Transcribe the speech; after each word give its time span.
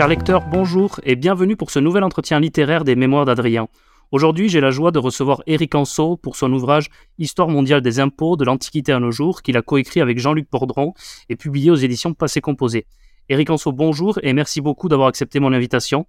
Chers 0.00 0.08
lecteurs, 0.08 0.46
bonjour 0.46 0.98
et 1.04 1.14
bienvenue 1.14 1.56
pour 1.56 1.70
ce 1.70 1.78
nouvel 1.78 2.04
entretien 2.04 2.40
littéraire 2.40 2.84
des 2.84 2.96
Mémoires 2.96 3.26
d'Adrien. 3.26 3.68
Aujourd'hui, 4.12 4.48
j'ai 4.48 4.62
la 4.62 4.70
joie 4.70 4.92
de 4.92 4.98
recevoir 4.98 5.42
Éric 5.46 5.74
Anso 5.74 6.16
pour 6.16 6.36
son 6.36 6.50
ouvrage 6.54 6.88
Histoire 7.18 7.48
mondiale 7.48 7.82
des 7.82 8.00
impôts 8.00 8.38
de 8.38 8.46
l'Antiquité 8.46 8.92
à 8.92 8.98
nos 8.98 9.10
jours, 9.10 9.42
qu'il 9.42 9.58
a 9.58 9.60
coécrit 9.60 10.00
avec 10.00 10.18
Jean-Luc 10.18 10.48
Bordron 10.50 10.94
et 11.28 11.36
publié 11.36 11.70
aux 11.70 11.74
éditions 11.74 12.14
Passé 12.14 12.40
Composé. 12.40 12.86
Éric 13.28 13.50
Anso, 13.50 13.72
bonjour 13.72 14.18
et 14.22 14.32
merci 14.32 14.62
beaucoup 14.62 14.88
d'avoir 14.88 15.08
accepté 15.08 15.38
mon 15.38 15.52
invitation. 15.52 16.06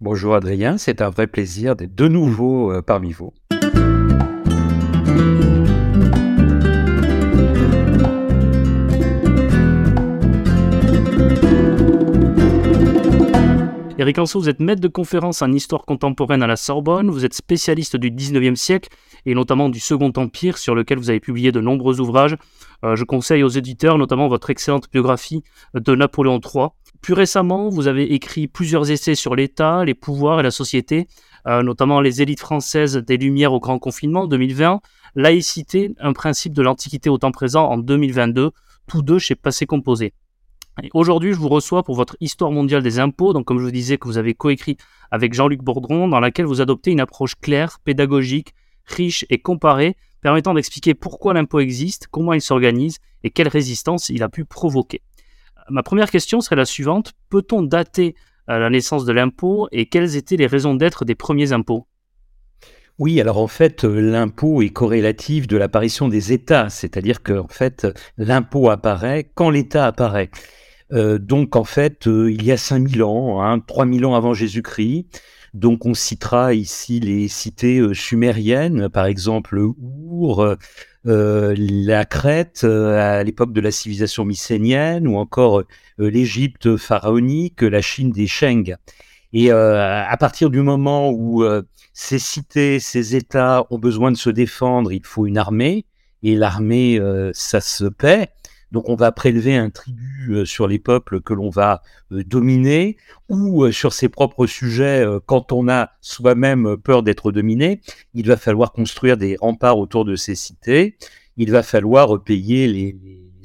Bonjour 0.00 0.34
Adrien, 0.34 0.76
c'est 0.76 1.00
un 1.00 1.10
vrai 1.10 1.28
plaisir 1.28 1.76
d'être 1.76 1.94
de 1.94 2.08
nouveau 2.08 2.72
euh, 2.72 2.82
parmi 2.82 3.12
vous. 3.12 3.32
Éric 13.96 14.18
Anso, 14.18 14.40
vous 14.40 14.48
êtes 14.48 14.58
maître 14.58 14.80
de 14.80 14.88
conférence 14.88 15.40
en 15.40 15.52
histoire 15.52 15.84
contemporaine 15.84 16.42
à 16.42 16.48
la 16.48 16.56
Sorbonne, 16.56 17.10
vous 17.10 17.24
êtes 17.24 17.32
spécialiste 17.32 17.96
du 17.96 18.10
19e 18.10 18.56
siècle 18.56 18.88
et 19.24 19.36
notamment 19.36 19.68
du 19.68 19.78
Second 19.78 20.12
Empire 20.16 20.58
sur 20.58 20.74
lequel 20.74 20.98
vous 20.98 21.10
avez 21.10 21.20
publié 21.20 21.52
de 21.52 21.60
nombreux 21.60 22.00
ouvrages. 22.00 22.36
Euh, 22.84 22.96
je 22.96 23.04
conseille 23.04 23.44
aux 23.44 23.48
éditeurs 23.48 23.96
notamment 23.96 24.26
votre 24.26 24.50
excellente 24.50 24.90
biographie 24.92 25.44
de 25.74 25.94
Napoléon 25.94 26.40
III. 26.40 26.70
Plus 27.02 27.14
récemment, 27.14 27.68
vous 27.68 27.86
avez 27.86 28.12
écrit 28.14 28.48
plusieurs 28.48 28.90
essais 28.90 29.14
sur 29.14 29.36
l'État, 29.36 29.84
les 29.84 29.94
pouvoirs 29.94 30.40
et 30.40 30.42
la 30.42 30.50
société, 30.50 31.06
euh, 31.46 31.62
notamment 31.62 32.00
les 32.00 32.20
élites 32.20 32.40
françaises 32.40 32.96
des 32.96 33.16
Lumières 33.16 33.52
au 33.52 33.60
Grand 33.60 33.78
Confinement 33.78 34.22
en 34.22 34.26
2020, 34.26 34.80
Laïcité, 35.14 35.94
un 36.00 36.14
principe 36.14 36.52
de 36.52 36.62
l'Antiquité 36.62 37.10
au 37.10 37.18
temps 37.18 37.30
présent 37.30 37.70
en 37.70 37.78
2022, 37.78 38.50
tous 38.88 39.02
deux 39.02 39.20
chez 39.20 39.36
Passé 39.36 39.66
Composé. 39.66 40.14
Aujourd'hui, 40.92 41.32
je 41.32 41.38
vous 41.38 41.48
reçois 41.48 41.84
pour 41.84 41.94
votre 41.94 42.16
Histoire 42.20 42.50
mondiale 42.50 42.82
des 42.82 42.98
impôts, 42.98 43.32
donc 43.32 43.44
comme 43.44 43.58
je 43.58 43.64
vous 43.64 43.70
disais 43.70 43.96
que 43.96 44.08
vous 44.08 44.18
avez 44.18 44.34
coécrit 44.34 44.76
avec 45.10 45.32
Jean-Luc 45.32 45.62
Bourdron, 45.62 46.08
dans 46.08 46.18
laquelle 46.18 46.46
vous 46.46 46.60
adoptez 46.60 46.90
une 46.90 47.00
approche 47.00 47.36
claire, 47.36 47.78
pédagogique, 47.84 48.54
riche 48.84 49.24
et 49.30 49.38
comparée, 49.38 49.96
permettant 50.20 50.52
d'expliquer 50.52 50.94
pourquoi 50.94 51.32
l'impôt 51.32 51.60
existe, 51.60 52.08
comment 52.10 52.32
il 52.32 52.40
s'organise 52.40 52.98
et 53.22 53.30
quelle 53.30 53.48
résistance 53.48 54.08
il 54.08 54.22
a 54.24 54.28
pu 54.28 54.44
provoquer. 54.44 55.02
Ma 55.70 55.84
première 55.84 56.10
question 56.10 56.40
serait 56.40 56.56
la 56.56 56.64
suivante. 56.64 57.12
Peut-on 57.30 57.62
dater 57.62 58.16
euh, 58.50 58.58
la 58.58 58.68
naissance 58.68 59.04
de 59.04 59.12
l'impôt 59.12 59.68
et 59.70 59.86
quelles 59.86 60.16
étaient 60.16 60.36
les 60.36 60.46
raisons 60.46 60.74
d'être 60.74 61.04
des 61.04 61.14
premiers 61.14 61.52
impôts? 61.52 61.86
Oui, 62.98 63.20
alors 63.20 63.38
en 63.38 63.48
fait, 63.48 63.84
euh, 63.84 64.00
l'impôt 64.00 64.60
est 64.60 64.70
corrélatif 64.70 65.46
de 65.46 65.56
l'apparition 65.56 66.08
des 66.08 66.32
États, 66.32 66.68
c'est-à-dire 66.68 67.22
que 67.22 67.42
fait, 67.48 67.86
l'impôt 68.18 68.70
apparaît 68.70 69.30
quand 69.34 69.50
l'État 69.50 69.86
apparaît. 69.86 70.30
Euh, 70.92 71.18
donc 71.18 71.56
en 71.56 71.64
fait, 71.64 72.06
euh, 72.06 72.30
il 72.30 72.44
y 72.44 72.52
a 72.52 72.56
5000 72.56 73.02
ans, 73.02 73.42
hein, 73.42 73.58
3000 73.60 74.04
ans 74.06 74.14
avant 74.14 74.34
Jésus-Christ, 74.34 75.06
donc 75.54 75.86
on 75.86 75.94
citera 75.94 76.52
ici 76.52 77.00
les 77.00 77.28
cités 77.28 77.78
euh, 77.78 77.94
sumériennes, 77.94 78.88
par 78.88 79.06
exemple 79.06 79.58
Our, 79.58 80.56
la 81.06 82.04
Crète 82.06 82.64
à 82.64 83.22
l'époque 83.22 83.52
de 83.52 83.60
la 83.60 83.70
civilisation 83.70 84.24
mycénienne, 84.24 85.06
ou 85.06 85.16
encore 85.16 85.62
l'Égypte 85.98 86.76
pharaonique, 86.76 87.60
la 87.60 87.82
Chine 87.82 88.10
des 88.10 88.26
Sheng. 88.26 88.76
Et 89.34 89.50
à 89.50 90.16
partir 90.18 90.48
du 90.48 90.62
moment 90.62 91.10
où 91.10 91.44
ces 91.92 92.18
cités, 92.18 92.80
ces 92.80 93.16
États 93.16 93.66
ont 93.68 93.78
besoin 93.78 94.12
de 94.12 94.16
se 94.16 94.30
défendre, 94.30 94.92
il 94.92 95.04
faut 95.04 95.26
une 95.26 95.36
armée, 95.36 95.84
et 96.22 96.36
l'armée, 96.36 96.98
ça 97.34 97.60
se 97.60 97.84
paie. 97.84 98.30
Donc 98.72 98.88
on 98.88 98.96
va 98.96 99.12
prélever 99.12 99.56
un 99.56 99.70
tribut 99.70 100.32
euh, 100.32 100.44
sur 100.44 100.66
les 100.66 100.78
peuples 100.78 101.20
que 101.20 101.32
l'on 101.32 101.50
va 101.50 101.82
euh, 102.12 102.24
dominer 102.24 102.96
ou 103.28 103.64
euh, 103.64 103.72
sur 103.72 103.92
ses 103.92 104.08
propres 104.08 104.46
sujets 104.46 105.04
quand 105.26 105.52
on 105.52 105.68
a 105.68 105.90
soi-même 106.00 106.76
peur 106.76 107.02
d'être 107.02 107.32
dominé. 107.32 107.80
Il 108.14 108.26
va 108.26 108.36
falloir 108.36 108.72
construire 108.72 109.16
des 109.16 109.36
remparts 109.40 109.78
autour 109.78 110.04
de 110.04 110.16
ces 110.16 110.34
cités. 110.34 110.96
Il 111.36 111.50
va 111.50 111.62
falloir 111.62 112.22
payer 112.22 112.66
les, 112.68 112.96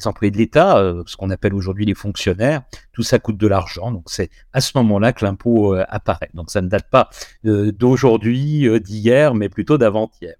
employés 0.06 0.32
de 0.32 0.38
l'État, 0.38 0.94
ce 1.06 1.18
qu'on 1.18 1.30
appelle 1.30 1.54
aujourd'hui 1.54 1.86
les 1.86 1.94
fonctionnaires. 1.94 2.62
Tout 2.94 3.04
ça 3.04 3.20
coûte 3.20 3.38
de 3.38 3.48
l'argent. 3.48 3.92
Donc 3.92 4.04
c'est 4.08 4.30
à 4.54 4.62
ce 4.62 4.72
moment-là 4.78 5.12
que 5.12 5.26
l'impôt 5.26 5.74
apparaît. 5.90 6.30
Donc 6.34 6.52
ça 6.52 6.62
ne 6.62 6.70
date 6.70 6.90
pas 6.90 7.10
d'aujourd'hui, 7.44 8.68
d'hier, 8.80 9.34
mais 9.34 9.50
plutôt 9.50 9.78
d'avant-hier. 9.78 10.36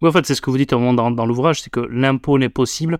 Oui, 0.00 0.08
en 0.08 0.12
fait, 0.12 0.26
c'est 0.26 0.34
ce 0.34 0.42
que 0.42 0.50
vous 0.50 0.58
dites 0.58 0.72
au 0.72 0.78
moment 0.78 1.10
dans 1.10 1.26
l'ouvrage, 1.26 1.62
c'est 1.62 1.70
que 1.70 1.80
l'impôt 1.80 2.38
n'est 2.38 2.48
possible 2.48 2.98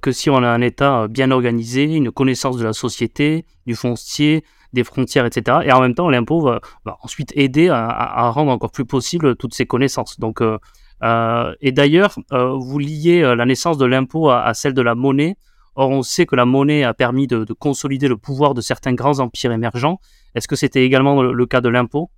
que 0.00 0.12
si 0.12 0.30
on 0.30 0.36
a 0.36 0.48
un 0.48 0.60
État 0.60 1.02
euh, 1.02 1.08
bien 1.08 1.30
organisé, 1.30 1.84
une 1.84 2.10
connaissance 2.10 2.56
de 2.56 2.64
la 2.64 2.72
société, 2.72 3.44
du 3.66 3.74
foncier, 3.74 4.44
des 4.72 4.84
frontières, 4.84 5.26
etc. 5.26 5.58
Et 5.64 5.72
en 5.72 5.80
même 5.80 5.94
temps, 5.94 6.10
l'impôt 6.10 6.40
va, 6.40 6.60
ensuite 7.02 7.32
aider 7.34 7.68
à, 7.68 8.30
rendre 8.30 8.50
encore 8.50 8.72
plus 8.72 8.84
possible 8.84 9.36
toutes 9.36 9.54
ces 9.54 9.66
connaissances. 9.66 10.18
Donc, 10.20 10.40
euh, 10.42 11.54
et 11.60 11.72
d'ailleurs, 11.72 12.14
vous 12.30 12.78
liez 12.78 13.22
la 13.22 13.46
naissance 13.46 13.78
de 13.78 13.86
l'impôt 13.86 14.28
à, 14.28 14.52
celle 14.52 14.74
de 14.74 14.82
la 14.82 14.94
monnaie. 14.94 15.36
Or, 15.76 15.90
on 15.90 16.02
sait 16.02 16.26
que 16.26 16.36
la 16.36 16.44
monnaie 16.44 16.84
a 16.84 16.92
permis 16.92 17.26
de, 17.26 17.46
consolider 17.54 18.08
le 18.08 18.18
pouvoir 18.18 18.52
de 18.52 18.60
certains 18.60 18.92
grands 18.92 19.18
empires 19.20 19.52
émergents. 19.52 19.98
Est-ce 20.34 20.48
que 20.48 20.56
c'était 20.56 20.84
également 20.84 21.22
le 21.22 21.46
cas 21.46 21.62
de 21.62 21.70
l'impôt? 21.70 22.10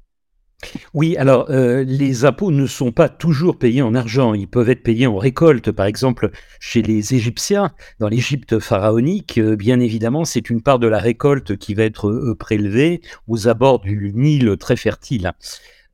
Oui, 0.93 1.17
alors 1.17 1.47
euh, 1.51 1.85
les 1.85 2.25
impôts 2.25 2.51
ne 2.51 2.67
sont 2.67 2.91
pas 2.91 3.09
toujours 3.09 3.59
payés 3.59 3.83
en 3.83 3.95
argent, 3.95 4.35
ils 4.35 4.49
peuvent 4.49 4.71
être 4.71 4.83
payés 4.83 5.07
en 5.07 5.17
récolte. 5.17 5.71
Par 5.71 5.87
exemple, 5.87 6.31
chez 6.59 6.83
les 6.83 7.15
Égyptiens, 7.15 7.71
dans 8.01 8.09
l'Égypte 8.09 8.59
pharaonique, 8.59 9.39
euh, 9.39 9.55
bien 9.55 9.79
évidemment, 9.79 10.25
c'est 10.25 10.51
une 10.51 10.61
part 10.61 10.81
de 10.81 10.89
la 10.89 10.99
récolte 10.99 11.57
qui 11.57 11.75
va 11.75 11.85
être 11.85 12.09
euh, 12.09 12.35
prélevée 12.35 13.03
aux 13.29 13.47
abords 13.47 13.81
du 13.81 14.13
Nil 14.15 14.57
très 14.59 14.77
fertile. 14.77 15.33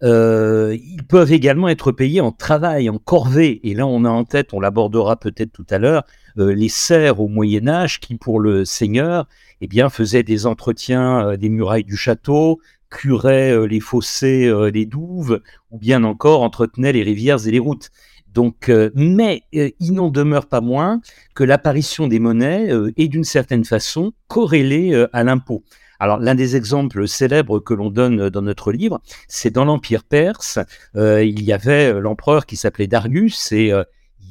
ils 0.03 1.03
peuvent 1.08 1.32
également 1.32 1.69
être 1.69 1.92
payés 1.92 2.22
en 2.22 2.32
travail, 2.32 2.88
en 2.88 2.98
corvée. 2.98 3.60
Et 3.64 3.74
là, 3.74 3.86
on 3.86 4.04
a 4.06 4.10
en 4.10 4.24
tête, 4.24 4.54
on 4.54 4.60
l'abordera 4.60 5.16
peut-être 5.16 5.53
tout 5.53 5.66
à 5.69 5.78
l'heure, 5.78 6.04
les 6.36 6.69
serfs 6.69 7.20
au 7.20 7.28
Moyen 7.28 7.69
Âge 7.69 8.00
qui, 8.00 8.16
pour 8.16 8.41
le 8.41 8.64
seigneur, 8.64 9.26
eh 9.60 9.66
bien, 9.66 9.88
faisaient 9.88 10.22
des 10.22 10.47
entretiens 10.47 11.36
des 11.36 11.48
murailles 11.48 11.84
du 11.84 11.97
château, 11.97 12.60
curait 12.94 13.53
euh, 13.53 13.66
les 13.66 13.81
fossés, 13.81 14.47
euh, 14.47 14.71
les 14.71 14.87
douves, 14.87 15.41
ou 15.71 15.78
bien 15.78 16.05
encore 16.05 16.43
entretenait 16.43 16.93
les 16.93 17.03
rivières 17.03 17.47
et 17.47 17.50
les 17.50 17.59
routes. 17.59 17.91
Donc, 18.32 18.69
euh, 18.69 18.91
mais 18.94 19.43
il 19.53 19.93
n'en 19.93 20.10
demeure 20.10 20.47
pas 20.47 20.60
moins 20.60 21.00
que 21.34 21.44
l'apparition 21.44 22.09
des 22.09 22.19
monnaies 22.19 22.69
est 22.97 23.09
d'une 23.09 23.25
certaine 23.25 23.65
façon 23.65 24.12
corrélée 24.27 25.06
à 25.12 25.22
l'impôt. 25.22 25.62
Alors, 26.00 26.19
l'un 26.19 26.34
des 26.34 26.56
exemples 26.56 27.06
célèbres 27.06 27.60
que 27.60 27.75
l'on 27.75 27.91
donne 27.91 28.31
dans 28.31 28.43
notre 28.43 28.72
livre, 28.72 29.00
c'est 29.28 29.50
dans 29.50 29.65
l'Empire 29.65 30.03
perse. 30.03 30.59
il 30.97 31.44
y 31.44 31.53
avait 31.53 32.00
l'empereur 32.00 32.44
qui 32.44 32.56
s'appelait 32.56 32.88
Darius 32.88 33.53
et 33.53 33.72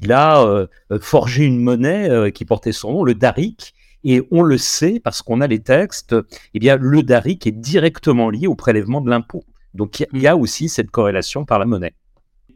il 0.01 0.11
a 0.11 0.67
forgé 0.99 1.45
une 1.45 1.61
monnaie 1.61 2.33
qui 2.33 2.43
portait 2.43 2.73
son 2.73 2.91
nom, 2.91 3.03
le 3.05 3.15
darik, 3.15 3.73
et 4.03 4.21
on 4.31 4.41
le 4.41 4.57
sait 4.57 4.99
parce 5.03 5.21
qu'on 5.21 5.41
a 5.41 5.47
les 5.47 5.59
textes, 5.59 6.15
eh 6.53 6.59
bien, 6.59 6.77
le 6.77 7.03
DARIC 7.03 7.47
est 7.47 7.51
directement 7.51 8.29
lié 8.29 8.47
au 8.47 8.55
prélèvement 8.55 9.01
de 9.01 9.09
l'impôt. 9.09 9.43
Donc 9.73 10.05
il 10.13 10.21
y, 10.21 10.27
a 10.27 10.37
aussi 10.37 10.69
cette 10.69 10.91
corrélation 10.91 11.45
par 11.45 11.57
la 11.59 11.65
monnaie. 11.65 11.93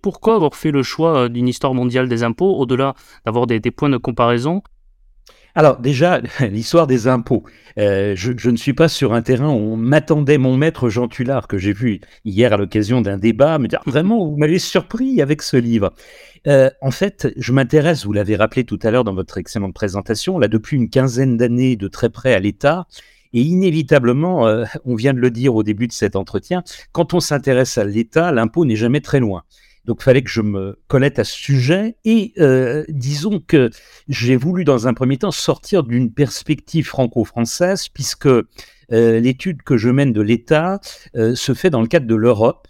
Pourquoi 0.02 0.35
avoir 0.35 0.56
fait 0.56 0.72
le 0.72 0.84
choix 0.84 1.24
euh, 1.24 1.30
d'une 1.30 1.47
histoire 1.47 1.74
mondiale 1.74 2.08
des 2.08 2.24
impôts, 2.24 2.56
au-delà 2.58 2.94
d'avoir 3.25 3.47
des, 3.47 3.59
points 3.72 3.90
de 3.90 3.97
comparaison? 3.97 4.62
Alors 5.57 5.79
déjà, 5.79 6.22
l'histoire 6.51 6.85
des 6.85 7.07
impôts. 7.07 7.44
Euh, 7.79 8.13
je, 8.16 8.50
ne 8.50 8.56
suis 8.56 8.73
pas 8.73 8.88
sur 8.88 9.13
un 9.13 9.23
terrain 9.23 9.50
où 9.50 9.73
on 9.73 9.75
m'attendait 9.75 10.38
mon 10.38 10.56
maître 10.56 10.88
Jean 10.88 11.07
Tullard, 11.07 11.47
que 11.47 11.57
j'ai 11.57 11.73
vu 11.73 12.00
hier 12.25 12.53
à 12.53 12.57
l'occasion 12.57 13.01
d'un 13.01 13.18
débat, 13.18 13.57
me 13.57 13.67
dire 13.67 13.81
vraiment, 13.88 14.23
vous 14.23 14.38
m'avez 14.38 14.59
surpris 14.59 15.19
avec 15.19 15.41
ce 15.41 15.57
livre. 15.57 15.94
Euh, 16.46 16.69
en 16.81 16.91
fait, 16.91 17.34
je 17.38 17.51
m'intéresse, 17.53 18.06
vous 18.06 18.13
l'avez 18.13 18.35
rappelé 18.35 18.66
tout 18.66 18.78
à 18.84 18.91
l'heure 18.91 19.03
dans 19.03 19.16
votre 19.16 19.40
excellente 19.40 19.73
présentation, 19.73 20.37
là 20.37 20.47
depuis 20.47 20.78
une 20.78 20.91
quinzaine 20.91 21.37
d'années 21.37 21.76
de 21.76 21.87
très 21.87 22.11
près 22.11 22.35
à 22.35 22.40
l'État. 22.40 22.85
Et 23.34 23.41
inévitablement, 23.41 24.46
euh, 24.47 24.66
on 24.85 24.93
vient 24.93 25.16
de 25.16 25.20
le 25.20 25.31
dire 25.31 25.55
au 25.55 25.64
début 25.64 25.87
de 25.87 25.93
cet 25.93 26.16
entretien, 26.16 26.61
quand 26.91 27.16
on 27.16 27.20
s'intéresse 27.20 27.79
à 27.79 27.84
l'État, 27.84 28.31
l'impôt 28.31 28.64
n'est 28.64 28.76
jamais 28.76 29.02
très 29.02 29.20
loin. 29.20 29.41
Donc, 29.87 29.99
il 30.01 30.03
fallait 30.03 30.22
que 30.22 30.29
je 30.29 30.41
me 30.41 30.78
collète 30.89 31.17
à 31.17 31.23
ce 31.23 31.34
sujet. 31.34 31.95
Et 32.03 32.34
euh, 32.39 32.84
disons 32.89 33.39
que 33.39 33.69
j'ai 34.09 34.35
voulu, 34.35 34.66
dans 34.66 34.87
un 34.87 34.93
premier 34.93 35.17
temps, 35.17 35.31
sortir 35.31 35.84
d'une 35.84 36.13
perspective 36.13 36.85
franco-française, 36.85 37.87
puisque 37.87 38.28
euh, 38.28 38.43
l'étude 38.91 39.63
que 39.63 39.78
je 39.78 39.89
mène 39.89 40.11
de 40.11 40.22
l'État 40.22 40.81
euh, 41.16 41.35
se 41.35 41.53
fait 41.53 41.69
dans 41.69 41.81
le 41.81 41.87
cadre 41.87 42.05
de 42.05 42.16
l'Europe, 42.16 42.67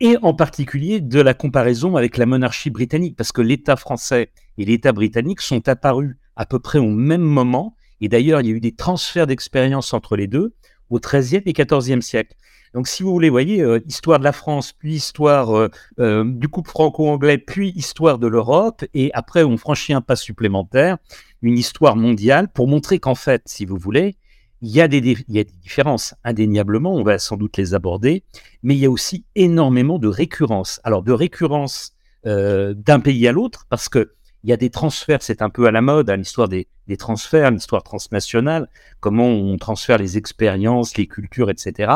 et 0.00 0.16
en 0.22 0.34
particulier 0.34 1.00
de 1.00 1.20
la 1.20 1.34
comparaison 1.34 1.96
avec 1.96 2.16
la 2.18 2.26
monarchie 2.26 2.70
britannique, 2.70 3.16
parce 3.16 3.32
que 3.32 3.40
l'État 3.40 3.76
français 3.76 4.30
et 4.58 4.64
l'État 4.64 4.92
britannique 4.92 5.40
sont 5.40 5.68
apparus 5.68 6.16
à 6.34 6.46
peu 6.46 6.58
près 6.58 6.78
au 6.78 6.90
même 6.90 7.22
moment. 7.22 7.76
Et 8.00 8.08
d'ailleurs, 8.08 8.40
il 8.40 8.48
y 8.48 8.50
a 8.50 8.54
eu 8.54 8.60
des 8.60 8.74
transferts 8.74 9.26
d'expérience 9.26 9.94
entre 9.94 10.16
les 10.16 10.26
deux 10.26 10.54
au 10.90 11.00
XIIIe 11.00 11.42
et 11.46 11.52
XIVe 11.52 12.00
siècle. 12.00 12.36
Donc, 12.76 12.88
si 12.88 13.02
vous 13.02 13.10
voulez, 13.10 13.30
voyez, 13.30 13.62
euh, 13.62 13.80
histoire 13.86 14.18
de 14.18 14.24
la 14.24 14.32
France, 14.32 14.74
puis 14.74 14.96
histoire 14.96 15.56
euh, 15.56 15.70
euh, 15.98 16.24
du 16.26 16.46
couple 16.46 16.68
franco-anglais, 16.68 17.38
puis 17.38 17.72
histoire 17.74 18.18
de 18.18 18.26
l'Europe, 18.26 18.84
et 18.92 19.10
après, 19.14 19.44
on 19.44 19.56
franchit 19.56 19.94
un 19.94 20.02
pas 20.02 20.14
supplémentaire, 20.14 20.98
une 21.40 21.56
histoire 21.56 21.96
mondiale, 21.96 22.48
pour 22.52 22.68
montrer 22.68 22.98
qu'en 22.98 23.14
fait, 23.14 23.40
si 23.46 23.64
vous 23.64 23.78
voulez, 23.78 24.16
il 24.60 24.68
y, 24.68 24.82
a 24.82 24.88
des, 24.88 25.00
différences, 25.00 26.14
indéniablement, 26.22 26.94
on 26.94 27.02
va 27.02 27.18
sans 27.18 27.38
doute 27.38 27.56
les 27.56 27.72
aborder, 27.72 28.24
mais 28.62 28.74
il 28.74 28.80
y 28.80 28.84
a 28.84 28.90
aussi 28.90 29.24
énormément 29.36 29.98
de 29.98 30.08
récurrence. 30.08 30.78
Alors, 30.84 31.02
de 31.02 31.12
récurrence 31.12 31.94
euh, 32.26 32.74
d'un 32.74 33.00
pays 33.00 33.26
à 33.26 33.32
l'autre, 33.32 33.64
parce 33.70 33.88
que 33.88 34.12
il 34.46 34.50
y 34.50 34.52
a 34.52 34.56
des 34.56 34.70
transferts, 34.70 35.22
c'est 35.22 35.42
un 35.42 35.50
peu 35.50 35.66
à 35.66 35.72
la 35.72 35.82
mode, 35.82 36.08
hein, 36.08 36.16
l'histoire 36.16 36.46
des, 36.46 36.68
des, 36.86 36.96
transferts, 36.96 37.50
l'histoire 37.50 37.82
transnationale, 37.82 38.68
comment 39.00 39.26
on 39.26 39.56
transfère 39.56 39.98
les 39.98 40.18
expériences, 40.18 40.96
les 40.96 41.08
cultures, 41.08 41.50
etc. 41.50 41.92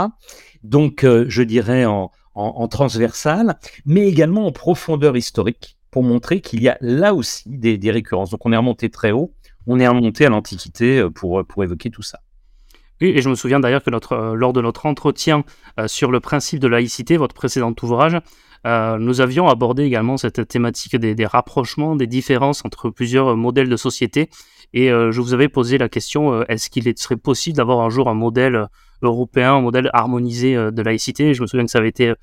Donc, 0.64 1.04
euh, 1.04 1.26
je 1.28 1.44
dirais 1.44 1.84
en, 1.84 2.10
en, 2.34 2.42
en, 2.56 2.66
transversal, 2.66 3.56
mais 3.86 4.08
également 4.08 4.46
en 4.46 4.50
profondeur 4.50 5.16
historique, 5.16 5.78
pour 5.92 6.02
montrer 6.02 6.40
qu'il 6.40 6.60
y 6.60 6.68
a 6.68 6.76
là 6.80 7.14
aussi 7.14 7.48
des, 7.48 7.78
des 7.78 7.92
récurrences. 7.92 8.30
Donc, 8.30 8.44
on 8.44 8.52
est 8.52 8.56
remonté 8.56 8.90
très 8.90 9.12
haut, 9.12 9.32
on 9.68 9.78
est 9.78 9.86
remonté 9.86 10.26
à 10.26 10.28
l'Antiquité 10.28 10.98
euh, 10.98 11.08
pour, 11.08 11.46
pour 11.46 11.62
évoquer 11.62 11.90
tout 11.90 12.02
ça. 12.02 12.18
Oui, 13.00 13.08
et 13.08 13.22
je 13.22 13.28
me 13.30 13.34
souviens 13.34 13.60
d'ailleurs 13.60 13.82
que 13.82 13.90
euh, 13.90 14.34
lors 14.34 14.52
de 14.52 14.60
notre 14.60 14.86
entretien 14.86 15.44
euh, 15.78 15.88
sur 15.88 16.10
le 16.10 16.20
principe 16.20 16.60
de 16.60 16.68
laïcité, 16.68 17.16
votre 17.16 17.34
précédent 17.34 17.74
ouvrage, 17.82 18.18
euh, 18.66 18.98
nous 18.98 19.22
avions 19.22 19.48
abordé 19.48 19.84
également 19.84 20.18
cette 20.18 20.46
thématique 20.46 20.96
des, 20.96 21.26
rapprochements, 21.26 21.96
des 21.96 22.06
différences 22.06 22.62
entre 22.64 22.90
plusieurs 22.90 23.36
modèles 23.36 23.70
de 23.70 23.76
société. 23.76 24.28
Et 24.72 24.88
je 24.88 25.20
vous 25.20 25.34
avais 25.34 25.48
posé 25.48 25.78
la 25.78 25.88
question, 25.88 26.44
est-ce 26.44 26.70
qu'il 26.70 26.84
serait 26.96 27.16
possible 27.16 27.56
d'avoir 27.56 27.80
un 27.80 27.90
jour 27.90 28.08
un 28.08 28.14
modèle 28.14 28.68
européen, 29.02 29.54
un 29.54 29.60
modèle 29.62 29.90
harmonisé 29.92 30.54
de 30.54 30.82
laïcité? 30.82 31.34
Je 31.34 31.42
me 31.42 31.48
souviens 31.48 31.64
que 31.64 31.72
ça 31.72 31.78
avait 31.78 31.88
été 31.88 32.14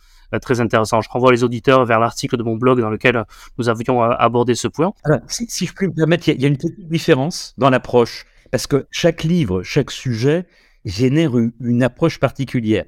très 0.42 0.62
intéressant. 0.62 1.02
Je 1.02 1.10
renvoie 1.10 1.34
les 1.34 1.44
auditeurs 1.44 1.84
vers 1.84 2.00
l'article 2.00 2.38
de 2.38 2.44
mon 2.44 2.56
blog 2.56 2.80
dans 2.80 2.90
lequel 2.90 3.26
nous 3.58 3.68
avions 3.68 4.02
abordé 4.02 4.56
ce 4.56 4.70
point. 4.70 4.94
Alors, 5.04 5.20
si, 5.28 5.66
je 5.66 5.74
puis 5.74 5.88
me 5.88 5.94
permettre, 5.94 6.30
il 6.30 6.42
y, 6.42 6.46
a 6.46 6.48
une 6.48 6.56
petite 6.56 6.88
différence 6.88 7.54
dans 7.58 7.70
l'approche, 7.70 8.26
parce 8.50 8.66
que 8.66 8.88
chaque 8.92 9.24
livre, 9.24 9.64
chaque 9.64 9.92
sujet 9.92 10.46
génère 10.88 11.38
une, 11.38 11.52
une 11.62 11.84
approche 11.84 12.20
particulière. 12.20 12.86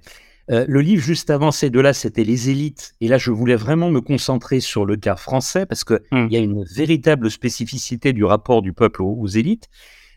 Euh, 0.52 0.66
le 0.68 0.82
livre 0.82 1.02
juste 1.04 1.30
avant 1.30 1.52
ces 1.52 1.70
deux-là, 1.70 1.94
c'était 1.94 2.24
Les 2.24 2.50
élites. 2.50 2.96
Et 3.02 3.08
là, 3.08 3.18
je 3.18 3.32
voulais 3.32 3.56
vraiment 3.56 3.90
me 3.92 4.02
concentrer 4.02 4.60
sur 4.60 4.86
le 4.86 4.96
cas 4.96 5.16
français 5.16 5.66
parce 5.66 5.84
qu'il 5.84 6.00
mm. 6.12 6.28
y 6.32 6.38
a 6.38 6.40
une 6.40 6.64
véritable 6.64 7.30
spécificité 7.30 8.14
du 8.14 8.24
rapport 8.24 8.62
du 8.62 8.74
peuple 8.74 9.04
aux, 9.04 9.16
aux 9.16 9.28
élites. 9.28 9.70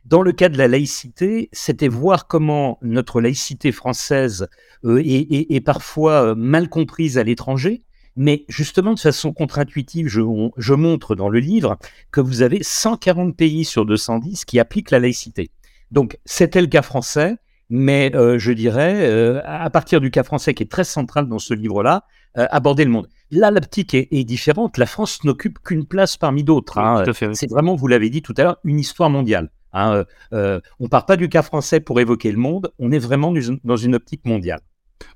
Dans 0.05 0.23
le 0.23 0.33
cas 0.33 0.49
de 0.49 0.59
la 0.59 0.69
laïcité, 0.69 1.49
c'était 1.53 1.89
voir 1.89 2.27
comment 2.27 2.79
notre 2.83 3.21
laïcité 3.21 3.73
française 3.73 4.49
euh, 4.85 4.99
est, 4.99 5.33
est, 5.33 5.55
est, 5.55 5.61
parfois 5.61 6.29
euh, 6.31 6.35
mal 6.35 6.69
comprise 6.69 7.19
à 7.19 7.25
l'étranger. 7.25 7.83
Mais 8.17 8.45
justement, 8.49 8.95
de 8.95 9.01
façon 9.01 9.33
contre-intuitive, 9.33 10.09
je, 10.09 10.21
je 10.57 10.75
montre 10.75 11.15
dans 11.15 11.29
le 11.29 11.39
livre 11.39 11.79
que 12.11 12.21
vous 12.21 12.43
avez 12.43 12.63
140 12.63 13.37
pays 13.37 13.65
sur 13.65 13.87
210 13.87 14.45
qui 14.45 14.59
appliquent 14.59 14.91
la 14.91 14.99
laïcité. 14.99 15.51
Donc, 15.91 16.19
c'était 16.25 16.61
le 16.61 16.67
cas 16.67 16.83
français 16.83 17.37
mais 17.73 18.15
euh, 18.15 18.39
je 18.39 18.53
dirais, 18.53 18.99
euh, 19.01 19.41
à 19.47 19.71
partir 19.71 20.03
du 20.03 20.11
cas 20.11 20.25
français 20.25 20.53
qui 20.53 20.63
est 20.63 20.71
très 20.71 20.85
central 20.85 21.27
dans 21.27 21.39
ce 21.39 21.55
livre-là, 21.55 22.05
euh, 22.37 22.47
aborder 22.51 22.85
le 22.85 22.91
monde. 22.91 23.09
Là, 23.31 23.51
l'optique 23.51 23.95
est, 23.95 24.09
est, 24.11 24.25
différente. 24.25 24.77
La 24.77 24.85
France 24.85 25.25
n'occupe 25.25 25.59
qu'une 25.59 25.87
place 25.87 26.19
parmi 26.19 26.45
d'autres. 26.45 26.77
Hein. 26.77 27.03
Oui, 27.07 27.29
C'est 27.33 27.49
vraiment, 27.49 27.75
vous 27.75 27.87
l'avez 27.87 28.11
dit 28.11 28.21
tout 28.21 28.35
à 28.37 28.43
l'heure, 28.43 28.59
une 28.65 28.79
histoire 28.79 29.09
mondiale. 29.09 29.51
Hein. 29.73 30.05
Euh, 30.35 30.61
on 30.81 30.89
part 30.89 31.07
pas 31.07 31.17
du 31.17 31.31
cas 31.31 31.41
français 31.41 31.81
pour 31.81 31.99
évoquer 31.99 32.31
le 32.31 32.37
monde, 32.37 32.71
on 32.79 32.93
est 32.93 32.99
vraiment 32.99 33.33
dans 33.65 33.77
une 33.77 33.95
optique 33.95 34.27
mondiale. 34.27 34.61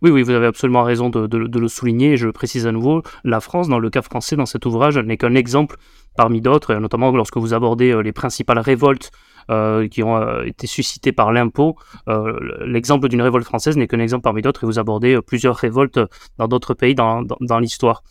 Oui, 0.01 0.11
oui, 0.11 0.23
vous 0.23 0.31
avez 0.31 0.47
absolument 0.47 0.83
raison 0.83 1.11
de, 1.11 1.27
de, 1.27 1.47
de, 1.47 1.59
le 1.59 1.69
souligner. 1.69 2.13
Et 2.13 2.17
je 2.17 2.25
le 2.25 2.33
précise 2.33 2.67
à 2.67 2.73
nouveau, 2.73 3.03
la 3.23 3.41
France, 3.41 3.69
dans 3.69 3.79
le 3.79 3.91
cas 3.91 4.03
français, 4.03 4.35
dans 4.35 4.47
cet 4.47 4.65
ouvrage, 4.65 4.97
n'est 4.97 5.19
qu'un 5.19 5.35
exemple 5.35 5.77
parmi 6.17 6.41
d'autres, 6.41 6.75
notamment 6.75 7.11
lorsque 7.11 7.37
vous 7.37 7.53
abordez 7.53 8.03
les 8.03 8.13
principales 8.13 8.59
révoltes 8.61 9.11
euh, 9.49 9.87
qui 9.87 10.03
ont 10.03 10.17
euh, 10.17 10.43
été 10.43 10.67
suscités 10.67 11.13
par 11.13 11.31
l'impôt. 11.31 11.77
Euh, 12.09 12.37
l'exemple 12.67 13.09
d'une 13.09 13.23
révolte 13.23 13.45
française 13.45 13.77
n'est 13.77 13.87
qu'un 13.87 14.01
exemple 14.01 14.23
parmi 14.23 14.43
d'autres 14.43 14.65
et 14.65 14.67
vous 14.67 14.81
abordez 14.81 15.21
plusieurs 15.23 15.55
révoltes 15.55 16.01
dans 16.37 16.49
d'autres 16.49 16.75
pays 16.75 16.97
dans, 16.97 17.23
dans, 17.23 17.59
l'histoire. 17.61 18.03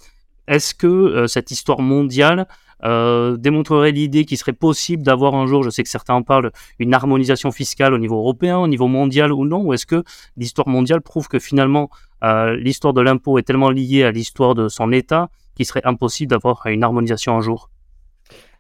Est-ce 0.48 0.74
que 0.74 1.26
cette 1.28 1.52
histoire 1.52 1.82
mondiale 1.82 2.48
démontrerait 2.84 3.92
l'idée 3.92 4.24
qu'il 4.26 4.38
serait 4.38 4.54
possible 4.54 5.04
d'avoir 5.04 5.36
un 5.36 5.46
jour, 5.46 5.64
je 5.64 5.70
sais 5.70 5.84
que 5.84 5.90
certains 5.90 6.14
en 6.14 6.24
parlent, 6.24 6.52
une 6.80 6.94
harmonisation 6.94 7.52
fiscale 7.52 7.94
au 7.94 7.98
niveau 7.98 8.18
européen, 8.18 8.60
au 8.60 8.68
niveau 8.68 8.88
mondial 8.88 9.34
ou 9.34 9.44
non 9.44 9.62
Ou 9.64 9.74
est-ce 9.74 9.86
que 9.86 10.04
l'histoire 10.38 10.70
mondiale 10.70 11.02
prouve 11.02 11.28
que 11.28 11.40
finalement 11.40 11.90
l'histoire 12.22 12.94
de 12.94 13.02
l'impôt 13.02 13.40
est 13.40 13.44
tellement 13.44 13.72
liée 13.72 14.04
à 14.04 14.12
l'histoire 14.12 14.56
de 14.56 14.70
son 14.70 14.92
État 14.94 15.30
qu'il 15.56 15.66
serait 15.66 15.84
impossible 15.84 16.30
d'avoir 16.30 16.66
une 16.68 16.84
harmonisation 16.84 17.36
un 17.36 17.42
jour? 17.42 17.70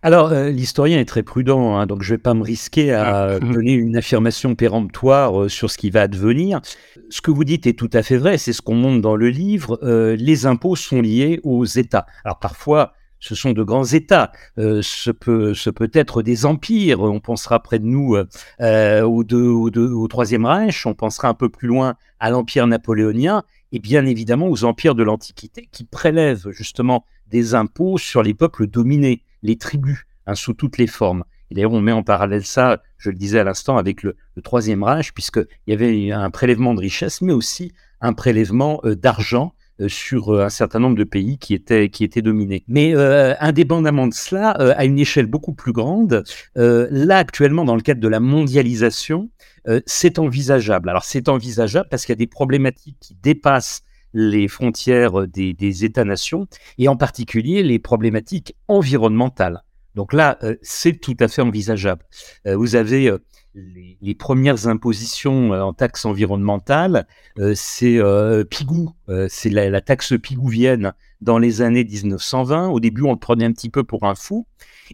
Alors, 0.05 0.31
euh, 0.33 0.51
l'historien 0.51 0.99
est 0.99 1.05
très 1.05 1.23
prudent, 1.23 1.75
hein, 1.75 1.87
donc 1.87 2.03
je 2.03 2.11
ne 2.11 2.17
vais 2.17 2.21
pas 2.21 2.35
me 2.35 2.43
risquer 2.43 2.93
à 2.93 3.39
mmh. 3.39 3.39
donner 3.53 3.73
une 3.73 3.97
affirmation 3.97 4.53
péremptoire 4.53 5.41
euh, 5.41 5.49
sur 5.49 5.71
ce 5.71 5.79
qui 5.79 5.89
va 5.89 6.03
advenir. 6.03 6.61
Ce 7.09 7.21
que 7.21 7.31
vous 7.31 7.43
dites 7.43 7.65
est 7.65 7.73
tout 7.73 7.89
à 7.91 8.03
fait 8.03 8.17
vrai, 8.17 8.37
c'est 8.37 8.53
ce 8.53 8.61
qu'on 8.61 8.75
montre 8.75 9.01
dans 9.01 9.15
le 9.15 9.29
livre. 9.29 9.79
Euh, 9.81 10.15
les 10.15 10.45
impôts 10.45 10.75
sont 10.75 11.01
liés 11.01 11.39
aux 11.41 11.65
États. 11.65 12.05
Alors 12.23 12.37
parfois, 12.37 12.93
ce 13.19 13.33
sont 13.33 13.53
de 13.53 13.63
grands 13.63 13.85
États. 13.85 14.31
Ce, 14.57 15.09
peut, 15.09 15.55
ce 15.55 15.71
peut 15.71 15.89
être 15.91 16.21
des 16.21 16.45
empires. 16.45 17.01
On 17.01 17.19
pensera 17.19 17.63
près 17.63 17.79
de 17.79 17.85
nous 17.85 18.15
au, 18.59 19.23
deux, 19.23 19.47
au, 19.47 19.71
deux, 19.71 19.89
au 19.89 20.07
Troisième 20.07 20.45
Reich. 20.45 20.85
On 20.85 20.93
pensera 20.93 21.29
un 21.29 21.33
peu 21.33 21.49
plus 21.49 21.67
loin 21.67 21.95
à 22.19 22.29
l'Empire 22.29 22.67
napoléonien 22.67 23.41
et 23.71 23.79
bien 23.79 24.05
évidemment 24.05 24.49
aux 24.49 24.65
empires 24.65 24.93
de 24.93 25.01
l'Antiquité 25.01 25.67
qui 25.71 25.85
prélèvent 25.85 26.49
justement 26.51 27.05
des 27.25 27.55
impôts 27.55 27.97
sur 27.97 28.21
les 28.21 28.35
peuples 28.35 28.67
dominés 28.67 29.23
les 29.45 29.57
tribus, 29.57 30.05
hein, 30.25 30.35
sous 30.35 30.53
toutes 30.53 30.77
les 30.77 30.87
formes. 30.87 31.23
Et 31.51 31.55
d'ailleurs, 31.55 31.73
on 31.73 31.81
met 31.81 31.91
en 31.91 32.03
parallèle 32.03 32.45
ça, 32.45 32.81
je 32.97 33.09
le 33.09 33.15
disais 33.15 33.39
à 33.39 33.43
l'instant, 33.43 33.77
avec 33.77 34.03
le, 34.03 34.15
Troisième 34.43 34.83
Reich, 34.83 35.13
puisqu'il 35.13 35.45
y 35.67 35.73
avait 35.73 36.11
un 36.11 36.29
prélèvement 36.29 36.73
de 36.73 36.81
richesse, 36.81 37.21
mais 37.21 37.33
aussi 37.33 37.71
un 38.01 38.13
prélèvement 38.13 38.81
euh, 38.83 38.95
d'argent 38.95 39.53
euh, 39.79 39.87
sur 39.87 40.29
euh, 40.29 40.45
un 40.45 40.49
certain 40.49 40.79
nombre 40.79 40.97
de 40.97 41.03
pays 41.03 41.37
qui 41.37 41.53
étaient, 41.53 41.89
qui 41.89 42.03
étaient 42.03 42.21
dominés. 42.21 42.63
Mais 42.67 42.93
indépendamment 43.39 44.07
de 44.07 44.13
cela, 44.13 44.51
à 44.51 44.85
une 44.85 44.99
échelle 44.99 45.27
beaucoup 45.27 45.53
plus 45.53 45.71
grande, 45.71 46.23
là 46.55 47.17
actuellement, 47.17 47.63
dans 47.65 47.75
le 47.75 47.81
cadre 47.81 48.01
de 48.01 48.07
la 48.07 48.19
mondialisation, 48.19 49.29
c'est 49.85 50.19
envisageable. 50.19 50.89
Alors 50.89 51.03
c'est 51.03 51.29
envisageable 51.29 51.87
parce 51.89 52.05
qu'il 52.05 52.13
y 52.13 52.17
a 52.17 52.23
des 52.23 52.27
problématiques 52.27 52.97
qui 52.99 53.15
dépassent 53.15 53.83
les 54.15 54.47
frontières 54.47 55.27
des, 55.27 55.85
États-nations, 55.85 56.47
et 56.77 56.87
en 56.87 56.95
particulier 56.95 57.61
les 57.61 57.79
problématiques 57.79 58.55
environnementales. 58.69 59.61
Donc 59.93 60.13
là, 60.13 60.37
euh, 60.43 60.55
c'est 60.61 60.93
tout 60.93 61.17
à 61.19 61.27
fait 61.27 61.41
envisageable. 61.41 62.03
Euh, 62.47 62.55
vous 62.55 62.75
avez 62.75 63.09
euh, 63.09 63.17
les, 63.53 63.97
les, 64.01 64.15
premières 64.15 64.67
impositions 64.67 65.51
en 65.51 65.73
taxes 65.73 66.05
environnementales, 66.05 67.07
c'est 67.53 68.01
Pigou, 68.49 68.91
c'est 69.29 69.49
la, 69.49 69.69
la, 69.69 69.79
taxe 69.79 70.13
pigouvienne 70.21 70.91
dans 71.21 71.39
les 71.39 71.61
années 71.61 71.85
1920. 71.85 72.67
Au 72.67 72.81
début, 72.81 73.03
on 73.03 73.13
le 73.13 73.17
prenait 73.17 73.45
un 73.45 73.53
petit 73.53 73.69
peu 73.69 73.85
pour 73.85 74.03
un 74.03 74.15
fou, 74.15 74.45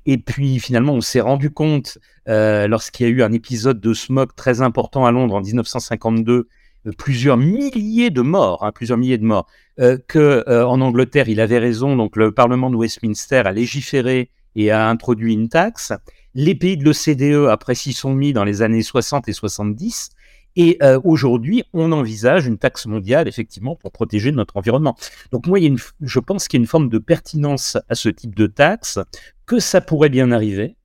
et 0.05 0.19
puis 0.19 0.59
finalement, 0.59 0.93
on 0.93 1.01
s'est 1.01 1.21
rendu 1.21 1.49
compte, 1.49 1.97
lorsqu'il 2.27 3.07
y 3.07 3.09
a 3.09 3.11
eu 3.11 3.23
un 3.23 3.31
épisode 3.31 3.81
de 3.81 3.95
smog 3.95 4.29
très 4.35 4.61
important 4.61 5.07
à 5.07 5.11
Londres 5.11 5.33
en 5.33 5.41
1952, 5.41 6.47
plusieurs 6.97 7.37
milliers 7.37 8.09
de 8.09 8.21
morts, 8.21 8.63
hein, 8.63 8.71
plusieurs 8.71 8.97
milliers 8.97 9.17
de 9.17 9.25
morts, 9.25 9.47
euh, 9.79 9.97
que 10.07 10.43
euh, 10.47 10.65
en 10.65 10.81
Angleterre, 10.81 11.29
il 11.29 11.39
avait 11.39 11.59
raison. 11.59 11.95
Donc 11.95 12.15
le 12.15 12.31
Parlement 12.31 12.69
de 12.69 12.75
Westminster 12.75 13.43
a 13.45 13.51
légiféré 13.51 14.29
et 14.55 14.71
a 14.71 14.89
introduit 14.89 15.33
une 15.33 15.49
taxe. 15.49 15.93
Les 16.33 16.55
pays 16.55 16.77
de 16.77 16.83
l'OCDE 16.83 17.49
après 17.49 17.75
s'y 17.75 17.93
sont 17.93 18.13
mis 18.13 18.33
dans 18.33 18.43
les 18.43 18.61
années 18.61 18.83
60 18.83 19.27
et 19.27 19.33
70. 19.33 20.11
Et 20.57 20.77
euh, 20.81 20.99
aujourd'hui, 21.03 21.63
on 21.73 21.91
envisage 21.93 22.45
une 22.45 22.57
taxe 22.57 22.85
mondiale, 22.85 23.27
effectivement, 23.27 23.75
pour 23.75 23.91
protéger 23.91 24.31
notre 24.31 24.57
environnement. 24.57 24.97
Donc 25.31 25.47
moi, 25.47 25.59
il 25.59 25.61
y 25.63 25.65
a 25.65 25.69
une, 25.69 25.79
je 26.01 26.19
pense 26.19 26.47
qu'il 26.47 26.59
y 26.59 26.61
a 26.61 26.63
une 26.63 26.67
forme 26.67 26.89
de 26.89 26.97
pertinence 26.97 27.77
à 27.87 27.95
ce 27.95 28.09
type 28.09 28.35
de 28.35 28.47
taxe, 28.47 28.99
que 29.45 29.59
ça 29.59 29.79
pourrait 29.79 30.09
bien 30.09 30.31
arriver, 30.31 30.75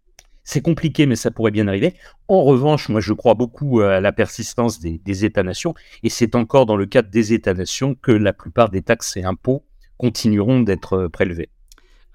c'est 0.46 0.62
compliqué, 0.62 1.06
mais 1.06 1.16
ça 1.16 1.30
pourrait 1.30 1.50
bien 1.50 1.66
arriver. 1.66 1.94
En 2.28 2.44
revanche, 2.44 2.88
moi, 2.88 3.00
je 3.00 3.12
crois 3.12 3.34
beaucoup 3.34 3.80
euh, 3.80 3.98
à 3.98 4.00
la 4.00 4.12
persistance 4.12 4.78
des, 4.78 5.24
États-nations, 5.24 5.74
et 6.04 6.08
c'est 6.08 6.36
encore 6.36 6.66
dans 6.66 6.76
le 6.76 6.86
cadre 6.86 7.10
des 7.10 7.32
États-nations 7.32 7.96
que 8.00 8.12
la 8.12 8.32
plupart 8.32 8.70
des 8.70 8.80
taxes 8.80 9.16
et 9.16 9.24
impôts 9.24 9.64
continueront 9.98 10.60
d'être 10.60 10.92
euh, 10.94 11.08
prélevés. 11.08 11.50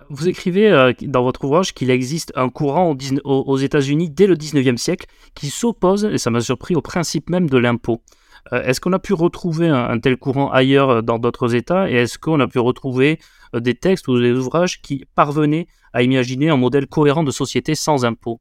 Vous 0.09 0.29
écrivez 0.29 0.71
euh, 0.71 0.93
dans 1.01 1.23
votre 1.23 1.43
ouvrage 1.43 1.73
qu'il 1.73 1.89
existe 1.89 2.31
un 2.35 2.47
courant 2.47 2.95
aux 3.25 3.57
États-Unis 3.57 4.09
dès 4.09 4.27
le 4.27 4.35
19e 4.35 4.77
siècle 4.77 5.07
qui 5.35 5.47
s'oppose, 5.47 6.05
et 6.05 6.17
ça 6.17 6.31
m'a 6.31 6.39
surpris, 6.39 6.75
au 6.75 6.81
principe 6.81 7.29
même 7.29 7.50
de 7.50 7.57
l'impôt. 7.57 8.01
Est-ce 8.51 8.81
qu'on 8.81 8.93
a 8.93 9.00
pu 9.00 9.13
retrouver 9.13 9.67
un, 9.67 10.00
tel 10.00 10.17
courant 10.17 10.50
ailleurs 10.50 11.03
dans 11.03 11.19
d'autres 11.19 11.53
États 11.53 11.91
et 11.91 11.93
est-ce 11.93 12.17
qu'on 12.17 12.39
a 12.39 12.47
pu 12.47 12.57
retrouver 12.57 13.19
des 13.53 13.75
textes 13.75 14.08
ou 14.08 14.20
des 14.20 14.31
ouvrages 14.31 14.81
qui 14.81 15.05
parvenaient 15.15 15.67
à 15.93 16.03
imaginer 16.03 16.50
un 16.50 16.58
modèle 16.58 16.88
cohérent 16.88 17.24
de 17.24 17.31
société 17.31 17.75
sans 17.75 18.05
impôts 18.05 18.39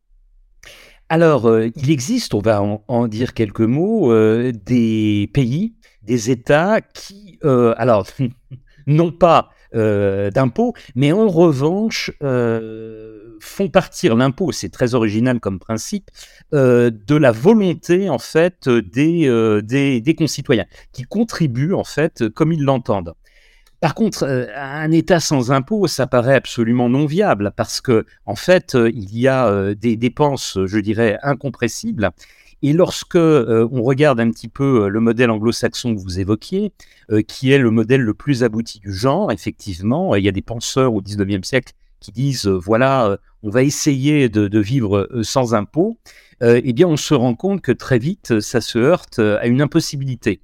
alors, 1.13 1.49
euh, 1.49 1.69
il 1.75 1.91
existe, 1.91 2.35
on 2.35 2.39
va 2.39 2.63
en, 2.63 3.09
dire 3.09 3.35
quelques 3.35 3.61
mots, 3.61 4.13
euh, 4.13 4.53
des 4.53 5.29
pays, 5.35 5.75
des 6.03 6.31
États 6.31 6.81
qui, 6.81 7.41
euh, 7.45 7.75
alors, 7.77 8.07
n'ont 8.87 9.13
pas 9.13 9.51
d'impôts, 9.73 10.75
mais 10.97 11.13
en 11.13 11.29
revanche 11.29 12.11
font 12.21 13.69
partir 13.69 14.17
l'impôt, 14.17 14.51
c'est 14.51 14.69
très 14.69 14.97
original 14.97 15.39
comme 15.39 15.61
principe, 15.61 16.11
de 16.51 17.15
la 17.15 17.31
volonté 17.31 18.11
en 18.11 18.19
fait 18.19 18.69
des, 18.69 19.61
des, 19.63 20.01
des 20.01 20.15
concitoyens 20.17 20.67
qui 20.91 21.05
contribuent 21.05 21.73
en 21.73 21.85
fait 21.85 22.29
comme 22.31 22.51
ils 22.51 22.65
l'entendent. 22.65 23.15
Par 23.81 23.95
contre, 23.95 24.25
euh, 24.25 24.47
un 24.55 24.91
État 24.91 25.21
sans 25.21 25.53
impôts, 25.53 25.87
ça 25.87 26.07
paraît 26.07 26.35
absolument 26.35 26.91
non 26.91 27.07
viable 27.07 27.53
parce 27.57 27.81
que, 27.81 28.05
en 28.27 28.37
fait, 28.37 28.75
euh, 28.75 28.91
il 28.91 29.17
y 29.19 29.27
a 29.27 29.49
euh, 29.49 29.75
des 29.75 29.97
dépenses, 29.97 30.59
je 30.67 30.79
dirais, 30.79 31.19
incompressibles. 31.23 32.11
Et 32.63 32.75
lorsque 32.75 33.17
on 33.17 33.83
regarde 33.83 34.21
un 34.21 34.31
petit 34.31 34.49
peu 34.49 34.91
le 34.91 35.01
modèle 35.01 35.31
anglo-saxon 35.31 35.95
que 35.95 36.01
vous 36.01 36.21
évoquiez, 36.21 36.75
qui 37.27 37.53
est 37.53 37.57
le 37.57 37.71
modèle 37.71 38.03
le 38.03 38.13
plus 38.13 38.45
abouti 38.45 38.81
du 38.81 38.93
genre, 38.93 39.33
effectivement, 39.33 40.15
il 40.15 40.23
y 40.23 40.29
a 40.29 40.33
des 40.33 40.43
penseurs 40.43 40.93
au 40.93 41.01
19e 41.01 41.43
siècle 41.43 41.73
qui 42.01 42.13
disent 42.13 42.47
voilà, 42.49 43.17
on 43.43 43.49
va 43.49 43.63
essayer 43.63 44.29
de, 44.29 44.59
vivre 44.59 45.09
sans 45.23 45.55
impôts. 45.55 45.97
eh 46.43 46.75
bien, 46.75 46.87
on 46.87 46.99
se 46.99 47.15
rend 47.15 47.35
compte 47.35 47.63
que 47.63 47.73
très 47.73 47.99
vite, 47.99 48.41
ça 48.41 48.61
se 48.61 48.79
heurte 48.79 49.21
à 49.21 49.47
une 49.47 49.63
impossibilité. 49.63 50.43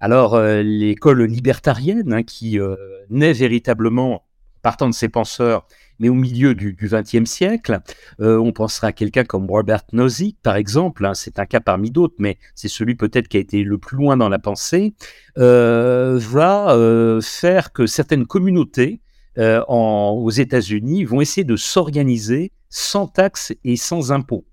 Alors, 0.00 0.34
euh, 0.34 0.62
l'école 0.62 1.22
libertarienne, 1.24 2.14
hein, 2.14 2.22
qui 2.22 2.58
euh, 2.58 2.74
naît 3.10 3.34
véritablement 3.34 4.24
partant 4.62 4.88
de 4.88 4.94
ces 4.94 5.10
penseurs, 5.10 5.66
mais 5.98 6.08
au 6.08 6.14
milieu 6.14 6.54
du 6.54 6.74
XXe 6.80 7.28
siècle, 7.28 7.80
euh, 8.20 8.38
on 8.38 8.52
pensera 8.52 8.88
à 8.88 8.92
quelqu'un 8.92 9.24
comme 9.24 9.46
Robert 9.46 9.82
Nozick, 9.92 10.38
par 10.42 10.56
exemple, 10.56 11.04
hein, 11.04 11.12
c'est 11.12 11.38
un 11.38 11.44
cas 11.44 11.60
parmi 11.60 11.90
d'autres, 11.90 12.14
mais 12.18 12.38
c'est 12.54 12.68
celui 12.68 12.94
peut-être 12.94 13.28
qui 13.28 13.36
a 13.36 13.40
été 13.40 13.62
le 13.62 13.76
plus 13.76 13.98
loin 13.98 14.16
dans 14.16 14.30
la 14.30 14.38
pensée, 14.38 14.94
va 15.36 16.76
faire 17.22 17.72
que 17.72 17.86
certaines 17.86 18.26
communautés 18.26 19.00
aux 19.38 20.30
États-Unis 20.30 21.04
vont 21.04 21.22
essayer 21.22 21.44
de 21.44 21.56
s'organiser 21.56 22.52
sans 22.68 23.06
taxes 23.06 23.54
et 23.64 23.76
sans 23.76 24.12
impôts. 24.12 24.44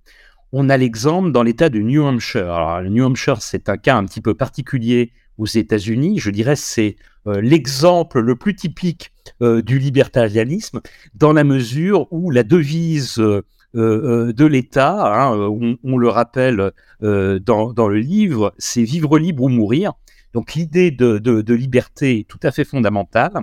On 0.54 0.70
a 0.70 0.78
l'exemple 0.78 1.32
dans 1.34 1.44
l'État 1.44 1.68
de 1.68 1.80
New 1.80 2.04
Hampshire. 2.04 2.50
Alors, 2.50 2.82
le 2.82 2.90
New 2.90 3.04
Hampshire, 3.04 3.42
c'est 3.42 3.68
un 3.68 3.76
cas 3.76 3.98
un 3.98 4.06
petit 4.06 4.22
peu 4.22 4.34
particulier 4.34 5.12
aux 5.38 5.46
États-Unis. 5.46 6.20
Je 6.20 6.30
dirais 6.30 6.56
c'est 6.56 6.96
euh, 7.28 7.42
l'exemple 7.42 8.20
le 8.20 8.36
plus 8.36 8.56
typique 8.56 9.12
euh, 9.42 9.62
du 9.62 9.80
libertarianisme 9.80 10.82
dans 11.14 11.34
la 11.34 11.44
mesure 11.44 12.08
où 12.12 12.32
la 12.32 12.44
devise 12.44 13.20
euh, 13.20 13.44
de 13.74 14.46
l'État, 14.46 15.14
hein, 15.14 15.36
on, 15.84 15.98
le 15.98 16.10
rappelle 16.10 16.72
dans, 17.02 17.88
le 17.88 17.98
livre, 18.00 18.54
c'est 18.58 18.84
vivre 18.84 19.20
libre 19.20 19.44
ou 19.44 19.50
mourir. 19.50 19.94
Donc 20.34 20.56
l'idée 20.56 20.90
de, 20.90 21.18
de, 21.20 21.54
liberté 21.54 22.20
est 22.20 22.28
tout 22.28 22.40
à 22.44 22.52
fait 22.52 22.64
fondamentale 22.64 23.34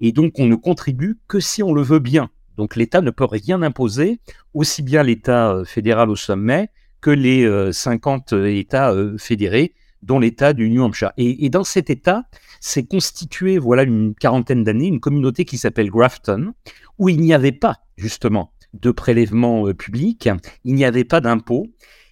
et 0.00 0.12
donc 0.12 0.38
on 0.38 0.46
ne 0.46 0.54
contribue 0.54 1.18
que 1.28 1.40
si 1.40 1.62
on 1.62 1.74
le 1.74 1.82
veut 1.82 1.98
bien. 1.98 2.30
Donc 2.56 2.76
l'État 2.76 3.02
ne 3.02 3.10
peut 3.10 3.26
rien 3.26 3.60
imposer, 3.62 4.20
aussi 4.54 4.80
bien 4.82 5.02
l'État 5.02 5.62
fédéral 5.66 6.08
au 6.08 6.16
sommet 6.16 6.70
que 7.02 7.10
les 7.10 7.46
50 7.72 8.32
États 8.32 8.94
fédérés 9.18 9.74
dans 10.04 10.18
l'État 10.18 10.52
du 10.52 10.70
New 10.70 10.82
Hampshire. 10.82 11.12
Et, 11.16 11.48
dans 11.48 11.64
cet 11.64 11.90
État, 11.90 12.24
s'est 12.60 12.84
constitué, 12.84 13.58
voilà 13.58 13.82
une 13.82 14.14
quarantaine 14.14 14.62
d'années, 14.62 14.86
une 14.86 15.00
communauté 15.00 15.44
qui 15.44 15.58
s'appelle 15.58 15.90
Grafton, 15.90 16.52
où 16.98 17.08
il 17.08 17.20
n'y 17.20 17.34
avait 17.34 17.52
pas, 17.52 17.78
justement, 17.96 18.52
de 18.74 18.90
prélèvement 18.90 19.66
euh, 19.66 19.74
public, 19.74 20.28
il 20.64 20.74
n'y 20.74 20.84
avait 20.84 21.04
pas 21.04 21.20
d'impôts. 21.20 21.66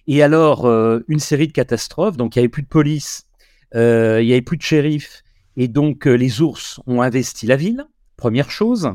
Et 0.07 0.23
alors, 0.23 0.65
euh, 0.65 0.99
une 1.07 1.19
série 1.19 1.47
de 1.47 1.53
catastrophes, 1.53 2.17
donc 2.17 2.35
il 2.35 2.39
n'y 2.39 2.41
avait 2.41 2.49
plus 2.49 2.63
de 2.63 2.67
police, 2.67 3.27
euh, 3.75 4.21
il 4.21 4.27
n'y 4.27 4.33
avait 4.33 4.41
plus 4.41 4.57
de 4.57 4.63
shérif, 4.63 5.23
et 5.55 5.67
donc 5.67 6.05
les 6.05 6.41
ours 6.41 6.79
ont 6.87 7.01
investi 7.01 7.45
la 7.45 7.55
ville, 7.55 7.85
première 8.17 8.49
chose. 8.49 8.89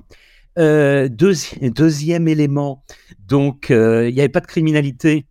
deuxième 0.57 2.27
élément, 2.27 2.85
donc 3.21 3.69
il 3.71 4.13
n'y 4.13 4.21
avait 4.21 4.29
pas 4.29 4.41
de 4.41 4.47
criminalité, 4.47 5.28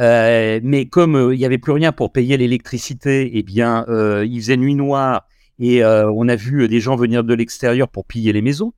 euh, 0.00 0.60
mais 0.62 0.86
comme 0.86 1.14
euh, 1.14 1.34
il 1.34 1.38
n'y 1.38 1.44
avait 1.44 1.58
plus 1.58 1.72
rien 1.72 1.92
pour 1.92 2.12
payer 2.12 2.36
l'électricité, 2.36 3.30
eh 3.34 3.42
bien, 3.42 3.84
euh, 3.88 4.24
il 4.26 4.40
faisait 4.40 4.56
nuit 4.56 4.74
noire 4.74 5.26
et 5.58 5.84
on 5.84 6.26
a 6.28 6.36
vu 6.36 6.68
des 6.68 6.80
gens 6.80 6.96
venir 6.96 7.22
de 7.22 7.34
l'extérieur 7.34 7.88
pour 7.88 8.06
piller 8.06 8.32
les 8.32 8.40
maisons. 8.40 8.72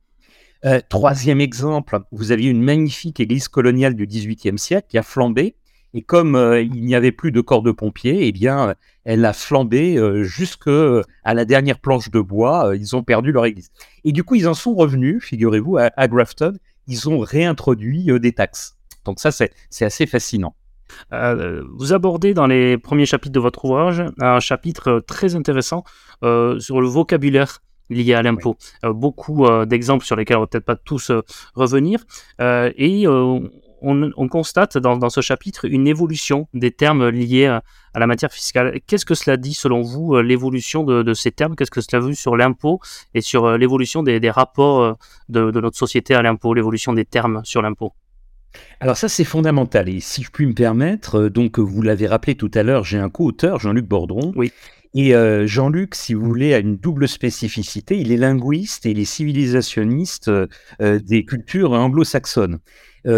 troisième 0.89 1.39
exemple, 1.39 2.01
vous 2.11 2.33
aviez 2.33 2.49
une 2.49 2.61
magnifique 2.61 3.21
église 3.21 3.47
coloniale 3.47 3.95
du 3.95 4.05
XVIIIe 4.05 4.59
siècle 4.59 4.87
qui 4.89 4.97
a 4.97 5.03
flambé. 5.03 5.55
Et 5.93 6.01
comme 6.01 6.35
il 6.61 6.83
n'y 6.83 6.93
avait 6.93 7.13
plus 7.13 7.31
de 7.31 7.39
corps 7.39 7.63
de 7.63 7.71
pompiers, 7.71 8.27
eh 8.27 8.33
bien, 8.33 8.75
elle 9.05 9.23
a 9.23 9.31
flambé 9.31 9.97
jusqu'à 10.23 11.03
la 11.23 11.45
dernière 11.45 11.79
planche 11.79 12.11
de 12.11 12.19
bois. 12.19 12.73
ils 12.75 12.97
ont 12.97 13.03
perdu 13.03 13.31
leur 13.31 13.45
église. 13.45 13.69
Et 14.03 14.11
du 14.11 14.25
coup, 14.25 14.35
ils 14.35 14.49
en 14.49 14.53
sont 14.53 14.75
revenus, 14.75 15.23
figurez-vous, 15.23 15.77
à 15.77 16.07
Grafton. 16.09 16.51
Ils 16.87 17.07
ont 17.07 17.19
réintroduit 17.19 18.09
des 18.19 18.33
taxes. 18.33 18.75
Donc 19.05 19.21
ça, 19.21 19.31
c'est 19.31 19.85
assez 19.85 20.05
fascinant. 20.05 20.53
Euh, 21.11 21.63
vous 21.75 21.93
abordez 21.93 22.33
dans 22.33 22.47
les 22.47 22.77
premiers 22.77 23.05
chapitres 23.05 23.33
de 23.33 23.39
votre 23.39 23.65
ouvrage 23.65 24.03
un 24.19 24.39
chapitre 24.39 24.99
très 25.05 25.35
intéressant 25.35 25.83
euh, 26.23 26.59
sur 26.59 26.81
le 26.81 26.87
vocabulaire 26.87 27.61
lié 27.89 28.13
à 28.13 28.21
l'impôt. 28.21 28.57
Euh, 28.85 28.93
beaucoup 28.93 29.45
d'exemples 29.65 30.05
sur 30.05 30.15
lesquels 30.15 30.37
on 30.37 30.41
va 30.41 30.47
peut-être 30.47 30.65
pas 30.65 30.75
tous 30.75 31.11
revenir. 31.55 32.05
et 32.39 33.07
on, 33.85 34.27
constate 34.29 34.77
dans, 34.77 35.09
ce 35.09 35.19
chapitre 35.19 35.65
une 35.65 35.87
évolution 35.87 36.47
des 36.53 36.71
termes 36.71 37.09
liés 37.09 37.47
à, 37.47 37.63
la 37.95 38.07
matière 38.07 38.31
fiscale. 38.31 38.79
Qu'est-ce 38.87 39.05
que 39.05 39.13
cela 39.13 39.35
dit 39.35 39.53
selon 39.53 39.81
vous, 39.81 40.17
l'évolution 40.21 40.83
de, 40.83 41.13
ces 41.13 41.31
termes? 41.31 41.55
Qu'est-ce 41.55 41.71
que 41.71 41.81
cela 41.81 42.01
veut 42.01 42.13
sur 42.13 42.37
l'impôt 42.37 42.79
et 43.13 43.21
sur 43.21 43.57
l'évolution 43.57 44.01
des, 44.01 44.29
rapports 44.29 44.97
de, 45.27 45.51
de 45.51 45.59
notre 45.59 45.77
société 45.77 46.15
à 46.15 46.21
l'impôt, 46.21 46.53
l'évolution 46.53 46.93
des 46.93 47.05
termes 47.05 47.41
sur 47.43 47.61
l'impôt? 47.61 47.93
Alors 48.79 48.97
ça, 48.97 49.07
c'est 49.07 49.23
fondamental. 49.23 49.89
Et 49.89 49.99
si 49.99 50.23
je 50.23 50.29
puis 50.29 50.45
me 50.45 50.53
permettre, 50.53 51.21
euh, 51.21 51.29
donc 51.29 51.59
vous 51.59 51.81
l'avez 51.81 52.07
rappelé 52.07 52.35
tout 52.35 52.51
à 52.53 52.63
l'heure, 52.63 52.83
j'ai 52.83 52.97
un 52.97 53.09
co-auteur, 53.09 53.59
Jean-Luc 53.59 53.87
Bordron. 53.87 54.33
Oui. 54.35 54.51
Et 54.93 55.15
euh, 55.15 55.47
Jean-Luc, 55.47 55.95
si 55.95 56.13
vous 56.13 56.25
voulez, 56.25 56.53
a 56.53 56.59
une 56.59 56.77
double 56.77 57.07
spécificité. 57.07 57.97
Il 57.97 58.11
est 58.11 58.17
linguiste 58.17 58.85
et 58.85 58.91
il 58.91 58.99
est 58.99 59.05
civilisationniste 59.05 60.27
euh, 60.27 60.47
des 60.79 61.25
cultures 61.25 61.71
anglo-saxonnes. 61.71 62.59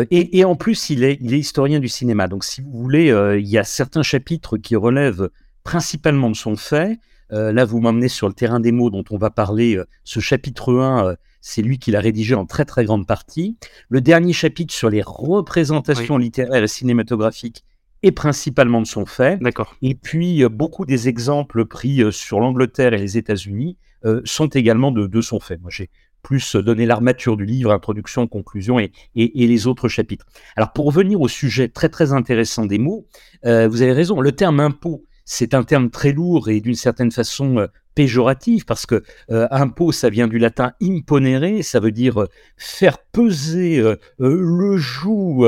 Et, 0.09 0.43
en 0.45 0.55
plus, 0.55 0.89
il 0.89 1.03
est, 1.03 1.17
il 1.21 1.33
est 1.35 1.39
historien 1.39 1.79
du 1.79 1.89
cinéma. 1.89 2.27
Donc, 2.27 2.43
si 2.43 2.61
vous 2.61 2.71
voulez, 2.71 3.13
il 3.37 3.47
y 3.47 3.59
a 3.59 3.63
certains 3.63 4.01
chapitres 4.01 4.57
qui 4.57 4.75
relèvent 4.75 5.29
principalement 5.63 6.31
de 6.31 6.35
son 6.35 6.55
fait. 6.55 6.97
là, 7.29 7.65
vous 7.65 7.79
m'emmenez 7.79 8.07
sur 8.07 8.27
le 8.27 8.33
terrain 8.33 8.59
des 8.59 8.71
mots 8.71 8.89
dont 8.89 9.03
on 9.11 9.17
va 9.19 9.29
parler. 9.29 9.79
ce 10.03 10.19
chapitre 10.19 10.73
1 10.73 11.15
c'est 11.47 11.61
lui 11.61 11.77
qui 11.77 11.91
l'a 11.91 11.99
rédigé 11.99 12.33
en 12.33 12.47
très 12.47 12.65
très 12.65 12.85
grande 12.85 13.05
partie. 13.05 13.55
Le 13.87 14.01
dernier 14.01 14.33
chapitre 14.33 14.73
sur 14.73 14.89
les 14.89 15.03
représentations 15.03 16.17
littéraires 16.17 16.63
et 16.63 16.67
cinématographiques 16.67 17.63
est 18.01 18.11
principalement 18.11 18.81
de 18.81 18.87
son 18.87 19.05
fait. 19.05 19.37
D'accord. 19.39 19.75
Et 19.83 19.93
puis 19.93 20.43
euh, 20.43 20.49
beaucoup 20.49 20.85
des 20.85 21.07
exemples 21.07 21.65
pris 21.65 22.01
euh, 22.01 22.09
sur 22.09 22.39
l'Angleterre 22.39 22.95
et 22.95 22.97
les 22.97 23.19
États-Unis 23.19 23.77
euh, 24.05 24.21
sont 24.25 24.47
également 24.47 24.91
de, 24.91 25.21
son 25.21 25.39
fait. 25.39 25.61
Moi, 25.61 25.69
j'ai 25.71 25.91
plus 26.23 26.55
donné 26.55 26.87
l'armature 26.87 27.37
du 27.37 27.45
livre, 27.45 27.71
introduction, 27.71 28.25
conclusion 28.25 28.79
et, 28.79 28.91
et, 29.13 29.45
les 29.45 29.67
autres 29.67 29.87
chapitres. 29.87 30.25
Alors 30.55 30.73
pour 30.73 30.87
revenir 30.87 31.21
au 31.21 31.27
sujet 31.27 31.67
très 31.67 31.89
très 31.89 32.11
intéressant 32.11 32.65
des 32.65 32.79
mots, 32.79 33.05
vous 33.43 33.81
avez 33.83 33.91
raison, 33.91 34.19
le 34.19 34.31
terme 34.31 34.59
impôt, 34.59 35.05
c'est 35.25 35.53
un 35.53 35.63
terme 35.63 35.89
très 35.89 36.13
lourd 36.13 36.49
et 36.49 36.61
d'une 36.61 36.75
certaine 36.75 37.11
façon 37.11 37.67
péjoratif 37.95 38.65
parce 38.65 38.85
que 38.85 39.03
euh, 39.31 39.47
impôt, 39.49 39.91
ça 39.91 40.09
vient 40.09 40.27
du 40.27 40.37
latin 40.37 40.73
imponere, 40.81 41.63
ça 41.63 41.79
veut 41.79 41.91
dire 41.91 42.21
euh, 42.21 42.29
faire 42.57 42.99
peser 42.99 43.79
euh, 43.79 43.95
le 44.19 44.77
joug 44.77 45.47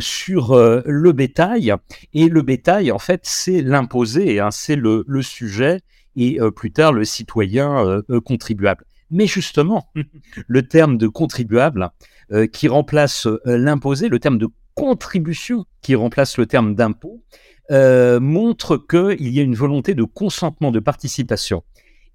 sur 0.00 0.56
le 0.56 1.12
bétail. 1.12 1.74
Et 2.14 2.28
le 2.28 2.42
bétail, 2.42 2.90
en 2.90 2.98
fait, 2.98 3.20
c'est 3.24 3.60
l'imposé, 3.60 4.40
hein, 4.40 4.50
c'est 4.50 4.76
le, 4.76 5.04
le, 5.06 5.22
sujet 5.22 5.80
et 6.16 6.38
plus 6.56 6.72
tard 6.72 6.92
le 6.92 7.04
citoyen 7.04 8.02
contribuable. 8.24 8.84
Mais 9.10 9.26
justement, 9.26 9.90
le 10.46 10.62
terme 10.66 10.96
de 10.96 11.06
contribuable 11.06 11.90
qui 12.52 12.68
remplace 12.68 13.28
l'imposé, 13.44 14.08
le 14.08 14.18
terme 14.18 14.38
de 14.38 14.48
contribution 14.74 15.66
qui 15.82 15.94
remplace 15.94 16.38
le 16.38 16.46
terme 16.46 16.74
d'impôt, 16.74 17.22
montre 17.70 18.76
qu'il 18.76 19.28
y 19.28 19.40
a 19.40 19.42
une 19.42 19.54
volonté 19.54 19.94
de 19.94 20.04
consentement, 20.04 20.70
de 20.70 20.80
participation. 20.80 21.62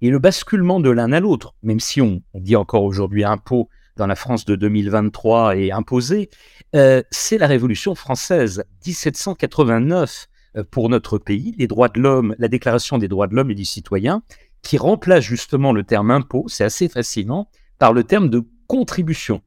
Et 0.00 0.10
le 0.10 0.18
basculement 0.18 0.78
de 0.78 0.90
l'un 0.90 1.12
à 1.12 1.20
l'autre, 1.20 1.54
même 1.62 1.80
si 1.80 2.00
on, 2.00 2.22
dit 2.34 2.54
encore 2.54 2.84
aujourd'hui 2.84 3.24
impôt 3.24 3.68
dans 3.96 4.06
la 4.06 4.14
France 4.14 4.44
de 4.44 4.54
2023 4.54 5.56
et 5.56 5.72
imposé, 5.72 6.30
euh, 6.76 7.02
c'est 7.10 7.38
la 7.38 7.48
Révolution 7.48 7.96
française, 7.96 8.64
1789 8.86 10.28
euh, 10.56 10.64
pour 10.70 10.88
notre 10.88 11.18
pays, 11.18 11.54
les 11.58 11.66
droits 11.66 11.88
de 11.88 12.00
l'homme, 12.00 12.36
la 12.38 12.46
Déclaration 12.46 12.98
des 12.98 13.08
droits 13.08 13.26
de 13.26 13.34
l'homme 13.34 13.50
et 13.50 13.56
du 13.56 13.64
citoyen, 13.64 14.22
qui 14.62 14.78
remplace 14.78 15.24
justement 15.24 15.72
le 15.72 15.82
terme 15.82 16.12
impôt, 16.12 16.44
c'est 16.46 16.64
assez 16.64 16.88
fascinant, 16.88 17.48
par 17.80 17.92
le 17.92 18.04
terme 18.04 18.30
de 18.30 18.44
contribution. 18.68 19.42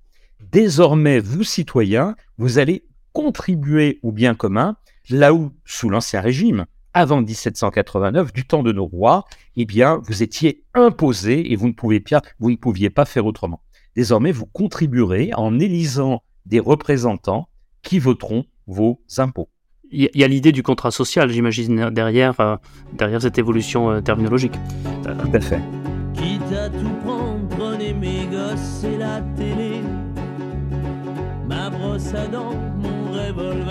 Désormais, 0.51 1.20
vous 1.20 1.43
citoyens, 1.43 2.15
vous 2.38 2.60
allez 2.60 2.84
contribuer 3.13 4.00
au 4.03 4.12
bien 4.12 4.36
commun, 4.36 4.75
là 5.10 5.34
où, 5.34 5.51
sous 5.65 5.89
l'Ancien 5.89 6.22
Régime, 6.22 6.65
avant 6.93 7.22
1789, 7.22 8.34
du 8.34 8.46
temps 8.46 8.63
de 8.63 8.72
nos 8.72 8.86
rois, 8.86 9.25
eh 9.55 9.65
bien, 9.65 10.01
vous 10.03 10.24
étiez 10.24 10.63
imposé 10.74 11.51
et 11.51 11.55
vous 11.55 11.67
ne, 11.67 11.74
pouviez 11.74 12.00
pas, 12.00 12.22
vous 12.39 12.51
ne 12.51 12.55
pouviez 12.55 12.89
pas 12.89 13.05
faire 13.05 13.25
autrement. 13.25 13.62
désormais, 13.96 14.31
vous 14.31 14.46
contribuerez 14.46 15.31
en 15.36 15.60
élisant 15.60 16.24
des 16.46 16.60
représentants 16.60 17.50
qui 17.81 18.00
voteront 18.00 18.46
vos 18.67 19.01
impôts. 19.17 19.50
Il 19.91 20.10
y 20.13 20.24
a 20.24 20.27
l'idée 20.27 20.53
du 20.53 20.63
contrat 20.63 20.91
social, 20.91 21.29
j'imagine, 21.29 21.89
derrière, 21.89 22.39
euh, 22.39 22.55
derrière 22.93 23.22
cette 23.22 23.38
évolution 23.38 23.91
euh, 23.91 24.01
terminologique. 24.01 24.53
Tout 25.03 25.29
à 25.34 25.39
fait. 25.41 25.60
Quitte 26.13 26.53
à 26.53 26.70
tout 26.70 26.96
prendre, 27.03 27.46
prenez 27.50 27.93
mes 27.93 28.25
gosses 28.27 28.86
et 28.86 28.98
la 28.98 29.20
télé. 29.36 29.81
Ma 31.46 31.70
brosse 31.70 32.13
à 32.13 32.27
dents, 32.27 32.55
mon 32.77 33.12
revolver, 33.12 33.71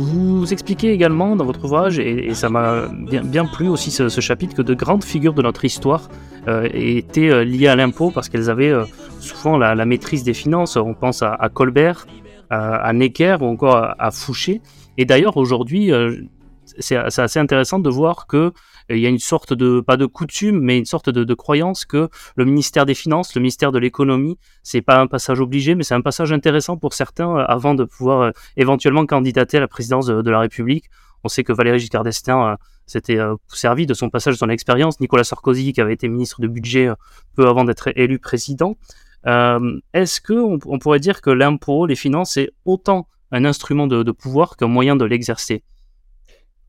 Vous 0.00 0.50
expliquez 0.50 0.92
également 0.92 1.36
dans 1.36 1.44
votre 1.44 1.62
ouvrage, 1.66 1.98
et, 1.98 2.32
ça 2.32 2.48
m'a 2.48 2.88
bien, 2.88 3.44
plu 3.44 3.68
aussi 3.68 3.90
ce, 3.90 4.08
chapitre, 4.08 4.54
que 4.56 4.62
de 4.62 4.72
grandes 4.72 5.04
figures 5.04 5.34
de 5.34 5.42
notre 5.42 5.62
histoire 5.66 6.08
euh, 6.48 6.66
étaient 6.72 7.28
euh, 7.28 7.44
liées 7.44 7.66
à 7.66 7.76
l'impôt 7.76 8.10
parce 8.10 8.30
qu'elles 8.30 8.48
avaient 8.48 8.70
euh, 8.70 8.86
souvent 9.18 9.58
la, 9.58 9.84
maîtrise 9.84 10.24
des 10.24 10.32
finances. 10.32 10.76
On 10.76 10.94
pense 10.94 11.22
à, 11.22 11.50
Colbert, 11.52 12.06
à, 12.48 12.90
Necker 12.94 13.36
ou 13.42 13.44
encore 13.44 13.94
à 13.98 14.10
Fouché. 14.10 14.62
Et 14.96 15.04
d'ailleurs, 15.04 15.36
aujourd'hui, 15.36 15.92
c'est 16.78 16.96
assez 16.96 17.38
intéressant 17.38 17.78
de 17.78 17.90
voir 17.90 18.26
que 18.26 18.52
il 18.90 18.98
y 19.00 19.06
a 19.06 19.08
une 19.08 19.18
sorte 19.18 19.52
de, 19.52 19.80
pas 19.80 19.96
de 19.96 20.06
coutume, 20.06 20.60
mais 20.60 20.78
une 20.78 20.84
sorte 20.84 21.10
de, 21.10 21.34
croyance 21.34 21.84
que 21.84 22.08
le 22.36 22.44
ministère 22.44 22.86
des 22.86 22.94
Finances, 22.94 23.34
le 23.34 23.40
ministère 23.40 23.72
de 23.72 23.78
l'économie, 23.78 24.38
c'est 24.62 24.82
pas 24.82 25.00
un 25.00 25.06
passage 25.06 25.40
obligé, 25.40 25.74
mais 25.74 25.84
c'est 25.84 25.94
un 25.94 26.00
passage 26.00 26.32
intéressant 26.32 26.76
pour 26.76 26.92
certains 26.92 27.30
euh, 27.36 27.44
avant 27.46 27.74
de 27.74 27.84
pouvoir 27.84 28.20
euh, 28.20 28.30
éventuellement 28.56 29.06
candidater 29.06 29.58
à 29.58 29.60
la 29.60 29.68
présidence 29.68 30.06
de, 30.06 30.30
la 30.30 30.40
République. 30.40 30.86
On 31.22 31.28
sait 31.28 31.44
que 31.44 31.52
Valéry 31.52 31.78
Giscard 31.78 32.02
d'Estaing 32.02 32.52
euh, 32.52 32.56
s'était 32.86 33.18
servi 33.48 33.86
de 33.86 33.94
son 33.94 34.10
passage, 34.10 34.34
de 34.34 34.38
son 34.38 34.48
expérience. 34.48 34.98
Nicolas 35.00 35.24
Sarkozy, 35.24 35.72
qui 35.72 35.80
avait 35.80 35.94
été 35.94 36.08
ministre 36.08 36.40
de 36.40 36.48
budget 36.48 36.90
peu 37.36 37.46
avant 37.46 37.64
d'être 37.64 37.90
élu 37.96 38.18
président. 38.18 38.76
Est-ce 39.24 40.20
que 40.20 40.32
on, 40.32 40.78
pourrait 40.78 40.98
dire 40.98 41.20
que 41.20 41.30
l'impôt, 41.30 41.86
les 41.86 41.94
finances, 41.94 42.32
c'est 42.32 42.50
autant 42.64 43.06
un 43.30 43.44
instrument 43.44 43.86
de 43.86 44.10
pouvoir 44.10 44.56
qu'un 44.56 44.66
moyen 44.66 44.96
de 44.96 45.04
l'exercer? 45.04 45.62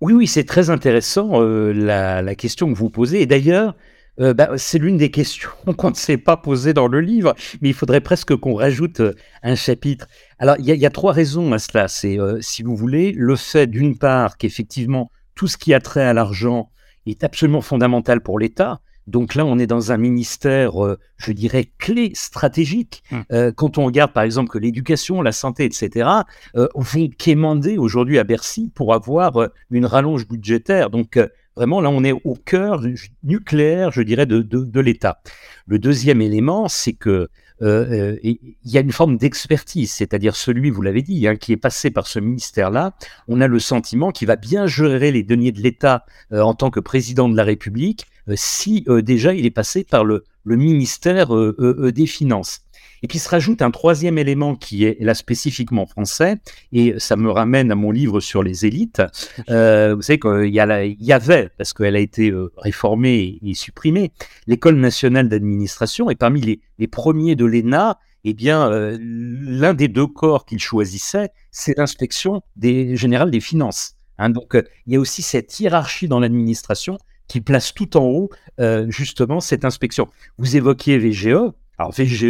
Oui, 0.01 0.13
oui, 0.13 0.27
c'est 0.27 0.43
très 0.43 0.71
intéressant 0.71 1.43
euh, 1.43 1.71
la, 1.71 2.35
question 2.35 2.73
que 2.73 2.77
vous 2.77 2.89
posez. 2.89 3.21
Et 3.21 3.27
d'ailleurs, 3.27 3.75
euh, 4.19 4.33
bah, 4.33 4.49
c'est 4.57 4.79
l'une 4.79 4.97
des 4.97 5.11
questions 5.11 5.51
qu'on 5.77 5.91
ne 5.91 5.95
s'est 5.95 6.17
pas 6.17 6.37
posées 6.37 6.73
dans 6.73 6.87
le 6.87 7.01
livre, 7.01 7.35
mais 7.61 7.69
il 7.69 7.75
faudrait 7.75 8.01
presque 8.01 8.35
qu'on 8.35 8.55
rajoute 8.55 8.99
euh, 8.99 9.13
un 9.43 9.53
chapitre. 9.53 10.07
Alors, 10.39 10.55
il 10.57 10.65
y, 10.65 10.85
a 10.85 10.89
trois 10.89 11.13
raisons 11.13 11.53
à 11.53 11.59
cela. 11.59 11.87
C'est, 11.87 12.17
si 12.39 12.63
vous 12.63 12.75
voulez, 12.75 13.13
le 13.15 13.35
fait 13.35 13.67
d'une 13.67 13.95
part 13.95 14.37
qu'effectivement, 14.37 15.11
tout 15.35 15.47
ce 15.47 15.57
qui 15.57 15.71
a 15.71 15.79
trait 15.79 16.03
à 16.03 16.13
l'argent 16.13 16.71
est 17.05 17.23
absolument 17.23 17.61
fondamental 17.61 18.21
pour 18.21 18.39
l'État. 18.39 18.81
Donc 19.11 19.35
là, 19.35 19.45
on 19.45 19.59
est 19.59 19.67
dans 19.67 19.91
un 19.91 19.97
ministère, 19.97 20.83
euh, 20.83 20.97
je 21.17 21.33
dirais, 21.33 21.69
clé 21.77 22.11
stratégique. 22.15 23.03
Hum. 23.11 23.23
Euh, 23.31 23.51
quand 23.51 23.77
on 23.77 23.85
regarde, 23.85 24.13
par 24.13 24.23
exemple, 24.23 24.49
que 24.49 24.57
l'éducation, 24.57 25.21
la 25.21 25.33
santé, 25.33 25.65
etc., 25.65 26.09
euh, 26.55 26.67
vont 26.75 27.09
quémander 27.09 27.77
aujourd'hui 27.77 28.17
à 28.17 28.23
Bercy 28.23 28.71
pour 28.73 28.93
avoir 28.93 29.37
euh, 29.37 29.47
une 29.69 29.85
rallonge 29.85 30.27
budgétaire. 30.27 30.89
Donc 30.89 31.19
vraiment, 31.55 31.81
là, 31.81 31.89
on 31.89 32.03
est 32.03 32.13
au 32.13 32.35
cœur 32.35 32.81
nucléaire, 33.23 33.91
je 33.91 34.01
dirais, 34.01 34.25
de, 34.25 34.41
de, 34.41 34.63
de 34.63 34.79
l'État. 34.79 35.21
Le 35.67 35.77
deuxième 35.77 36.21
élément, 36.21 36.69
c'est 36.69 36.93
que 36.93 37.29
il 37.61 38.37
y 38.65 38.77
a 38.77 38.81
une 38.81 38.91
forme 38.91 39.17
d'expertise, 39.17 39.91
c'est-à-dire 39.91 40.35
celui, 40.35 40.69
vous 40.69 40.81
l'avez 40.81 41.01
dit, 41.01 41.27
hein, 41.27 41.35
qui 41.35 41.53
est 41.53 41.57
passé 41.57 41.91
par 41.91 42.07
ce 42.07 42.19
ministère-là. 42.19 42.93
On 43.27 43.39
a 43.41 43.47
le 43.47 43.59
sentiment 43.59 44.11
qu'il 44.11 44.27
va 44.27 44.35
bien 44.35 44.67
gérer 44.67 45.11
les 45.11 45.23
deniers 45.23 45.51
de 45.51 45.61
l'État 45.61 46.05
en 46.31 46.53
tant 46.53 46.71
que 46.71 46.79
président 46.79 47.29
de 47.29 47.37
la 47.37 47.43
République, 47.43 48.07
euh, 48.27 48.33
si 48.35 48.83
euh, 48.87 49.01
déjà 49.01 49.33
il 49.33 49.45
est 49.45 49.51
passé 49.51 49.83
par 49.83 50.03
le, 50.05 50.23
ministère 50.45 51.35
euh, 51.35 51.91
des 51.93 52.07
Finances. 52.07 52.61
Et 53.03 53.07
puis 53.07 53.19
se 53.19 53.29
rajoute 53.29 53.61
un 53.61 53.71
troisième 53.71 54.17
élément 54.17 54.55
qui 54.55 54.85
est 54.85 54.97
là 54.99 55.13
spécifiquement 55.13 55.85
français, 55.85 56.37
et 56.71 56.95
ça 56.99 57.15
me 57.15 57.29
ramène 57.31 57.71
à 57.71 57.75
mon 57.75 57.91
livre 57.91 58.19
sur 58.19 58.43
les 58.43 58.65
élites. 58.65 59.01
vous 59.47 60.01
savez 60.01 60.19
qu'il 60.19 60.45
y, 60.45 61.05
y, 61.05 61.13
avait, 61.13 61.49
parce 61.57 61.73
qu'elle 61.73 61.95
a 61.95 61.99
été 61.99 62.33
réformée 62.57 63.39
et, 63.41 63.53
supprimée, 63.53 64.11
l'école 64.47 64.75
nationale 64.75 65.29
d'administration, 65.29 66.09
et 66.09 66.15
parmi 66.15 66.59
les, 66.77 66.87
premiers 66.87 67.35
de 67.35 67.45
l'ENA, 67.45 67.99
eh 68.23 68.33
bien, 68.33 68.69
l'un 68.99 69.73
des 69.73 69.87
deux 69.87 70.07
corps 70.07 70.45
qu'il 70.45 70.59
choisissait, 70.59 71.31
c'est 71.49 71.77
l'inspection 71.77 72.41
des 72.55 72.95
générale 72.95 73.31
des 73.31 73.39
finances. 73.39 73.95
Hein. 74.19 74.29
donc, 74.29 74.55
il 74.85 74.93
y 74.93 74.95
a 74.95 74.99
aussi 74.99 75.23
cette 75.23 75.59
hiérarchie 75.59 76.07
dans 76.07 76.19
l'administration 76.19 76.99
qui 77.31 77.39
place 77.39 77.73
tout 77.73 77.95
en 77.95 78.03
haut 78.03 78.29
euh, 78.59 78.85
justement 78.89 79.39
cette 79.39 79.63
inspection. 79.63 80.09
Vous 80.37 80.57
évoquiez 80.57 80.97
VGE. 80.97 81.53
Alors 81.77 81.93
VGE, 81.93 82.25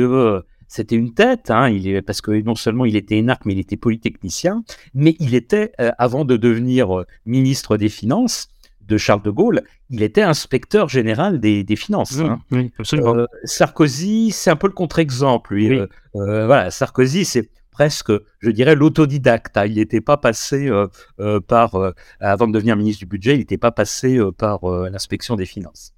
c'était 0.71 0.95
une 0.95 1.13
tête, 1.13 1.51
hein, 1.51 1.69
il 1.69 1.87
est, 1.87 2.01
parce 2.01 2.21
que 2.21 2.31
non 2.41 2.55
seulement 2.55 2.85
il 2.85 2.95
était 2.95 3.17
énarque, 3.17 3.45
mais 3.45 3.53
il 3.53 3.59
était 3.59 3.77
polytechnicien, 3.77 4.63
mais 4.93 5.15
il 5.19 5.35
était, 5.35 5.71
euh, 5.79 5.91
avant 5.97 6.25
de 6.25 6.37
devenir 6.37 6.99
euh, 6.99 7.05
ministre 7.25 7.77
des 7.77 7.89
Finances 7.89 8.47
de 8.81 8.97
Charles 8.97 9.21
de 9.21 9.31
Gaulle, 9.31 9.61
il 9.89 10.01
était 10.01 10.21
inspecteur 10.21 10.89
général 10.89 11.39
des, 11.39 11.75
finances. 11.75 12.19
Hein. 12.19 12.39
Oui, 12.51 12.71
absolument. 12.79 13.25
Sarkozy, 13.43 14.31
c'est 14.31 14.49
un 14.49 14.55
peu 14.55 14.67
le 14.67 14.73
contre-exemple. 14.73 15.87
voilà, 16.13 16.71
Sarkozy, 16.71 17.25
c'est 17.25 17.49
presque, 17.71 18.11
je 18.39 18.51
dirais, 18.51 18.75
l'autodidacte. 18.75 19.57
Hein. 19.57 19.65
Il 19.65 19.75
n'était 19.75 20.01
pas 20.01 20.17
passé 20.17 20.67
euh, 20.67 20.87
euh, 21.19 21.39
par, 21.39 21.75
euh, 21.75 21.93
avant 22.19 22.47
de 22.47 22.53
devenir 22.53 22.75
ministre 22.75 22.99
du 22.99 23.05
budget, 23.07 23.33
il 23.33 23.39
n'était 23.39 23.57
pas 23.57 23.71
passé 23.71 24.19
par 24.37 24.59
l'inspection 24.89 25.35
des 25.35 25.45
finances. 25.45 25.93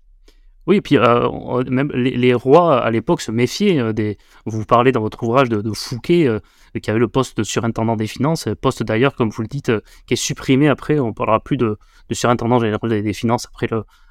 Oui, 0.65 0.77
et 0.77 0.81
puis 0.81 0.97
même 0.97 1.91
les, 1.93 2.33
rois 2.33 2.81
à 2.81 2.89
l'époque 2.89 3.19
se 3.21 3.31
méfiaient 3.31 3.93
des. 3.93 4.17
Vous 4.45 4.65
parlez 4.65 4.91
dans 4.93 5.01
votre 5.01 5.21
ouvrage 5.23 5.49
de, 5.49 5.73
Fouquet, 5.73 6.29
qui 6.81 6.89
avait 6.89 6.99
le 6.99 7.09
poste 7.09 7.37
de 7.37 7.43
surintendant 7.43 7.97
des 7.97 8.07
finances, 8.07 8.47
poste 8.61 8.81
d'ailleurs, 8.81 9.15
comme 9.15 9.29
vous 9.29 9.41
le 9.41 9.49
dites, 9.49 9.71
qui 10.07 10.13
est 10.13 10.17
supprimé 10.17 10.69
après. 10.69 10.99
On 10.99 11.11
parlera 11.11 11.41
plus 11.41 11.57
de, 11.57 11.77
surintendant 12.11 12.59
général 12.59 13.03
des 13.03 13.13
finances 13.13 13.47
après 13.53 13.67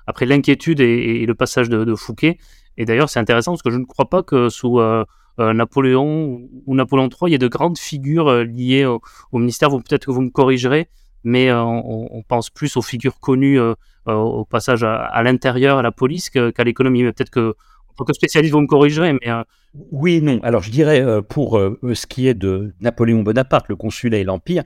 après 0.07 0.27
l'inquiétude 0.27 0.81
et, 0.81 1.25
le 1.27 1.35
passage 1.35 1.69
de, 1.69 1.95
Fouquet. 1.95 2.39
Et 2.77 2.85
d'ailleurs, 2.85 3.11
c'est 3.11 3.21
intéressant 3.21 3.53
parce 3.53 3.63
que 3.63 3.71
je 3.71 3.79
ne 3.79 3.85
crois 3.85 4.09
pas 4.09 4.23
que 4.23 4.49
sous 4.49 4.81
euh, 4.81 5.05
Napoléon 5.39 6.49
ou 6.67 6.75
Napoléon 6.75 7.09
III, 7.09 7.31
il 7.31 7.33
y 7.33 7.35
a 7.35 7.39
de 7.39 7.49
grandes 7.49 7.79
figures 7.79 8.29
euh, 8.29 8.45
liées 8.45 8.85
au, 8.85 9.01
ministère. 9.33 9.71
Peut-être 9.71 10.07
que 10.07 10.11
vous 10.11 10.23
me 10.23 10.31
corrigerez, 10.31 10.89
mais 11.25 11.51
euh, 11.51 11.63
on, 11.63 12.23
pense 12.27 12.51
plus 12.51 12.77
aux 12.77 12.83
figures 12.83 13.19
connues 13.21 13.59
au 14.07 14.45
passage 14.45 14.83
à, 14.85 15.23
l'intérieur, 15.23 15.79
à 15.79 15.83
la 15.83 15.93
police, 15.93 16.31
qu'à 16.31 16.65
l'économie. 16.65 17.03
Mais 17.03 17.13
peut-être 17.13 17.31
que, 17.31 17.55
en 17.91 17.95
tant 17.97 18.05
que 18.05 18.13
spécialiste, 18.13 18.53
vous 18.53 18.61
me 18.61 18.67
corrigerez. 18.67 19.13
Mais, 19.13 19.31
Oui, 19.91 20.21
non. 20.23 20.41
Alors, 20.43 20.63
je 20.63 20.71
dirais, 20.71 21.05
pour 21.29 21.59
ce 21.59 22.07
qui 22.07 22.29
est 22.29 22.35
de 22.35 22.75
Napoléon 22.81 23.23
Bonaparte, 23.23 23.69
le 23.69 23.77
consulat 23.77 24.19
et 24.19 24.25
l'Empire, 24.25 24.65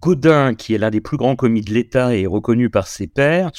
Godin, 0.00 0.54
qui 0.54 0.74
est 0.74 0.78
l'un 0.78 0.90
des 0.90 1.00
plus 1.00 1.16
grands 1.16 1.36
commis 1.36 1.62
de 1.62 1.72
l'État 1.74 2.14
et 2.14 2.26
reconnu 2.26 2.70
par 2.70 2.86
ses 2.86 3.06
pairs, 3.06 3.50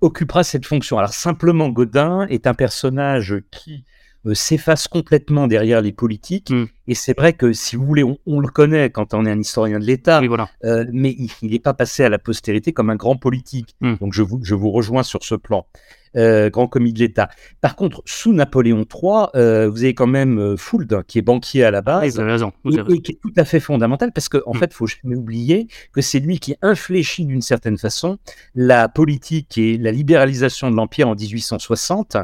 occupera 0.00 0.44
cette 0.44 0.66
fonction. 0.66 0.98
Alors 0.98 1.14
simplement, 1.14 1.68
Godin 1.68 2.26
est 2.28 2.46
un 2.46 2.54
personnage 2.54 3.36
qui 3.50 3.84
euh, 4.26 4.34
s'efface 4.34 4.88
complètement 4.88 5.46
derrière 5.46 5.80
les 5.80 5.92
politiques. 5.92 6.50
Hmm. 6.50 6.66
Et 6.86 6.94
c'est 6.94 7.16
vrai 7.16 7.32
que, 7.32 7.52
si 7.52 7.76
vous 7.76 7.86
voulez, 7.86 8.04
on, 8.26 8.40
le 8.40 8.48
connaît 8.48 8.90
quand 8.90 9.14
on 9.14 9.24
est 9.24 9.30
un 9.30 9.40
historien 9.40 9.78
de 9.78 9.84
l'État, 9.84 10.20
euh, 10.64 10.84
mais 10.92 11.16
il 11.42 11.50
n'est 11.50 11.58
pas 11.58 11.74
passé 11.74 12.04
à 12.04 12.08
la 12.08 12.18
postérité 12.18 12.72
comme 12.72 12.90
un 12.90 12.96
grand 12.96 13.16
politique. 13.16 13.76
Hmm. 13.80 13.94
Donc 14.00 14.12
je 14.12 14.22
vous, 14.22 14.40
je 14.42 14.54
vous 14.54 14.70
rejoins 14.70 15.02
sur 15.02 15.24
ce 15.24 15.34
plan. 15.34 15.66
Euh, 16.16 16.50
grand 16.50 16.66
commis 16.66 16.92
de 16.92 16.98
l'État. 16.98 17.28
Par 17.60 17.76
contre, 17.76 18.02
sous 18.04 18.32
Napoléon 18.32 18.84
III, 18.84 19.28
euh, 19.36 19.70
vous 19.70 19.84
avez 19.84 19.94
quand 19.94 20.08
même 20.08 20.40
euh, 20.40 20.56
Fould, 20.56 21.04
qui 21.06 21.18
est 21.18 21.22
banquier 21.22 21.62
à 21.62 21.70
la 21.70 21.82
base, 21.82 22.14
vous 22.14 22.20
avez 22.20 22.32
raison, 22.32 22.52
Et, 22.64 23.00
qui 23.00 23.12
est 23.12 23.20
tout 23.22 23.32
à 23.36 23.44
fait 23.44 23.60
fondamental, 23.60 24.10
parce 24.12 24.28
qu'en 24.28 24.40
en 24.44 24.54
hmm. 24.54 24.58
fait, 24.58 24.70
il 24.72 24.74
faut 24.74 24.88
jamais 24.88 25.14
oublier 25.14 25.68
que 25.92 26.00
c'est 26.00 26.18
lui 26.18 26.40
qui 26.40 26.56
infléchit 26.62 27.24
d'une 27.26 27.42
certaine 27.42 27.78
façon 27.78 28.18
la 28.56 28.88
politique 28.88 29.56
et 29.56 29.78
la 29.78 29.92
libéralisation 29.92 30.68
de 30.72 30.74
l'Empire 30.74 31.08
en 31.08 31.14
1860. 31.14 32.16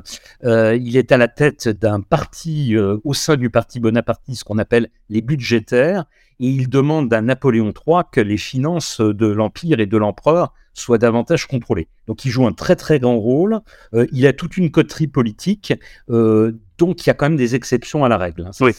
il 0.43 0.97
est 0.97 1.13
à 1.13 1.17
la 1.17 1.29
tête 1.29 1.69
d'un 1.69 2.01
parti 2.01 2.77
au 2.77 3.15
sein 3.15 3.37
du 3.37 3.51
parti 3.51 3.79
bonapartiste 3.79 4.43
qu'on 4.43 4.59
appelle 4.59 4.89
les 5.11 5.23
budgétaires, 5.23 6.07
et 6.41 6.49
il 6.49 6.69
demande 6.69 7.13
à 7.13 7.23
Napoléon 7.23 7.73
III 7.73 8.03
que 8.13 8.21
les 8.21 8.37
finances 8.37 9.01
de 9.01 9.27
l'Empire 9.27 9.81
et 9.81 9.87
de 9.87 9.97
l'empereur 9.97 10.53
soient 10.75 10.99
davantage 10.99 11.47
contrôlées. 11.47 11.89
Donc 12.07 12.25
il 12.25 12.31
joue 12.31 12.47
un 12.47 12.53
très 12.53 12.77
très 12.77 13.01
grand 13.01 13.19
rôle, 13.19 13.61
euh, 13.95 14.07
il 14.13 14.27
a 14.27 14.33
toute 14.33 14.57
une 14.57 14.71
coterie 14.71 15.07
politique, 15.07 15.73
euh, 16.11 16.53
donc 16.79 17.05
il 17.05 17.09
y 17.09 17.11
a 17.11 17.15
quand 17.15 17.27
même 17.27 17.39
des 17.39 17.55
exceptions 17.55 18.05
à 18.05 18.09
la 18.09 18.19
règle. 18.19 18.47
Hein. 18.47 18.51
oui, 18.61 18.73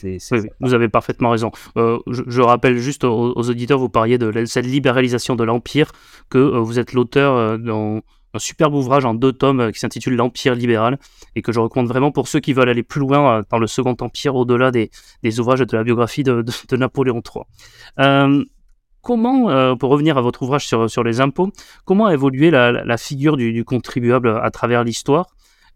vous 0.59 0.73
avez 0.75 0.89
parfaitement 0.89 1.31
raison. 1.31 1.51
Euh, 1.75 1.97
je, 2.07 2.41
rappelle 2.41 2.77
juste 2.77 3.03
aux, 3.03 3.33
auditeurs, 3.33 3.79
vous 3.79 3.89
parliez 3.89 4.19
de 4.19 4.45
cette 4.45 4.65
libéralisation 4.65 5.35
de 5.35 5.43
l'Empire, 5.43 5.91
que 6.29 6.37
vous 6.37 6.77
êtes 6.77 6.93
l'auteur 6.93 7.57
dans 7.57 8.01
superbe 8.39 8.73
ouvrage 8.73 9.06
en 9.06 9.13
deux 9.13 9.34
tomes 9.34 9.71
qui 9.71 9.80
s'intitule 9.80 10.15
L'Empire 10.15 10.56
libéral 10.56 10.97
et 11.36 11.41
que 11.41 11.52
je 11.52 11.60
recommande 11.60 11.88
vraiment 11.88 12.12
pour 12.12 12.28
ceux 12.28 12.39
qui 12.39 12.54
veulent 12.54 12.69
aller 12.69 12.84
plus 12.84 13.00
loin 13.00 13.43
dans 13.50 13.60
le 13.60 13.67
Second 13.67 13.95
Empire 14.00 14.36
au-delà 14.36 14.71
des, 14.71 14.89
ouvrages 15.39 15.60
de 15.60 15.78
la 15.78 15.84
biographie 15.84 16.23
de, 16.23 16.43
Napoléon 16.76 17.21
III. 17.21 18.45
comment, 19.02 19.76
pour 19.78 19.89
revenir 19.89 20.17
à 20.17 20.21
votre 20.21 20.43
ouvrage 20.43 20.67
sur, 20.67 21.04
les 21.04 21.21
impôts, 21.21 21.52
comment 21.86 22.08
a 22.08 22.13
évolué 22.13 22.52
la, 22.52 22.97
figure 22.97 23.38
du, 23.38 23.63
contribuable 23.63 24.30
à 24.30 24.50
travers 24.52 24.84
l'histoire? 24.84 25.28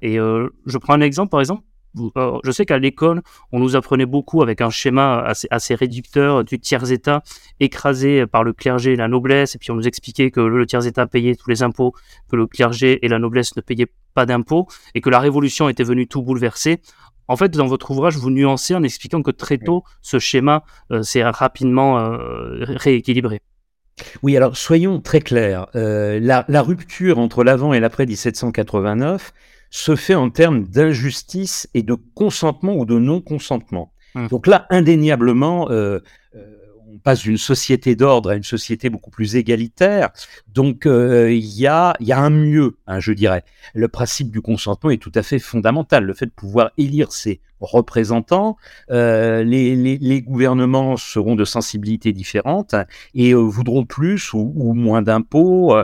Et 0.01 0.15
je 0.17 0.77
prends 0.77 0.93
un 0.93 1.01
exemple, 1.01 1.29
par 1.29 1.39
exemple, 1.39 1.63
euh, 1.63 1.70
je 1.95 2.51
sais 2.51 2.65
qu'à 2.65 2.77
l'école, 2.77 3.21
on 3.51 3.59
nous 3.59 3.75
apprenait 3.75 4.05
beaucoup 4.05 4.41
avec 4.41 4.61
un 4.61 4.69
schéma 4.69 5.33
assez, 5.49 5.75
réducteur 5.75 6.43
du 6.43 6.59
tiers-état 6.59 7.23
écrasé 7.59 8.25
par 8.27 8.43
le 8.43 8.53
clergé 8.53 8.93
et 8.93 8.95
la 8.95 9.07
noblesse, 9.07 9.55
et 9.55 9.57
puis 9.59 9.71
on 9.71 9.75
nous 9.75 9.87
expliquait 9.87 10.31
que 10.31 10.39
le 10.39 10.65
tiers-état 10.65 11.05
payait 11.07 11.35
tous 11.35 11.49
les 11.49 11.63
impôts, 11.63 11.93
que 12.29 12.35
le 12.35 12.47
clergé 12.47 13.05
et 13.05 13.07
la 13.07 13.19
noblesse 13.19 13.55
ne 13.55 13.61
payaient 13.61 13.91
pas 14.13 14.25
d'impôts, 14.25 14.67
et 14.95 15.01
que 15.01 15.09
la 15.09 15.19
révolution 15.19 15.69
était 15.69 15.83
venue 15.83 16.07
tout 16.07 16.21
bouleverser. 16.21 16.81
En 17.27 17.35
fait, 17.35 17.51
dans 17.51 17.67
votre 17.67 17.91
ouvrage, 17.91 18.17
vous 18.17 18.29
nuancez 18.29 18.75
en 18.75 18.83
expliquant 18.83 19.21
que 19.21 19.31
très 19.31 19.57
tôt, 19.57 19.83
ce 20.01 20.19
schéma 20.19 20.63
euh, 20.91 21.01
s'est 21.03 21.23
rapidement 21.23 21.99
euh, 21.99 22.65
rééquilibré. 22.65 23.41
Oui, 24.23 24.35
alors 24.35 24.57
soyons 24.57 24.99
très 24.99 25.19
clairs. 25.19 25.67
la, 25.73 26.45
la, 26.47 26.61
rupture 26.61 27.19
entre 27.19 27.43
l'avant 27.43 27.73
et 27.73 27.79
l'après 27.79 28.05
1789, 28.05 29.31
se 29.71 29.95
fait 29.95 30.15
en 30.15 30.29
termes 30.29 30.65
d'injustice 30.65 31.67
et 31.73 31.81
de 31.81 31.95
consentement 32.13 32.75
ou 32.75 32.85
de 32.85 32.99
non-consentement. 32.99 33.91
Hum. 34.13 34.27
Donc 34.27 34.45
là, 34.45 34.67
indéniablement, 34.69 35.71
euh, 35.71 35.99
euh, 36.35 36.57
on 36.93 36.97
passe 36.97 37.21
d'une 37.21 37.37
société 37.37 37.95
d'ordre 37.95 38.31
à 38.31 38.35
une 38.35 38.43
société 38.43 38.89
beaucoup 38.89 39.09
plus 39.09 39.37
égalitaire. 39.37 40.09
Donc 40.49 40.85
euh, 40.85 41.31
il 41.31 41.45
y, 41.57 41.67
a, 41.67 41.95
y, 42.01 42.11
a, 42.11 42.19
un 42.19 42.29
mieux, 42.29 42.77
hein, 42.85 42.99
je 42.99 43.13
dirais. 43.13 43.45
Le 43.73 43.87
principe 43.87 44.29
du 44.29 44.41
consentement 44.41 44.89
est 44.89 45.01
tout 45.01 45.11
à 45.15 45.23
fait 45.23 45.39
fondamental. 45.39 46.03
Le 46.03 46.13
fait 46.13 46.25
de 46.25 46.31
pouvoir 46.31 46.71
élire 46.77 47.13
ses 47.13 47.39
représentants, 47.61 48.57
les, 48.89 49.43
les, 49.43 49.97
les, 49.99 50.21
gouvernements 50.23 50.97
seront 50.97 51.35
de 51.35 51.45
sensibilités 51.45 52.11
différentes 52.11 52.73
et 53.13 53.35
voudront 53.35 53.85
plus 53.85 54.33
ou, 54.33 54.51
ou 54.55 54.73
moins 54.73 55.03
d'impôts, 55.03 55.75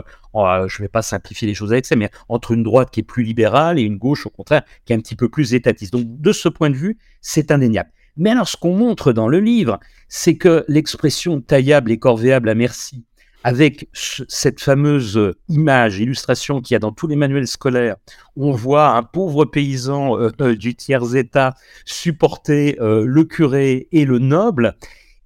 je 0.66 0.80
ne 0.80 0.84
vais 0.84 0.88
pas 0.88 1.02
simplifier 1.02 1.46
les 1.46 1.54
choses 1.54 1.72
avec 1.72 1.86
ça, 1.86 1.96
mais 1.96 2.10
entre 2.28 2.52
une 2.52 2.62
droite 2.62 2.90
qui 2.90 3.00
est 3.00 3.04
plus 3.04 3.22
libérale 3.22 3.78
et 3.78 3.82
une 3.82 3.96
gauche, 3.96 4.26
au 4.26 4.30
contraire, 4.30 4.62
qui 4.84 4.92
est 4.92 4.96
un 4.96 5.00
petit 5.00 5.16
peu 5.16 5.28
plus 5.28 5.54
étatiste. 5.54 5.92
Donc, 5.92 6.04
de 6.06 6.32
ce 6.32 6.48
point 6.48 6.70
de 6.70 6.76
vue, 6.76 6.98
c'est 7.20 7.50
indéniable. 7.50 7.90
Mais 8.16 8.30
alors, 8.30 8.48
ce 8.48 8.56
qu'on 8.56 8.74
montre 8.74 9.12
dans 9.12 9.28
le 9.28 9.40
livre, 9.40 9.78
c'est 10.08 10.36
que 10.36 10.64
l'expression 10.68 11.40
taillable 11.40 11.92
et 11.92 11.98
corvéable 11.98 12.48
à 12.48 12.54
merci, 12.54 13.04
avec 13.44 13.88
cette 13.92 14.60
fameuse 14.60 15.34
image, 15.48 16.00
illustration 16.00 16.60
qu'il 16.60 16.74
y 16.74 16.76
a 16.76 16.80
dans 16.80 16.90
tous 16.90 17.06
les 17.06 17.14
manuels 17.14 17.46
scolaires, 17.46 17.96
on 18.36 18.50
voit 18.50 18.88
un 18.96 19.04
pauvre 19.04 19.44
paysan 19.44 20.18
euh, 20.18 20.30
euh, 20.40 20.56
du 20.56 20.74
tiers-état 20.74 21.54
supporter 21.84 22.76
le 22.80 23.24
curé 23.24 23.88
et 23.92 24.04
le 24.04 24.18
noble, 24.18 24.76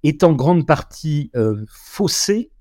est 0.03 0.23
en 0.23 0.33
grande 0.33 0.67
partie 0.67 1.31
faussé 1.67 2.51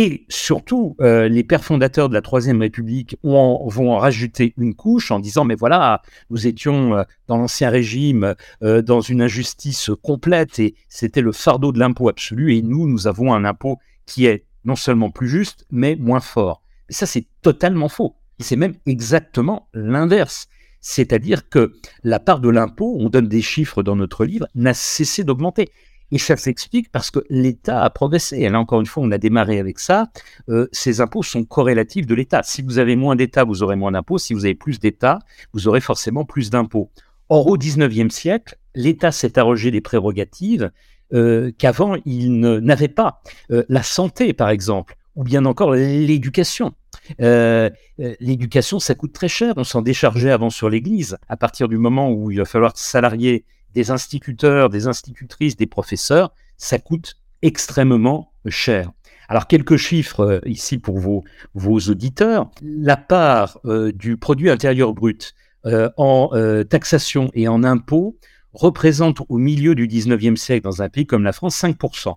et 0.00 0.24
surtout, 0.28 0.94
euh, 1.00 1.26
les 1.26 1.42
pères 1.42 1.64
fondateurs 1.64 2.08
de 2.08 2.14
la 2.14 2.22
Troisième 2.22 2.60
République 2.60 3.16
vont 3.24 3.92
en 3.92 3.98
rajouter 3.98 4.54
une 4.56 4.76
couche 4.76 5.10
en 5.10 5.18
disant, 5.18 5.44
mais 5.44 5.56
voilà, 5.56 6.02
nous 6.30 6.46
étions 6.46 6.94
euh, 6.94 7.02
dans 7.26 7.36
l'Ancien 7.36 7.68
Régime 7.68 8.36
euh, 8.62 8.80
dans 8.80 9.00
une 9.00 9.20
injustice 9.20 9.90
complète 10.00 10.60
et 10.60 10.76
c'était 10.88 11.20
le 11.20 11.32
fardeau 11.32 11.72
de 11.72 11.80
l'impôt 11.80 12.08
absolu 12.08 12.54
et 12.54 12.62
nous, 12.62 12.86
nous 12.86 13.08
avons 13.08 13.34
un 13.34 13.44
impôt 13.44 13.78
qui 14.06 14.26
est 14.26 14.44
non 14.64 14.76
seulement 14.76 15.10
plus 15.10 15.28
juste, 15.28 15.66
mais 15.72 15.96
moins 15.96 16.20
fort. 16.20 16.62
Ça, 16.88 17.04
c'est 17.04 17.26
totalement 17.42 17.88
faux. 17.88 18.14
C'est 18.38 18.54
même 18.54 18.76
exactement 18.86 19.68
l'inverse. 19.74 20.46
C'est-à-dire 20.80 21.48
que 21.48 21.72
la 22.04 22.20
part 22.20 22.38
de 22.38 22.48
l'impôt, 22.48 22.96
on 23.00 23.08
donne 23.08 23.26
des 23.26 23.42
chiffres 23.42 23.82
dans 23.82 23.96
notre 23.96 24.24
livre, 24.24 24.46
n'a 24.54 24.74
cessé 24.74 25.24
d'augmenter. 25.24 25.72
Et 26.10 26.18
ça 26.18 26.36
s'explique 26.36 26.90
parce 26.90 27.10
que 27.10 27.20
l'État 27.28 27.82
a 27.82 27.90
progressé. 27.90 28.38
Et 28.38 28.48
là, 28.48 28.58
encore 28.58 28.80
une 28.80 28.86
fois, 28.86 29.02
on 29.04 29.10
a 29.10 29.18
démarré 29.18 29.58
avec 29.58 29.78
ça. 29.78 30.08
Euh, 30.48 30.68
ces 30.72 31.00
impôts 31.00 31.22
sont 31.22 31.44
corrélatifs 31.44 32.06
de 32.06 32.14
l'État. 32.14 32.42
Si 32.42 32.62
vous 32.62 32.78
avez 32.78 32.96
moins 32.96 33.16
d'État, 33.16 33.44
vous 33.44 33.62
aurez 33.62 33.76
moins 33.76 33.92
d'impôts. 33.92 34.18
Si 34.18 34.32
vous 34.32 34.44
avez 34.44 34.54
plus 34.54 34.78
d'État, 34.78 35.18
vous 35.52 35.68
aurez 35.68 35.80
forcément 35.80 36.24
plus 36.24 36.50
d'impôts. 36.50 36.90
Or, 37.28 37.46
au 37.46 37.58
XIXe 37.58 38.14
siècle, 38.14 38.56
l'État 38.74 39.12
s'est 39.12 39.38
arrogé 39.38 39.70
des 39.70 39.82
prérogatives 39.82 40.70
euh, 41.12 41.52
qu'avant 41.58 41.96
il 42.06 42.40
n'avait 42.40 42.88
pas. 42.88 43.20
Euh, 43.50 43.64
la 43.68 43.82
santé, 43.82 44.32
par 44.32 44.48
exemple, 44.48 44.96
ou 45.14 45.24
bien 45.24 45.44
encore 45.44 45.72
l'éducation. 45.74 46.72
L'éducation, 47.18 48.78
ça 48.78 48.94
coûte 48.94 49.12
très 49.12 49.28
cher. 49.28 49.54
On 49.56 49.64
s'en 49.64 49.82
déchargeait 49.82 50.30
avant 50.30 50.50
sur 50.50 50.70
l'Église. 50.70 51.18
À 51.28 51.36
partir 51.36 51.68
du 51.68 51.76
moment 51.76 52.10
où 52.10 52.30
il 52.30 52.38
va 52.38 52.44
falloir 52.44 52.72
salarier 52.76 53.44
des 53.74 53.90
instituteurs, 53.90 54.68
des 54.68 54.86
institutrices, 54.86 55.56
des 55.56 55.66
professeurs, 55.66 56.32
ça 56.56 56.78
coûte 56.78 57.16
extrêmement 57.42 58.32
cher. 58.46 58.90
Alors 59.28 59.46
quelques 59.46 59.76
chiffres 59.76 60.20
euh, 60.20 60.40
ici 60.46 60.78
pour 60.78 60.98
vos, 60.98 61.24
vos 61.54 61.78
auditeurs. 61.78 62.50
La 62.62 62.96
part 62.96 63.60
euh, 63.66 63.92
du 63.92 64.16
produit 64.16 64.50
intérieur 64.50 64.94
brut 64.94 65.34
euh, 65.66 65.90
en 65.96 66.30
taxation 66.70 67.30
et 67.34 67.48
en 67.48 67.62
impôts 67.62 68.16
représente 68.52 69.18
au 69.28 69.38
milieu 69.38 69.74
du 69.74 69.86
19e 69.86 70.36
siècle 70.36 70.64
dans 70.64 70.82
un 70.82 70.88
pays 70.88 71.06
comme 71.06 71.24
la 71.24 71.32
France 71.32 71.60
5%. 71.62 72.16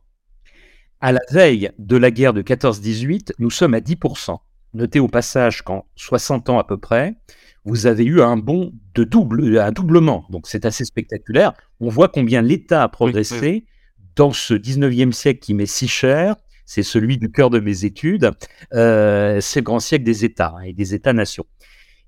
À 1.02 1.12
la 1.12 1.20
veille 1.32 1.72
de 1.80 1.98
la 1.98 2.12
guerre 2.12 2.34
de 2.34 2.42
14-18, 2.42 3.34
nous 3.40 3.50
sommes 3.50 3.74
à 3.74 3.80
10%. 3.80 4.38
Notez 4.74 5.00
au 5.00 5.08
passage 5.08 5.64
qu'en 5.64 5.86
60 5.96 6.50
ans 6.50 6.60
à 6.60 6.64
peu 6.64 6.78
près, 6.78 7.16
vous 7.66 7.86
avez 7.86 8.06
eu 8.06 8.22
un 8.22 8.38
bond 8.38 8.74
de 8.96 9.04
double, 9.04 9.58
un 9.60 9.72
doublement. 9.72 10.26
Donc 10.30 10.48
c'est 10.48 10.66
assez 10.66 10.86
spectaculaire. 10.86 11.54
On 11.80 11.90
voit 11.90 12.08
combien 12.08 12.42
l'État 12.42 12.84
a 12.84 12.90
progressé 12.90 13.66
dans 14.16 14.32
ce 14.32 14.54
19e 14.54 15.12
siècle 15.12 15.40
qui 15.40 15.54
m'est 15.54 15.66
si 15.66 15.88
cher. 15.88 16.36
C'est 16.66 16.84
celui 16.84 17.18
du 17.18 17.32
cœur 17.32 17.50
de 17.50 17.60
mes 17.60 17.86
études. 17.86 18.32
Euh, 18.74 19.42
c'est 19.42 19.60
le 19.60 19.66
grand 19.66 19.80
siècle 19.80 20.06
des 20.06 20.26
États 20.26 20.56
hein, 20.58 20.62
et 20.62 20.74
des 20.74 20.94
États-nations. 20.94 21.46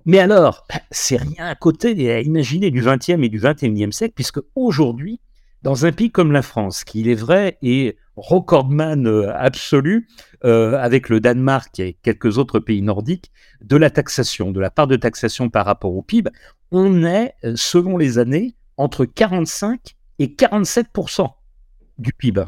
Mais 0.06 0.20
alors, 0.20 0.66
c'est 0.92 1.18
rien 1.18 1.46
à 1.46 1.56
côté, 1.56 2.12
à 2.12 2.22
imaginer 2.22 2.72
du 2.72 2.82
20e 2.82 3.24
et 3.24 3.30
du 3.30 3.40
21e 3.40 3.92
siècle, 3.92 4.14
puisque 4.16 4.40
aujourd'hui, 4.56 5.22
dans 5.62 5.86
un 5.86 5.92
pays 5.92 6.12
comme 6.12 6.32
la 6.32 6.42
France, 6.42 6.84
qui, 6.84 7.02
il 7.02 7.10
est 7.10 7.16
vrai, 7.16 7.58
est 7.62 7.98
recordman 8.16 9.08
euh, 9.08 9.34
absolu 9.36 10.08
euh, 10.44 10.78
avec 10.78 11.10
le 11.10 11.20
Danemark 11.20 11.80
et 11.80 11.98
quelques 12.02 12.38
autres 12.38 12.60
pays 12.60 12.82
nordiques 12.82 13.32
de 13.62 13.78
la 13.78 13.90
taxation, 13.90 14.52
de 14.52 14.60
la 14.60 14.70
part 14.70 14.88
de 14.88 14.96
taxation 14.96 15.50
par 15.50 15.66
rapport 15.66 15.96
au 15.96 16.02
PIB, 16.02 16.30
on 16.72 17.04
est, 17.04 17.34
euh, 17.44 17.54
selon 17.56 17.98
les 17.98 18.18
années, 18.18 18.56
entre 18.78 19.06
45 19.06 19.96
et 20.20 20.28
47% 20.28 21.30
du 21.98 22.14
PIB. 22.14 22.44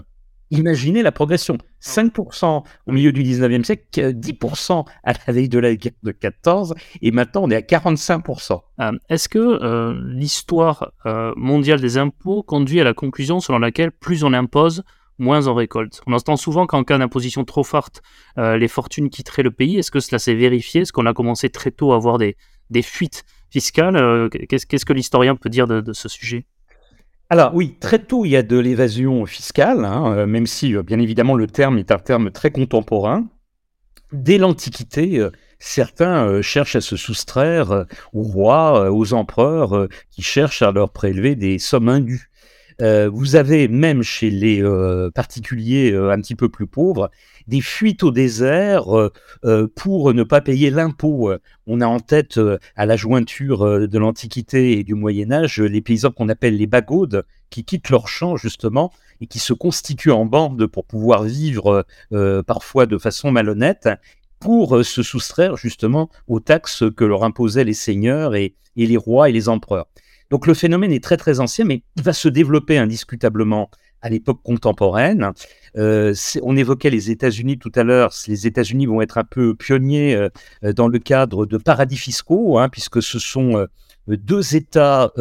Imaginez 0.52 1.02
la 1.02 1.12
progression. 1.12 1.58
5% 1.82 2.64
au 2.88 2.92
milieu 2.92 3.12
du 3.12 3.24
19e 3.24 3.64
siècle, 3.64 4.14
10% 4.14 4.86
à 5.04 5.14
la 5.14 5.34
veille 5.34 5.50
de 5.50 5.60
la 5.60 5.76
guerre 5.76 5.94
de 6.04 6.12
14, 6.12 6.76
et 7.02 7.12
maintenant 7.12 7.44
on 7.44 7.50
est 7.50 7.56
à 7.56 7.62
45%. 7.62 8.62
Euh, 8.80 8.92
est-ce 9.10 9.30
que 9.30 9.40
euh, 9.40 9.94
l'histoire 10.06 10.92
euh, 11.06 11.34
mondiale 11.36 11.80
des 11.80 11.98
impôts 11.98 12.44
conduit 12.44 12.80
à 12.80 12.84
la 12.84 12.94
conclusion 12.94 13.40
selon 13.40 13.60
laquelle 13.60 13.92
plus 13.92 14.24
on 14.24 14.34
impose, 14.34 14.84
moins 15.18 15.48
on 15.48 15.54
récolte 15.54 16.02
On 16.08 16.14
entend 16.14 16.38
souvent 16.38 16.66
qu'en 16.68 16.84
cas 16.84 16.98
d'imposition 16.98 17.46
trop 17.46 17.64
forte, 17.64 18.02
les 18.38 18.68
fortunes 18.68 19.10
quitteraient 19.10 19.44
le 19.44 19.52
pays. 19.52 19.78
Est-ce 19.78 19.92
que 19.92 20.00
cela 20.00 20.20
s'est 20.20 20.36
vérifié? 20.36 20.82
Est-ce 20.82 20.94
qu'on 20.94 21.06
a 21.06 21.14
commencé 21.14 21.50
très 21.50 21.72
tôt 21.72 21.94
à 21.94 21.96
avoir 21.96 22.18
des, 22.18 22.36
fuites 22.82 23.24
fiscales? 23.50 24.30
Qu'est-ce 24.50 24.86
que 24.86 24.94
l'historien 24.94 25.36
peut 25.36 25.50
dire 25.50 25.68
de 25.68 25.94
ce 25.94 26.10
sujet? 26.10 26.46
Alors 27.30 27.56
oui, 27.56 27.76
très 27.80 28.00
tôt, 28.00 28.24
il 28.24 28.30
y 28.30 28.36
a 28.36 28.44
de 28.44 28.58
l'évasion 28.58 29.26
fiscale, 29.26 29.84
hein, 29.84 30.14
euh, 30.14 30.26
même 30.28 30.46
si, 30.46 30.76
euh, 30.76 30.84
bien 30.84 31.00
évidemment, 31.00 31.34
le 31.34 31.48
terme 31.48 31.80
est 31.80 31.92
un 31.92 31.98
terme 31.98 32.30
très 32.30 32.52
contemporain. 32.52 33.26
Dès 34.12 34.38
l'Antiquité, 34.38 35.18
euh, 35.18 35.32
certains 35.58 36.44
cherchent 36.44 36.76
à 36.76 36.82
se 36.82 36.96
soustraire 36.96 37.86
aux 38.14 38.22
rois, 38.22 38.92
aux 38.92 39.14
empereurs, 39.14 39.88
qui 40.12 40.22
cherchent 40.22 40.62
à 40.62 40.72
leur 40.72 40.92
prélever 40.92 41.36
des 41.36 41.58
sommes 41.58 41.90
indues. 41.90 42.30
Vous 42.80 43.36
avez 43.36 43.68
même 43.68 44.04
chez 44.04 44.30
les 44.30 44.64
particuliers 45.14 45.96
un 45.96 46.20
petit 46.22 46.36
peu 46.36 46.50
plus 46.50 46.68
pauvres 46.68 47.10
des 47.48 47.62
fuites 47.62 48.04
au 48.04 48.12
désert 48.12 48.98
euh, 48.98 49.12
euh, 49.44 49.68
pour 49.76 50.14
ne 50.14 50.24
pas 50.24 50.42
payer 50.42 50.70
l'impôt. 50.70 51.32
On 51.68 51.82
a 51.82 51.88
en 51.88 52.00
tête 52.00 52.38
euh, 52.38 52.58
à 52.76 52.86
la 52.86 52.96
jointure 52.96 53.88
de 53.88 53.98
l'Antiquité 53.98 54.80
et 54.80 54.84
du 54.84 54.96
Moyen 54.96 55.32
Âge 55.32 55.60
les 55.60 55.82
paysans 55.82 56.12
qu'on 56.12 56.30
appelle 56.30 56.58
les 56.58 56.68
bagaudes 56.68 57.26
qui 57.50 57.64
quittent 57.64 57.90
leur 57.90 58.08
champ 58.08 58.36
justement 58.36 58.92
et 59.22 59.28
qui 59.28 59.40
se 59.40 59.54
constituent 59.54 60.12
en 60.12 60.26
bande 60.26 60.66
pour 60.68 60.86
pouvoir 60.86 61.24
vivre 61.24 61.86
parfois 62.46 62.86
de 62.86 62.98
façon 62.98 63.32
malhonnête 63.32 63.88
pour 64.40 64.84
se 64.84 65.04
soustraire 65.04 65.56
justement 65.56 66.10
aux 66.28 66.40
taxes 66.40 66.84
que 66.96 67.06
leur 67.06 67.24
imposaient 67.24 67.64
les 67.64 67.74
seigneurs 67.74 68.36
et 68.36 68.56
les 68.76 68.98
rois 68.98 69.30
et 69.30 69.32
les 69.32 69.48
empereurs. 69.48 69.88
Donc 70.30 70.48
le 70.48 70.54
phénomène 70.54 70.92
est 70.92 71.04
très 71.04 71.18
très 71.18 71.40
ancien, 71.40 71.66
mais 71.66 71.84
il 71.96 72.04
va 72.04 72.14
se 72.14 72.28
développer 72.28 72.78
indiscutablement 72.78 73.70
à 74.02 74.10
l'époque 74.10 74.42
contemporaine. 74.44 75.32
on 75.76 76.58
évoquait 76.58 76.90
les 76.90 77.12
États-Unis 77.12 77.58
tout 77.58 77.72
à 77.76 77.84
l'heure. 77.84 78.14
Les 78.28 78.48
États-Unis 78.48 78.86
vont 78.86 79.02
être 79.02 79.18
un 79.18 79.24
peu 79.24 79.56
pionniers 79.56 80.30
dans 80.62 80.88
le 80.88 81.00
cadre 81.00 81.46
de 81.46 81.58
paradis 81.58 81.98
fiscaux, 81.98 82.60
hein, 82.60 82.70
puisque 82.70 83.02
ce 83.02 83.18
sont 83.18 83.66
deux 84.08 84.56
États, 84.56 85.12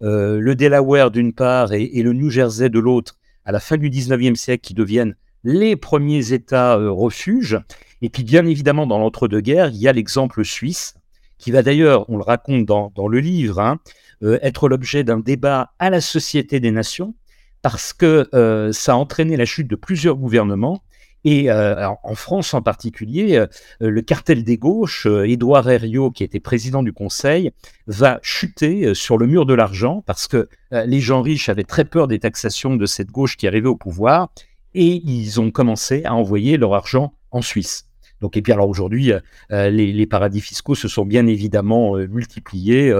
le 0.00 0.54
Delaware 0.54 1.10
d'une 1.10 1.32
part 1.32 1.72
et, 1.72 2.02
le 2.02 2.12
New 2.12 2.30
Jersey 2.30 2.68
de 2.68 2.78
l'autre, 2.78 3.16
à 3.44 3.52
la 3.52 3.60
fin 3.60 3.76
du 3.76 3.90
19e 3.90 4.36
siècle, 4.36 4.62
qui 4.62 4.74
deviennent 4.74 5.16
les 5.42 5.74
premiers 5.76 6.32
États 6.32 6.76
refuges. 6.76 7.58
Et 8.02 8.08
puis, 8.08 8.24
bien 8.24 8.46
évidemment, 8.46 8.86
dans 8.86 8.98
l'entre-deux-guerres, 8.98 9.68
il 9.68 9.78
y 9.78 9.88
a 9.88 9.92
l'exemple 9.92 10.44
suisse, 10.44 10.94
qui 11.38 11.50
va 11.50 11.62
d'ailleurs, 11.62 12.08
on 12.08 12.16
le 12.16 12.22
raconte 12.22 12.64
dans, 12.66 13.08
le 13.08 13.18
livre, 13.18 13.60
hein, 13.60 13.78
euh, 13.78 14.09
être 14.22 14.68
l'objet 14.68 15.04
d'un 15.04 15.18
débat 15.18 15.72
à 15.78 15.90
la 15.90 16.00
Société 16.00 16.60
des 16.60 16.70
Nations, 16.70 17.14
parce 17.62 17.92
que 17.92 18.28
euh, 18.34 18.72
ça 18.72 18.92
a 18.92 18.96
entraîné 18.96 19.36
la 19.36 19.44
chute 19.44 19.68
de 19.68 19.76
plusieurs 19.76 20.16
gouvernements. 20.16 20.82
Et 21.22 21.50
euh, 21.50 21.86
en 22.02 22.14
France 22.14 22.54
en 22.54 22.62
particulier, 22.62 23.44
le 23.78 24.00
cartel 24.00 24.42
des 24.42 24.56
gauches, 24.56 25.06
Édouard 25.06 25.68
Herriot, 25.68 26.10
qui 26.10 26.24
était 26.24 26.40
président 26.40 26.82
du 26.82 26.94
Conseil, 26.94 27.50
va 27.86 28.20
chuter 28.22 28.94
sur 28.94 29.18
le 29.18 29.26
mur 29.26 29.44
de 29.44 29.52
l'argent 29.52 30.02
parce 30.06 30.26
que 30.28 30.48
les 30.70 31.00
gens 31.00 31.20
riches 31.20 31.50
avaient 31.50 31.64
très 31.64 31.84
peur 31.84 32.08
des 32.08 32.20
taxations 32.20 32.74
de 32.74 32.86
cette 32.86 33.10
gauche 33.10 33.36
qui 33.36 33.46
arrivait 33.46 33.68
au 33.68 33.76
pouvoir 33.76 34.30
et 34.72 35.02
ils 35.04 35.40
ont 35.40 35.50
commencé 35.50 36.02
à 36.04 36.14
envoyer 36.14 36.56
leur 36.56 36.74
argent 36.74 37.12
en 37.30 37.42
Suisse. 37.42 37.89
Donc, 38.20 38.36
et 38.36 38.42
puis 38.42 38.52
alors 38.52 38.68
aujourd'hui, 38.68 39.12
euh, 39.12 39.20
euh, 39.52 39.70
les, 39.70 40.06
paradis 40.06 40.40
fiscaux 40.40 40.74
se 40.74 40.88
sont 40.88 41.04
bien 41.04 41.26
évidemment 41.26 41.96
euh, 41.96 42.06
multipliés. 42.06 42.92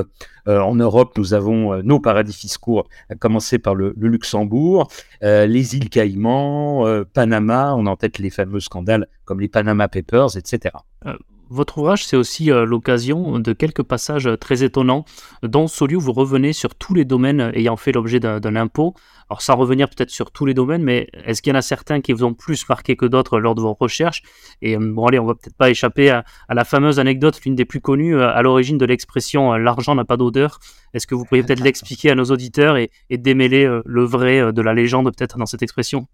en 0.46 0.74
Europe, 0.74 1.16
nous 1.16 1.35
avons 1.35 1.83
nos 1.83 2.00
paradis 2.00 2.33
fiscaux, 2.33 2.85
à 3.09 3.14
commencer 3.14 3.59
par 3.59 3.74
le, 3.74 3.94
Luxembourg, 3.96 4.88
les 5.22 5.76
îles 5.76 5.90
Caïmans, 5.90 7.04
Panama, 7.12 7.74
on 7.76 7.87
a 7.87 7.90
en 7.90 7.96
tête 7.96 8.18
les 8.18 8.30
fameux 8.30 8.61
scandales 8.61 9.06
comme 9.24 9.40
les 9.40 9.48
Panama 9.48 9.88
Papers, 9.88 10.37
etc. 10.37 10.74
Votre 11.53 11.79
ouvrage, 11.79 12.07
c'est 12.07 12.17
aussi 12.17 12.45
l'occasion 12.45 13.41
de 13.41 13.53
quelques 13.53 13.83
passages 13.83 14.29
très 14.41 14.63
étonnants. 14.63 15.05
Dans 15.43 15.67
Solio, 15.67 15.99
vous 15.99 16.13
revenez 16.13 16.53
sur 16.53 16.77
tous 16.77 16.95
les 16.95 17.05
domaines 17.05 17.51
ayant 17.55 17.77
fait 17.77 17.91
l'objet 17.91 18.21
d'un 18.21 18.55
impôt, 18.55 18.95
alors 19.29 19.43
sans 19.43 19.57
revenir 19.57 19.89
peut-être 19.89 20.11
sur 20.11 20.31
tous 20.31 20.47
les 20.47 20.55
domaines, 20.55 20.85
mais 20.85 21.09
est-ce 21.25 21.43
qu'il 21.43 21.53
y 21.53 21.57
en 21.57 21.59
a 21.59 21.63
certains 21.63 22.01
qui 22.01 22.13
vous 22.13 22.23
ont 22.23 22.35
plus 22.35 22.69
marqué 22.69 22.95
que 22.95 23.05
d'autres 23.05 23.41
lors 23.41 23.57
de 23.57 23.61
vos 23.61 23.75
recherches? 23.75 24.23
Et 24.63 24.77
euh, 24.77 24.81
bon 24.81 25.07
allez, 25.07 25.19
on 25.19 25.27
va 25.27 25.35
peut-être 25.35 25.57
pas 25.57 25.71
échapper 25.71 26.11
à, 26.11 26.25
la 26.49 26.65
fameuse 26.65 27.01
anecdote, 27.01 27.41
l'une 27.45 27.57
des 27.57 27.65
plus 27.65 27.81
connues 27.81 28.17
euh, 28.17 28.29
à 28.29 28.43
l'origine 28.43 28.79
de 28.79 28.87
l'expression 28.87 29.53
euh, 29.53 29.59
l'argent 29.59 29.97
n'a 29.97 30.05
pas 30.05 30.17
d'odeur. 30.17 30.61
Est-ce 30.95 31.09
que 31.09 31.17
vous 31.17 31.25
pourriez 31.25 31.43
peut-être 31.47 31.65
l'expliquer 31.65 32.11
à 32.11 32.15
nos 32.15 32.27
auditeurs 32.27 32.77
et, 32.77 32.91
démêler 33.11 33.69
le 33.85 34.05
vrai 34.05 34.53
de 34.53 34.63
la 34.63 34.73
légende 34.73 35.13
peut-être 35.17 35.37
dans 35.37 35.47
cette 35.47 35.63
expression? 35.63 36.07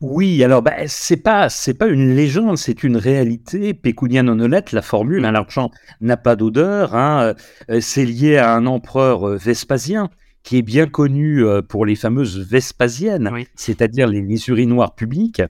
Oui, 0.00 0.44
alors 0.44 0.62
bah, 0.62 0.86
c'est 0.86 1.16
pas 1.16 1.48
c'est 1.48 1.74
pas 1.74 1.88
une 1.88 2.14
légende, 2.14 2.58
c'est 2.58 2.82
une 2.82 2.96
réalité. 2.96 3.72
Pécunia 3.74 4.22
non 4.22 4.38
honnête, 4.38 4.72
la 4.72 4.82
formule, 4.82 5.24
hein, 5.24 5.32
l'argent 5.32 5.70
n'a 6.00 6.16
pas 6.16 6.36
d'odeur. 6.36 6.94
Hein, 6.94 7.34
c'est 7.80 8.04
lié 8.04 8.36
à 8.36 8.54
un 8.54 8.66
empereur 8.66 9.26
Vespasien 9.38 10.10
qui 10.42 10.58
est 10.58 10.62
bien 10.62 10.86
connu 10.86 11.44
euh, 11.44 11.62
pour 11.62 11.86
les 11.86 11.96
fameuses 11.96 12.38
Vespasiennes, 12.38 13.30
c'est-à-dire 13.54 14.06
les, 14.06 14.48
urinoirs 14.48 14.94
publics. 14.94 15.42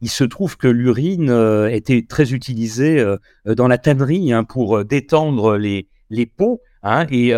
Il 0.00 0.10
se 0.10 0.24
trouve 0.24 0.56
que 0.56 0.68
l'urine 0.68 1.30
euh, 1.30 1.68
était 1.70 2.04
très 2.06 2.32
utilisée 2.32 3.00
euh, 3.00 3.16
dans 3.46 3.68
la 3.68 3.78
tannerie 3.78 4.32
hein, 4.32 4.44
pour 4.44 4.84
détendre 4.84 5.56
les, 5.56 5.88
les. 6.10 6.30
Hein, 6.82 7.06
et 7.10 7.32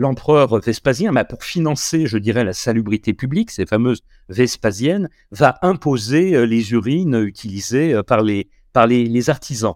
l'empereur 0.00 0.58
Vespasien, 0.60 1.12
bah, 1.12 1.24
pour 1.24 1.44
financer, 1.44 2.06
je 2.06 2.16
dirais, 2.16 2.42
la 2.42 2.54
salubrité 2.54 3.12
publique, 3.12 3.50
ces 3.50 3.66
fameuses 3.66 4.02
Vespasiennes, 4.28 5.10
va 5.30 5.58
imposer 5.62 6.46
les 6.46 6.72
urines 6.72 7.22
utilisées 7.22 8.00
par 8.06 8.22
les, 8.22 8.48
par 8.72 8.86
les, 8.86 9.30
artisans. 9.30 9.74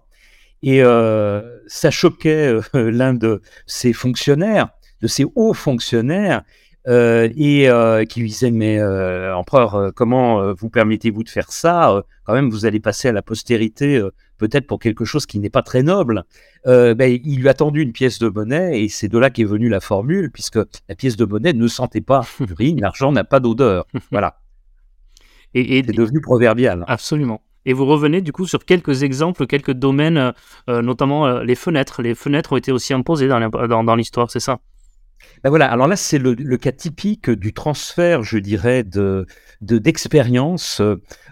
Et 0.63 0.81
ça 0.81 1.91
choquait 1.91 2.55
l'un 2.73 3.13
de 3.13 3.41
ses 3.67 3.93
fonctionnaires, 3.93 4.69
de 5.01 5.07
ses 5.07 5.25
hauts 5.35 5.53
fonctionnaires, 5.53 6.41
euh, 6.87 7.29
et 7.35 7.67
euh, 7.67 8.05
qui 8.05 8.19
lui 8.19 8.29
disait 8.29 8.51
mais 8.51 8.77
euh, 8.77 9.35
empereur 9.35 9.91
comment 9.95 10.53
vous 10.53 10.69
permettez-vous 10.69 11.23
de 11.23 11.29
faire 11.29 11.51
ça? 11.51 12.03
Quand 12.25 12.33
même 12.33 12.49
vous 12.49 12.65
allez 12.65 12.79
passer 12.79 13.07
à 13.07 13.11
la 13.11 13.23
postérité 13.23 14.01
peut-être 14.37 14.67
pour 14.67 14.79
quelque 14.79 15.05
chose 15.05 15.25
qui 15.25 15.39
n'est 15.39 15.49
pas 15.49 15.61
très 15.61 15.83
noble. 15.83 16.23
Ben, 16.65 17.19
il 17.23 17.39
lui 17.39 17.49
a 17.49 17.53
tendu 17.53 17.81
une 17.81 17.91
pièce 17.91 18.19
de 18.19 18.29
monnaie 18.29 18.81
et 18.81 18.89
c'est 18.89 19.07
de 19.07 19.17
là 19.17 19.29
qu'est 19.29 19.43
venue 19.43 19.69
la 19.69 19.79
formule 19.79 20.31
puisque 20.31 20.59
la 20.89 20.95
pièce 20.95 21.15
de 21.15 21.25
monnaie 21.25 21.53
ne 21.53 21.67
sentait 21.67 22.01
pas 22.01 22.21
l'urine 22.39 22.81
l'argent 22.81 23.11
n'a 23.11 23.23
pas 23.23 23.39
d'odeur. 23.39 23.85
Voilà. 24.11 24.39
Et, 25.53 25.83
c'est 25.85 25.93
devenu 25.93 26.21
proverbial. 26.21 26.83
Absolument. 26.87 27.41
Et 27.65 27.73
vous 27.73 27.85
revenez 27.85 28.21
du 28.21 28.31
coup 28.31 28.45
sur 28.45 28.65
quelques 28.65 29.03
exemples, 29.03 29.47
quelques 29.47 29.71
domaines, 29.71 30.33
notamment 30.67 31.39
les 31.39 31.55
fenêtres. 31.55 32.01
Les 32.01 32.13
fenêtres 32.13 32.53
ont 32.53 32.57
été 32.57 32.71
aussi 32.71 32.93
imposées 32.93 33.27
dans 33.27 33.95
l'histoire, 33.95 34.29
c'est 34.29 34.39
ça? 34.39 34.59
Ben 35.43 35.49
voilà, 35.49 35.71
alors 35.71 35.87
là, 35.87 35.95
c'est 35.95 36.17
le, 36.17 36.57
cas 36.57 36.71
typique 36.71 37.29
du 37.29 37.53
transfert, 37.53 38.23
je 38.23 38.37
dirais, 38.37 38.83
de, 38.83 39.25
d'expérience 39.61 40.81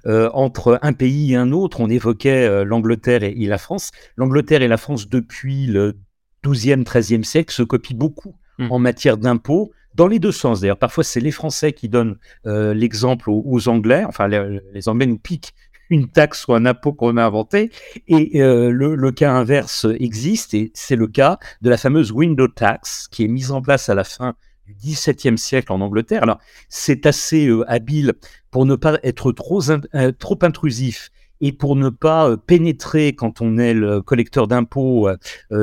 euh, 0.05 0.29
entre 0.33 0.79
un 0.81 0.93
pays 0.93 1.33
et 1.33 1.35
un 1.35 1.51
autre. 1.51 1.79
On 1.79 1.89
évoquait 1.89 2.47
euh, 2.47 2.63
l'Angleterre 2.63 3.23
et, 3.23 3.33
la 3.33 3.57
France. 3.57 3.91
L'Angleterre 4.17 4.61
et 4.61 4.67
la 4.67 4.77
France, 4.77 5.09
depuis 5.09 5.65
le 5.65 5.97
12e, 6.43 6.83
13e 6.83 7.23
siècle, 7.23 7.53
se 7.53 7.63
copient 7.63 7.97
beaucoup 7.97 8.35
mmh. 8.59 8.71
en 8.71 8.79
matière 8.79 9.17
d'impôts, 9.17 9.71
dans 9.95 10.07
les 10.07 10.19
deux 10.19 10.31
sens. 10.31 10.61
D'ailleurs, 10.61 10.79
parfois, 10.79 11.03
c'est 11.03 11.19
les 11.19 11.31
Français 11.31 11.73
qui 11.73 11.89
donnent 11.89 12.17
euh, 12.45 12.73
l'exemple 12.73 13.29
aux, 13.29 13.67
Anglais. 13.67 14.03
Enfin, 14.07 14.27
les, 14.27 14.59
les 14.73 14.89
Anglais 14.89 15.05
nous 15.05 15.19
piquent 15.19 15.53
une 15.89 16.07
taxe 16.07 16.47
ou 16.47 16.53
un 16.53 16.65
impôt 16.65 16.93
qu'on 16.93 17.17
a 17.17 17.25
inventé. 17.25 17.71
Et 18.07 18.41
euh, 18.41 18.69
le, 18.69 19.11
cas 19.11 19.31
inverse 19.31 19.85
existe, 19.99 20.53
et 20.53 20.71
c'est 20.73 20.95
le 20.95 21.07
cas 21.07 21.37
de 21.61 21.69
la 21.69 21.77
fameuse 21.77 22.11
window 22.11 22.47
tax, 22.47 23.07
qui 23.11 23.23
est 23.23 23.27
mise 23.27 23.51
en 23.51 23.61
place 23.61 23.89
à 23.89 23.95
la 23.95 24.03
fin 24.03 24.35
du 24.65 24.73
XVIIe 24.73 25.37
siècle 25.37 25.71
en 25.71 25.81
Angleterre. 25.81 26.23
Alors, 26.23 26.39
c'est 26.69 27.05
assez 27.05 27.47
euh, 27.47 27.69
habile 27.69 28.13
pour 28.49 28.65
ne 28.65 28.75
pas 28.75 28.99
être 29.03 29.31
trop, 29.31 29.61
euh, 29.69 30.11
trop 30.17 30.39
intrusif 30.41 31.09
et 31.41 31.51
pour 31.51 31.75
ne 31.75 31.89
pas 31.89 32.37
pénétrer 32.37 33.13
quand 33.13 33.41
on 33.41 33.57
est 33.57 33.73
le 33.73 34.01
collecteur 34.01 34.47
d'impôts 34.47 35.09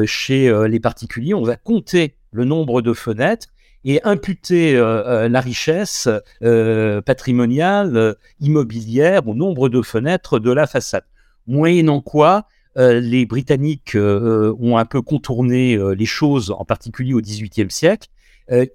chez 0.04 0.52
les 0.68 0.78
particuliers. 0.78 1.32
On 1.32 1.42
va 1.42 1.56
compter 1.56 2.16
le 2.32 2.44
nombre 2.44 2.82
de 2.82 2.92
fenêtres 2.92 3.48
et 3.84 4.02
imputer 4.04 4.76
euh, 4.76 5.04
euh, 5.06 5.28
la 5.28 5.40
richesse 5.40 6.08
euh, 6.42 7.00
patrimoniale, 7.00 8.16
immobilière 8.40 9.26
au 9.26 9.34
nombre 9.34 9.68
de 9.68 9.82
fenêtres 9.82 10.38
de 10.38 10.50
la 10.50 10.66
façade. 10.66 11.04
Moyennant 11.46 12.00
quoi, 12.00 12.46
les 12.76 13.26
Britanniques 13.26 13.96
ont 13.96 14.78
un 14.78 14.84
peu 14.84 15.02
contourné 15.02 15.76
les 15.96 16.06
choses, 16.06 16.54
en 16.56 16.64
particulier 16.64 17.12
au 17.14 17.20
XVIIIe 17.20 17.70
siècle. 17.70 18.08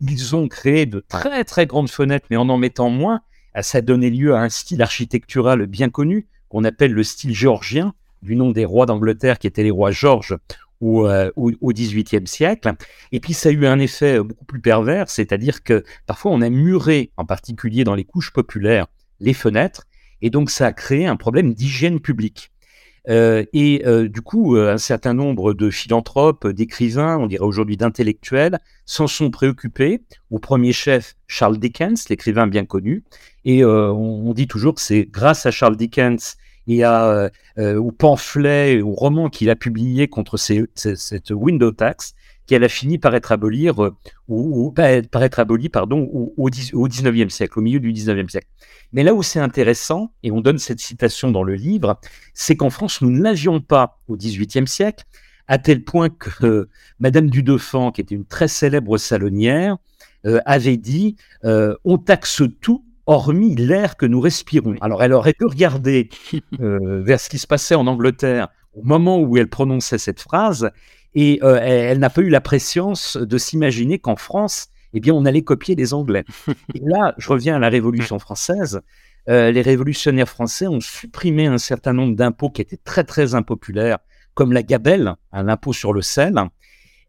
ils 0.02 0.36
ont 0.36 0.50
créé 0.50 0.86
de 0.86 1.00
très 1.00 1.46
très 1.46 1.66
grandes 1.66 1.90
fenêtres, 1.90 2.28
mais 2.30 2.36
en 2.36 2.50
en 2.50 2.58
mettant 2.58 2.90
moins. 2.90 3.22
Ça 3.62 3.78
a 3.78 3.82
donné 3.82 4.10
lieu 4.10 4.36
à 4.36 4.42
un 4.42 4.50
style 4.50 4.82
architectural 4.82 5.66
bien 5.68 5.90
connu, 5.90 6.28
qu'on 6.50 6.66
appelle 6.66 6.92
le 6.92 7.04
style 7.04 7.34
géorgien, 7.34 7.94
du 8.22 8.36
nom 8.36 8.52
des 8.52 8.66
rois 8.66 8.86
d'Angleterre 8.86 9.40
qui 9.40 9.48
étaient 9.48 9.64
les 9.64 9.72
rois 9.72 9.92
Georges 9.92 10.36
au, 10.86 11.52
au, 11.62 11.72
XVIIIe 11.72 12.28
siècle. 12.28 12.74
Et 13.12 13.20
puis 13.20 13.34
ça 13.34 13.50
a 13.50 13.52
eu 13.52 13.66
un 13.66 13.80
effet 13.80 14.20
beaucoup 14.20 14.46
plus 14.46 14.62
pervers, 14.62 15.10
c'est-à-dire 15.10 15.64
que 15.64 15.84
parfois 16.06 16.32
on 16.32 16.42
a 16.42 16.50
muré, 16.50 17.12
en 17.18 17.26
particulier 17.26 17.84
dans 17.84 17.96
les 17.96 18.06
couches 18.06 18.32
populaires, 18.32 18.88
les 19.20 19.34
fenêtres, 19.34 19.86
et 20.22 20.30
donc 20.30 20.50
ça 20.50 20.68
a 20.68 20.74
créé 20.74 21.06
un 21.06 21.16
problème 21.16 21.54
d'hygiène 21.54 22.00
publique. 22.00 22.52
Euh, 23.08 23.46
et 23.54 23.84
euh, 23.86 24.10
du 24.10 24.22
coup, 24.22 24.56
un 24.56 24.80
certain 24.80 25.14
nombre 25.14 25.54
de 25.54 25.70
philanthropes, 25.70 26.48
d'écrivains, 26.48 27.18
on 27.20 27.28
dirait 27.28 27.44
aujourd'hui 27.44 27.78
d'intellectuels, 27.78 28.60
s'en 28.86 29.08
sont 29.08 29.30
préoccupés. 29.30 30.02
Au 30.32 30.40
premier 30.40 30.74
chef, 30.74 31.16
Charles 31.28 31.60
Dickens, 31.60 32.10
l'écrivain 32.10 32.48
bien 32.48 32.66
connu. 32.66 33.04
Et 33.44 33.64
on, 33.64 34.34
dit 34.34 34.48
toujours 34.48 34.74
que 34.74 34.82
c'est 34.82 35.06
grâce 35.06 35.46
à 35.46 35.52
Charles 35.52 35.78
Dickens 35.78 36.38
et 36.68 36.84
à, 36.84 37.06
euh, 37.06 37.30
euh, 37.58 37.78
au 37.78 37.92
pamphlet, 37.92 38.82
au 38.82 38.92
roman 38.92 39.30
qu'il 39.30 39.50
a 39.50 39.56
publié 39.56 40.08
contre 40.08 40.38
cette 40.38 41.32
window 41.32 41.72
tax, 41.72 42.14
qu'elle 42.48 42.64
a 42.64 42.70
fini 42.70 42.98
par 42.98 43.16
être 43.16 43.32
abolir, 43.32 43.84
euh, 43.84 43.96
ou, 44.28 44.72
par 44.72 45.24
être 45.24 45.40
abolie, 45.40 45.70
pardon, 45.70 46.10
au, 46.12 46.34
au, 46.38 46.50
19e 46.50 47.30
siècle, 47.30 47.58
au 47.60 47.62
milieu 47.62 47.80
du 47.80 47.92
19e 47.92 48.30
siècle. 48.30 48.48
Mais 48.94 49.04
là 49.04 49.14
où 49.14 49.24
c'est 49.24 49.40
intéressant, 49.40 50.12
et 50.24 50.32
on 50.32 50.42
donne 50.42 50.60
cette 50.60 50.80
citation 50.80 51.32
dans 51.32 51.44
le 51.44 51.56
livre, 51.56 52.00
c'est 52.34 52.56
qu'en 52.56 52.70
France, 52.70 53.02
nous 53.02 53.10
n'avions 53.10 53.62
pas 53.62 54.00
au 54.08 54.16
18e 54.16 54.68
siècle, 54.68 55.06
à 55.48 55.58
tel 55.58 55.84
point 55.84 56.10
que 56.10 56.70
Madame 57.00 57.30
du 57.30 57.44
Dauphin, 57.44 57.92
qui 57.92 58.02
était 58.02 58.16
une 58.16 58.26
très 58.26 58.48
célèbre 58.48 58.98
salonnière, 58.98 59.78
avait 60.46 60.78
dit 60.78 61.18
on 61.44 62.00
taxe 62.00 62.42
tout 62.62 62.85
hormis 63.06 63.56
l'air 63.56 63.98
que 63.98 64.06
nous 64.06 64.20
respirons. 64.20 64.76
Alors 64.82 65.04
elle 65.04 65.14
aurait 65.14 65.34
pu 65.34 65.46
regarder 65.46 66.10
euh, 66.60 67.02
vers 67.02 67.20
ce 67.20 67.30
qui 67.30 67.38
se 67.38 67.48
passait 67.48 67.76
en 67.76 67.88
Angleterre 67.88 68.50
au 68.74 68.84
moment 68.84 69.20
où 69.20 69.38
elle 69.38 69.48
prononçait 69.48 69.98
cette 69.98 70.20
phrase, 70.20 70.70
et 71.16 71.40
euh, 71.44 71.60
elle, 71.62 72.00
n'a 72.00 72.10
pas 72.10 72.22
eu 72.22 72.30
la 72.30 72.42
préscience 72.42 73.16
de 73.16 73.38
s'imaginer 73.38 74.00
qu'en 74.00 74.18
France, 74.18 74.68
eh 74.94 75.00
bien, 75.00 75.14
on 75.14 75.26
allait 75.26 75.44
copier 75.44 75.76
les 75.76 75.94
Anglais. 75.94 76.26
Et 76.74 76.82
là, 76.84 77.16
je 77.18 77.30
reviens 77.30 77.56
à 77.56 77.60
la 77.60 77.70
Révolution 77.70 78.20
française. 78.20 78.82
Euh, 79.28 79.52
les 79.52 79.62
révolutionnaires 79.62 80.30
français 80.30 80.68
ont 80.68 80.82
supprimé 80.82 81.48
un 81.48 81.58
certain 81.58 81.94
nombre 81.94 82.16
d'impôts 82.16 82.50
qui 82.50 82.62
étaient 82.62 82.78
très, 82.78 83.04
très 83.04 83.34
impopulaires, 83.34 83.98
comme 84.36 84.54
la 84.54 84.62
gabelle, 84.62 85.16
un 85.32 85.48
impôt 85.48 85.74
sur 85.74 85.94
le 85.94 86.02
sel. 86.02 86.36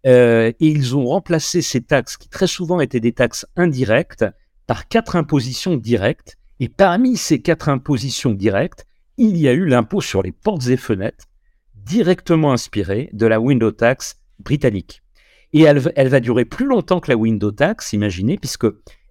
Euh, 0.06 0.52
et 0.60 0.66
ils 0.68 0.96
ont 0.96 1.06
remplacé 1.06 1.62
ces 1.62 1.82
taxes, 1.82 2.16
qui 2.16 2.28
très 2.28 2.46
souvent 2.46 2.80
étaient 2.80 3.00
des 3.00 3.12
taxes 3.12 3.44
indirectes, 3.56 4.24
par 4.66 4.88
quatre 4.88 5.16
impositions 5.16 5.76
directes. 5.76 6.36
Et 6.58 6.68
parmi 6.68 7.16
ces 7.16 7.40
quatre 7.40 7.68
impositions 7.68 8.32
directes, 8.32 8.86
il 9.18 9.36
y 9.36 9.48
a 9.48 9.52
eu 9.52 9.66
l'impôt 9.66 10.00
sur 10.00 10.22
les 10.22 10.32
portes 10.32 10.68
et 10.68 10.76
fenêtres, 10.76 11.26
directement 11.74 12.52
inspiré 12.52 13.10
de 13.12 13.26
la 13.26 13.40
window 13.40 13.70
tax 13.70 14.18
britannique. 14.38 15.02
Et 15.52 15.62
elle, 15.62 15.78
va 15.78 16.20
durer 16.20 16.44
plus 16.44 16.66
longtemps 16.66 17.00
que 17.00 17.10
la 17.10 17.16
window 17.16 17.50
tax, 17.50 17.92
imaginez, 17.92 18.36
puisque 18.36 18.66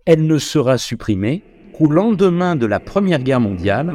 elle 0.05 0.27
ne 0.27 0.37
sera 0.37 0.77
supprimée 0.77 1.43
qu'au 1.73 1.89
lendemain 1.89 2.55
de 2.55 2.65
la 2.65 2.79
Première 2.79 3.23
Guerre 3.23 3.39
mondiale, 3.39 3.91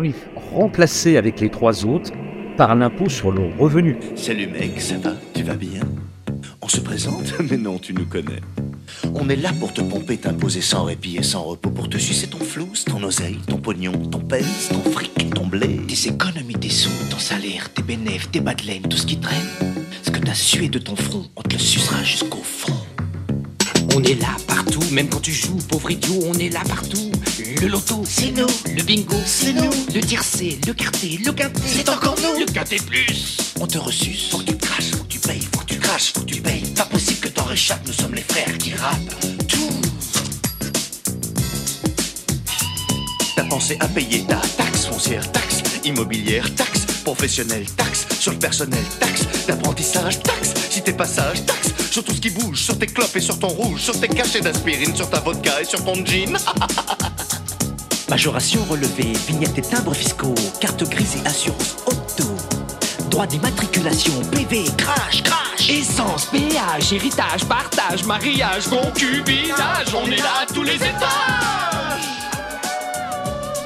remplacée 0.52 1.16
avec 1.16 1.40
les 1.40 1.50
trois 1.50 1.84
autres 1.84 2.12
par 2.56 2.74
l'impôt 2.74 3.08
sur 3.08 3.30
le 3.30 3.42
revenu. 3.58 3.96
Salut 4.16 4.48
mec, 4.48 4.80
ça 4.80 4.98
va? 4.98 5.12
Tu 5.34 5.42
vas 5.42 5.54
bien? 5.54 5.80
On 6.62 6.68
se 6.68 6.80
présente 6.80 7.32
Mais 7.50 7.56
non, 7.56 7.78
tu 7.78 7.94
nous 7.94 8.06
connais. 8.06 8.40
On 9.14 9.28
est 9.28 9.36
là 9.36 9.52
pour 9.58 9.72
te 9.72 9.80
pomper, 9.80 10.18
t'imposer 10.18 10.60
sans 10.60 10.84
répit 10.84 11.16
et 11.16 11.22
sans 11.22 11.42
repos, 11.42 11.70
pour 11.70 11.88
te 11.88 11.98
sucer 11.98 12.26
ton 12.26 12.38
flou, 12.38 12.70
ton 12.86 13.02
oseille, 13.02 13.38
ton 13.46 13.58
pognon, 13.58 13.92
ton 13.92 14.20
pèse, 14.20 14.68
ton 14.70 14.90
fric, 14.90 15.12
ton 15.34 15.46
blé. 15.46 15.80
Tes 15.88 16.08
économies, 16.08 16.54
tes 16.54 16.68
sous, 16.68 16.90
ton 17.10 17.18
salaire, 17.18 17.72
tes 17.72 17.82
bénéfices, 17.82 18.30
tes 18.30 18.40
bas 18.40 18.54
de 18.54 18.64
laine, 18.64 18.82
tout 18.82 18.96
ce 18.96 19.06
qui 19.06 19.18
traîne. 19.18 19.46
Ce 20.02 20.10
que 20.10 20.18
t'as 20.18 20.34
sué 20.34 20.68
de 20.68 20.78
ton 20.78 20.96
front, 20.96 21.26
on 21.36 21.42
te 21.42 21.54
le 21.54 21.58
sucera 21.60 22.02
jusqu'au 22.02 22.42
fond. 22.42 22.74
On 23.94 24.02
est 24.04 24.20
là 24.20 24.36
partout, 24.46 24.82
même 24.92 25.08
quand 25.08 25.20
tu 25.20 25.32
joues, 25.32 25.58
pauvre 25.68 25.90
idiot, 25.90 26.20
on 26.26 26.34
est 26.34 26.50
là 26.50 26.60
partout. 26.68 27.10
Le 27.60 27.66
loto, 27.66 28.02
c'est 28.04 28.30
nous. 28.30 28.46
Le 28.76 28.82
bingo, 28.82 29.16
c'est 29.26 29.52
nous. 29.52 29.70
Le 29.94 30.00
tiercé, 30.00 30.58
le 30.66 30.72
quartier, 30.72 31.18
le 31.24 31.32
quintet, 31.32 31.60
c'est 31.66 31.88
encore 31.88 32.16
nous. 32.22 32.40
Le 32.40 32.46
quintet 32.46 32.76
plus. 32.76 33.38
On 33.60 33.66
te 33.66 33.78
reçut, 33.78 34.16
faut 34.30 34.38
que 34.38 34.44
tu 34.44 34.56
craches, 34.56 34.58
faut 34.58 34.58
que 34.58 34.58
tu 34.58 34.59
craches, 35.90 36.12
tu 36.26 36.40
payes. 36.40 36.62
Pas 36.76 36.84
possible 36.84 37.20
que 37.20 37.28
t'en 37.28 37.44
réchappes, 37.44 37.84
nous 37.86 37.92
sommes 37.92 38.14
les 38.14 38.22
frères 38.22 38.56
qui 38.58 38.74
rappent. 38.74 39.14
Tout. 39.48 39.80
T'as 43.36 43.44
pensé 43.44 43.76
à 43.80 43.88
payer 43.88 44.24
ta 44.24 44.36
taxe 44.56 44.86
foncière, 44.86 45.30
taxe 45.32 45.62
immobilière, 45.84 46.54
taxe 46.54 46.86
professionnelle, 47.04 47.66
taxe 47.76 48.06
sur 48.18 48.32
le 48.32 48.38
personnel, 48.38 48.84
taxe 49.00 49.22
d'apprentissage, 49.46 50.20
taxe 50.22 50.54
si 50.70 50.82
t'es 50.82 50.92
passage, 50.92 51.44
taxe 51.44 51.70
sur 51.90 52.04
tout 52.04 52.14
ce 52.14 52.20
qui 52.20 52.30
bouge, 52.30 52.60
sur 52.62 52.78
tes 52.78 52.86
clopes 52.86 53.16
et 53.16 53.20
sur 53.20 53.38
ton 53.38 53.48
rouge, 53.48 53.80
sur 53.80 53.98
tes 53.98 54.08
cachets 54.08 54.40
d'aspirine, 54.40 54.94
sur 54.94 55.10
ta 55.10 55.20
vodka 55.20 55.60
et 55.60 55.64
sur 55.64 55.82
ton 55.84 55.94
jean. 56.04 56.38
Majoration 58.08 58.64
relevée, 58.64 59.12
vignettes 59.26 59.58
et 59.58 59.62
timbres 59.62 59.94
fiscaux, 59.94 60.34
carte 60.60 60.88
grise 60.88 61.16
et 61.16 61.26
assurance 61.26 61.76
auto. 61.86 62.24
Droit 63.10 63.26
d'immatriculation, 63.26 64.12
PV, 64.30 64.64
crash, 64.78 65.22
crash. 65.24 65.68
Essence, 65.68 66.26
péage, 66.26 66.92
héritage, 66.92 67.44
partage, 67.48 68.04
mariage, 68.06 68.68
concubinage. 68.68 69.94
On 69.94 70.06
est 70.10 70.16
là 70.16 70.42
à 70.42 70.46
tous 70.46 70.62
les 70.62 70.76
étages. 70.76 71.00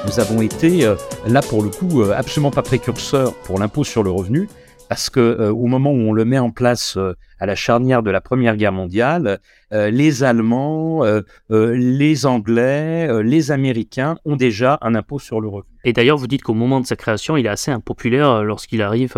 Nous 0.07 0.19
avons 0.19 0.41
été, 0.41 0.85
euh, 0.85 0.97
là 1.27 1.43
pour 1.43 1.63
le 1.63 1.69
coup, 1.69 2.03
euh, 2.03 2.15
absolument 2.17 2.51
pas 2.51 2.63
précurseurs 2.63 3.35
pour 3.35 3.59
l'impôt 3.59 3.85
sur 3.85 4.03
le 4.03 4.11
revenu 4.11 4.49
parce 4.89 5.11
que 5.11 5.21
euh, 5.21 5.53
au 5.53 5.67
moment 5.67 5.91
où 5.91 5.99
on 5.99 6.13
le 6.13 6.25
met 6.25 6.39
en 6.39 6.51
place 6.51 6.97
euh, 6.97 7.15
à 7.39 7.47
la 7.47 7.55
charnière 7.55 8.03
de 8.03 8.11
la 8.11 8.21
Première 8.21 8.57
Guerre 8.57 8.73
mondiale, 8.73 9.41
euh, 9.73 9.91
les 9.91 10.23
Allemands, 10.23 11.03
les 11.51 12.27
Anglais, 12.27 13.23
les 13.23 13.51
Américains 13.51 14.17
ont 14.25 14.37
déjà 14.37 14.79
un 14.83 14.95
impôt 14.95 15.19
sur 15.19 15.41
le 15.41 15.49
revenu. 15.49 15.69
Et 15.85 15.93
d'ailleurs, 15.93 16.17
vous 16.17 16.27
dites 16.27 16.43
qu'au 16.43 16.55
moment 16.55 16.81
de 16.81 16.87
sa 16.87 16.97
création, 16.97 17.37
il 17.37 17.47
est 17.47 17.51
assez 17.51 17.71
impopulaire 17.71 18.45
lorsqu'il 18.45 18.83
arrive. 18.83 19.15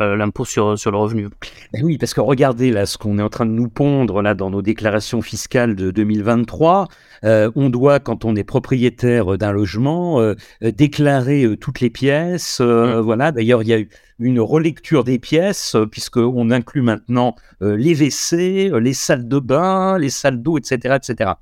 l'impôt 0.00 0.44
sur, 0.44 0.76
sur 0.76 0.90
le 0.90 0.96
revenu. 0.96 1.28
Ben 1.72 1.84
oui, 1.84 1.96
parce 1.96 2.12
que 2.12 2.20
regardez 2.20 2.72
là 2.72 2.86
ce 2.86 2.98
qu'on 2.98 3.20
est 3.20 3.22
en 3.22 3.28
train 3.28 3.46
de 3.46 3.52
nous 3.52 3.68
pondre 3.68 4.20
là 4.20 4.34
dans 4.34 4.50
nos 4.50 4.60
déclarations 4.60 5.22
fiscales 5.22 5.76
de 5.76 5.92
2023. 5.92 6.88
on 7.22 7.70
doit, 7.70 8.00
quand 8.00 8.24
on 8.24 8.34
est 8.34 8.42
propriétaire 8.42 9.38
d'un 9.38 9.52
logement, 9.52 10.20
déclarer 10.60 11.56
toutes 11.60 11.78
les 11.78 11.90
pièces. 11.90 12.58
Mmh. 12.58 12.98
Voilà. 12.98 13.30
D'ailleurs, 13.30 13.62
il 13.62 13.68
y 13.68 13.72
a 13.74 13.78
eu 13.78 13.88
une 14.22 14.40
relecture 14.40 15.04
des 15.04 15.18
pièces, 15.18 15.74
euh, 15.74 15.86
puisqu'on 15.86 16.50
inclut 16.50 16.82
maintenant 16.82 17.34
euh, 17.62 17.76
les 17.76 17.94
WC, 17.94 18.70
euh, 18.70 18.78
les 18.78 18.94
salles 18.94 19.28
de 19.28 19.38
bain, 19.38 19.98
les 19.98 20.10
salles 20.10 20.42
d'eau, 20.42 20.58
etc., 20.58 20.96
etc. 20.96 21.32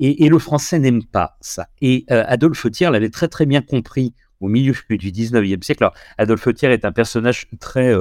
Et, 0.00 0.28
le 0.28 0.38
français 0.40 0.80
n'aime 0.80 1.04
pas 1.04 1.36
ça. 1.40 1.68
Et 1.80 2.04
Adolphe 2.08 2.68
Thiers 2.68 2.90
l'avait 2.90 3.10
très 3.10 3.28
très 3.28 3.46
bien 3.46 3.62
compris 3.62 4.12
au 4.40 4.48
milieu 4.48 4.74
du 4.90 5.12
19e 5.12 5.62
siècle. 5.62 5.84
Alors, 5.84 5.94
Adolphe 6.18 6.52
Thiers 6.52 6.72
est 6.72 6.84
un 6.84 6.90
personnage 6.90 7.46
très 7.60 7.94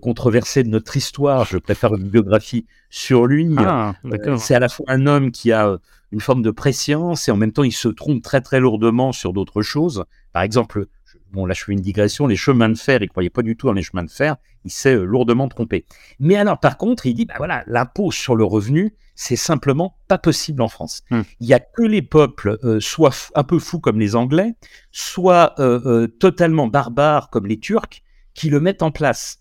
controversé 0.00 0.62
de 0.62 0.68
notre 0.68 0.96
histoire. 0.96 1.44
Je 1.44 1.58
préfère 1.58 1.94
une 1.96 2.08
biographie 2.08 2.66
sur 2.90 3.26
lui. 3.26 3.52
Ah, 3.58 3.94
c'est 4.38 4.54
à 4.54 4.60
la 4.60 4.68
fois 4.68 4.86
un 4.88 5.08
homme 5.08 5.32
qui 5.32 5.50
a 5.50 5.76
une 6.12 6.20
forme 6.20 6.42
de 6.42 6.52
préscience 6.52 7.26
et 7.26 7.32
en 7.32 7.36
même 7.36 7.52
temps 7.52 7.64
il 7.64 7.72
se 7.72 7.88
trompe 7.88 8.22
très 8.22 8.40
très 8.40 8.60
lourdement 8.60 9.10
sur 9.10 9.32
d'autres 9.32 9.62
choses. 9.62 10.04
Par 10.32 10.42
exemple, 10.42 10.86
bon 11.32 11.46
là 11.46 11.54
je 11.54 11.64
fais 11.64 11.72
une 11.72 11.80
digression, 11.80 12.26
les 12.26 12.36
chemins 12.36 12.68
de 12.68 12.78
fer, 12.78 13.02
il 13.02 13.08
croyait 13.08 13.30
pas 13.30 13.42
du 13.42 13.56
tout 13.56 13.66
dans 13.66 13.72
les 13.72 13.82
chemins 13.82 14.04
de 14.04 14.10
fer, 14.10 14.36
il 14.64 14.70
s'est 14.70 14.94
euh, 14.94 15.04
lourdement 15.04 15.48
trompé. 15.48 15.86
Mais 16.20 16.36
alors 16.36 16.60
par 16.60 16.76
contre, 16.76 17.06
il 17.06 17.14
dit, 17.14 17.24
bah 17.24 17.34
voilà, 17.38 17.64
l'impôt 17.66 18.10
sur 18.10 18.36
le 18.36 18.44
revenu, 18.44 18.94
c'est 19.14 19.36
simplement 19.36 19.96
pas 20.08 20.18
possible 20.18 20.62
en 20.62 20.68
France. 20.68 21.02
Hmm. 21.10 21.22
Il 21.40 21.46
y 21.46 21.54
a 21.54 21.60
que 21.60 21.82
les 21.82 22.02
peuples, 22.02 22.58
euh, 22.64 22.80
soit 22.80 23.30
un 23.34 23.44
peu 23.44 23.58
fous 23.58 23.80
comme 23.80 23.98
les 23.98 24.16
Anglais, 24.16 24.54
soit 24.90 25.54
euh, 25.58 26.06
totalement 26.06 26.66
barbares 26.66 27.30
comme 27.30 27.46
les 27.46 27.58
Turcs, 27.58 28.02
qui 28.34 28.48
le 28.48 28.60
mettent 28.60 28.82
en 28.82 28.90
place. 28.90 29.38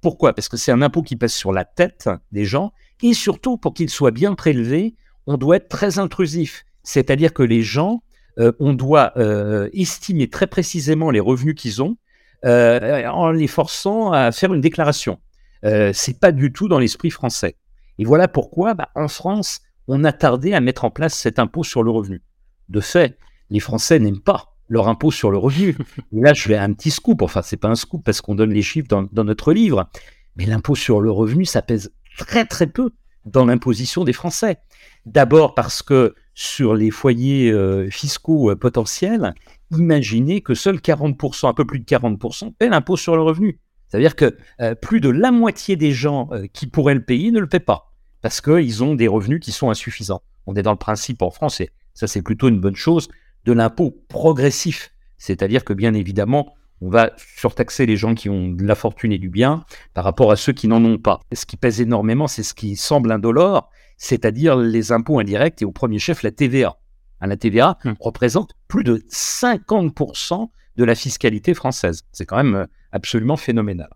pourquoi? 0.00 0.32
Parce 0.32 0.48
que 0.48 0.56
c'est 0.56 0.72
un 0.72 0.82
impôt 0.82 1.02
qui 1.02 1.16
pèse 1.16 1.32
sur 1.32 1.52
la 1.52 1.64
tête 1.64 2.08
des 2.30 2.44
gens, 2.44 2.72
et 3.02 3.14
surtout 3.14 3.56
pour 3.56 3.74
qu'il 3.74 3.90
soit 3.90 4.10
bien 4.10 4.34
prélevé, 4.34 4.94
on 5.26 5.36
doit 5.36 5.56
être 5.56 5.68
très 5.68 5.98
intrusif. 5.98 6.64
C'est-à-dire 6.82 7.32
que 7.32 7.42
les 7.42 7.62
gens 7.62 8.02
on 8.36 8.72
doit 8.72 9.12
euh, 9.16 9.68
estimer 9.72 10.28
très 10.28 10.46
précisément 10.46 11.10
les 11.10 11.20
revenus 11.20 11.54
qu'ils 11.54 11.82
ont 11.82 11.96
euh, 12.44 13.06
en 13.06 13.30
les 13.30 13.46
forçant 13.46 14.12
à 14.12 14.32
faire 14.32 14.52
une 14.54 14.60
déclaration. 14.60 15.18
c'est 15.62 16.18
pas 16.18 16.32
du 16.32 16.52
tout 16.52 16.68
dans 16.68 16.78
l'esprit 16.78 17.10
français. 17.10 17.56
Et 17.98 18.04
voilà 18.04 18.26
pourquoi, 18.28 18.74
bah, 18.74 18.88
en 18.94 19.08
France, 19.08 19.60
on 19.86 20.04
a 20.04 20.12
tardé 20.12 20.54
à 20.54 20.60
mettre 20.60 20.84
en 20.84 20.90
place 20.90 21.14
cet 21.14 21.38
impôt 21.38 21.64
sur 21.64 21.82
le 21.82 21.90
revenu. 21.90 22.22
De 22.68 22.80
fait, 22.80 23.18
les 23.50 23.60
Français 23.60 23.98
n'aiment 23.98 24.22
pas 24.22 24.54
leur 24.68 24.88
impôt 24.88 25.10
sur 25.10 25.30
le 25.30 25.38
revenu. 25.38 25.76
là, 26.12 26.32
je 26.32 26.42
fais 26.42 26.56
un 26.56 26.72
petit 26.72 26.90
scoop. 26.90 27.22
Enfin, 27.22 27.42
c'est 27.42 27.58
pas 27.58 27.68
un 27.68 27.74
scoop 27.74 28.02
parce 28.04 28.20
qu'on 28.20 28.34
donne 28.34 28.52
les 28.52 28.62
chiffres 28.62 28.88
dans, 28.88 29.02
dans 29.12 29.24
notre 29.24 29.52
livre. 29.52 29.88
Mais 30.36 30.46
l'impôt 30.46 30.74
sur 30.74 31.00
le 31.00 31.10
revenu, 31.10 31.44
ça 31.44 31.60
pèse 31.60 31.92
très 32.16 32.46
très 32.46 32.66
peu 32.66 32.90
dans 33.24 33.44
l'imposition 33.44 34.04
des 34.04 34.12
Français. 34.12 34.58
D'abord 35.06 35.54
parce 35.54 35.82
que 35.82 36.14
sur 36.34 36.74
les 36.74 36.90
foyers 36.90 37.50
euh, 37.50 37.90
fiscaux 37.90 38.50
euh, 38.50 38.56
potentiels, 38.56 39.34
imaginez 39.70 40.40
que 40.40 40.54
seuls 40.54 40.76
40%, 40.76 41.48
un 41.48 41.54
peu 41.54 41.64
plus 41.64 41.80
de 41.80 41.84
40%, 41.84 42.52
paient 42.54 42.68
l'impôt 42.68 42.96
sur 42.96 43.16
le 43.16 43.22
revenu. 43.22 43.60
C'est-à-dire 43.88 44.16
que 44.16 44.36
euh, 44.60 44.74
plus 44.74 45.00
de 45.00 45.10
la 45.10 45.30
moitié 45.30 45.76
des 45.76 45.92
gens 45.92 46.30
qui 46.52 46.66
pourraient 46.66 46.94
le 46.94 47.04
payer 47.04 47.30
ne 47.30 47.40
le 47.40 47.48
paient 47.48 47.60
pas, 47.60 47.92
parce 48.22 48.40
qu'ils 48.40 48.82
ont 48.82 48.94
des 48.94 49.08
revenus 49.08 49.40
qui 49.40 49.52
sont 49.52 49.70
insuffisants. 49.70 50.22
On 50.46 50.54
est 50.54 50.62
dans 50.62 50.72
le 50.72 50.78
principe 50.78 51.22
en 51.22 51.30
France, 51.30 51.60
et 51.60 51.70
ça 51.94 52.06
c'est 52.06 52.22
plutôt 52.22 52.48
une 52.48 52.60
bonne 52.60 52.76
chose, 52.76 53.08
de 53.44 53.52
l'impôt 53.52 54.02
progressif. 54.08 54.92
C'est-à-dire 55.18 55.64
que 55.64 55.72
bien 55.72 55.94
évidemment, 55.94 56.54
on 56.82 56.90
va 56.90 57.12
surtaxer 57.36 57.86
les 57.86 57.96
gens 57.96 58.14
qui 58.14 58.28
ont 58.28 58.48
de 58.48 58.64
la 58.64 58.74
fortune 58.74 59.12
et 59.12 59.18
du 59.18 59.30
bien 59.30 59.64
par 59.94 60.02
rapport 60.02 60.32
à 60.32 60.36
ceux 60.36 60.52
qui 60.52 60.66
n'en 60.66 60.84
ont 60.84 60.98
pas. 60.98 61.20
ce 61.32 61.46
qui 61.46 61.56
pèse 61.56 61.80
énormément, 61.80 62.26
c'est 62.26 62.42
ce 62.42 62.54
qui 62.54 62.74
semble 62.74 63.12
indolore, 63.12 63.70
c'est-à-dire 63.96 64.56
les 64.56 64.90
impôts 64.90 65.20
indirects 65.20 65.62
et 65.62 65.64
au 65.64 65.70
premier 65.70 66.00
chef 66.00 66.24
la 66.24 66.32
TVA. 66.32 66.76
Hein, 67.20 67.28
la 67.28 67.36
TVA 67.36 67.78
hum. 67.84 67.94
représente 68.00 68.54
plus 68.66 68.82
de 68.82 68.96
50% 69.08 70.48
de 70.76 70.84
la 70.84 70.96
fiscalité 70.96 71.54
française. 71.54 72.02
C'est 72.10 72.26
quand 72.26 72.36
même 72.36 72.54
euh, 72.56 72.66
absolument 72.90 73.36
phénoménal. 73.36 73.90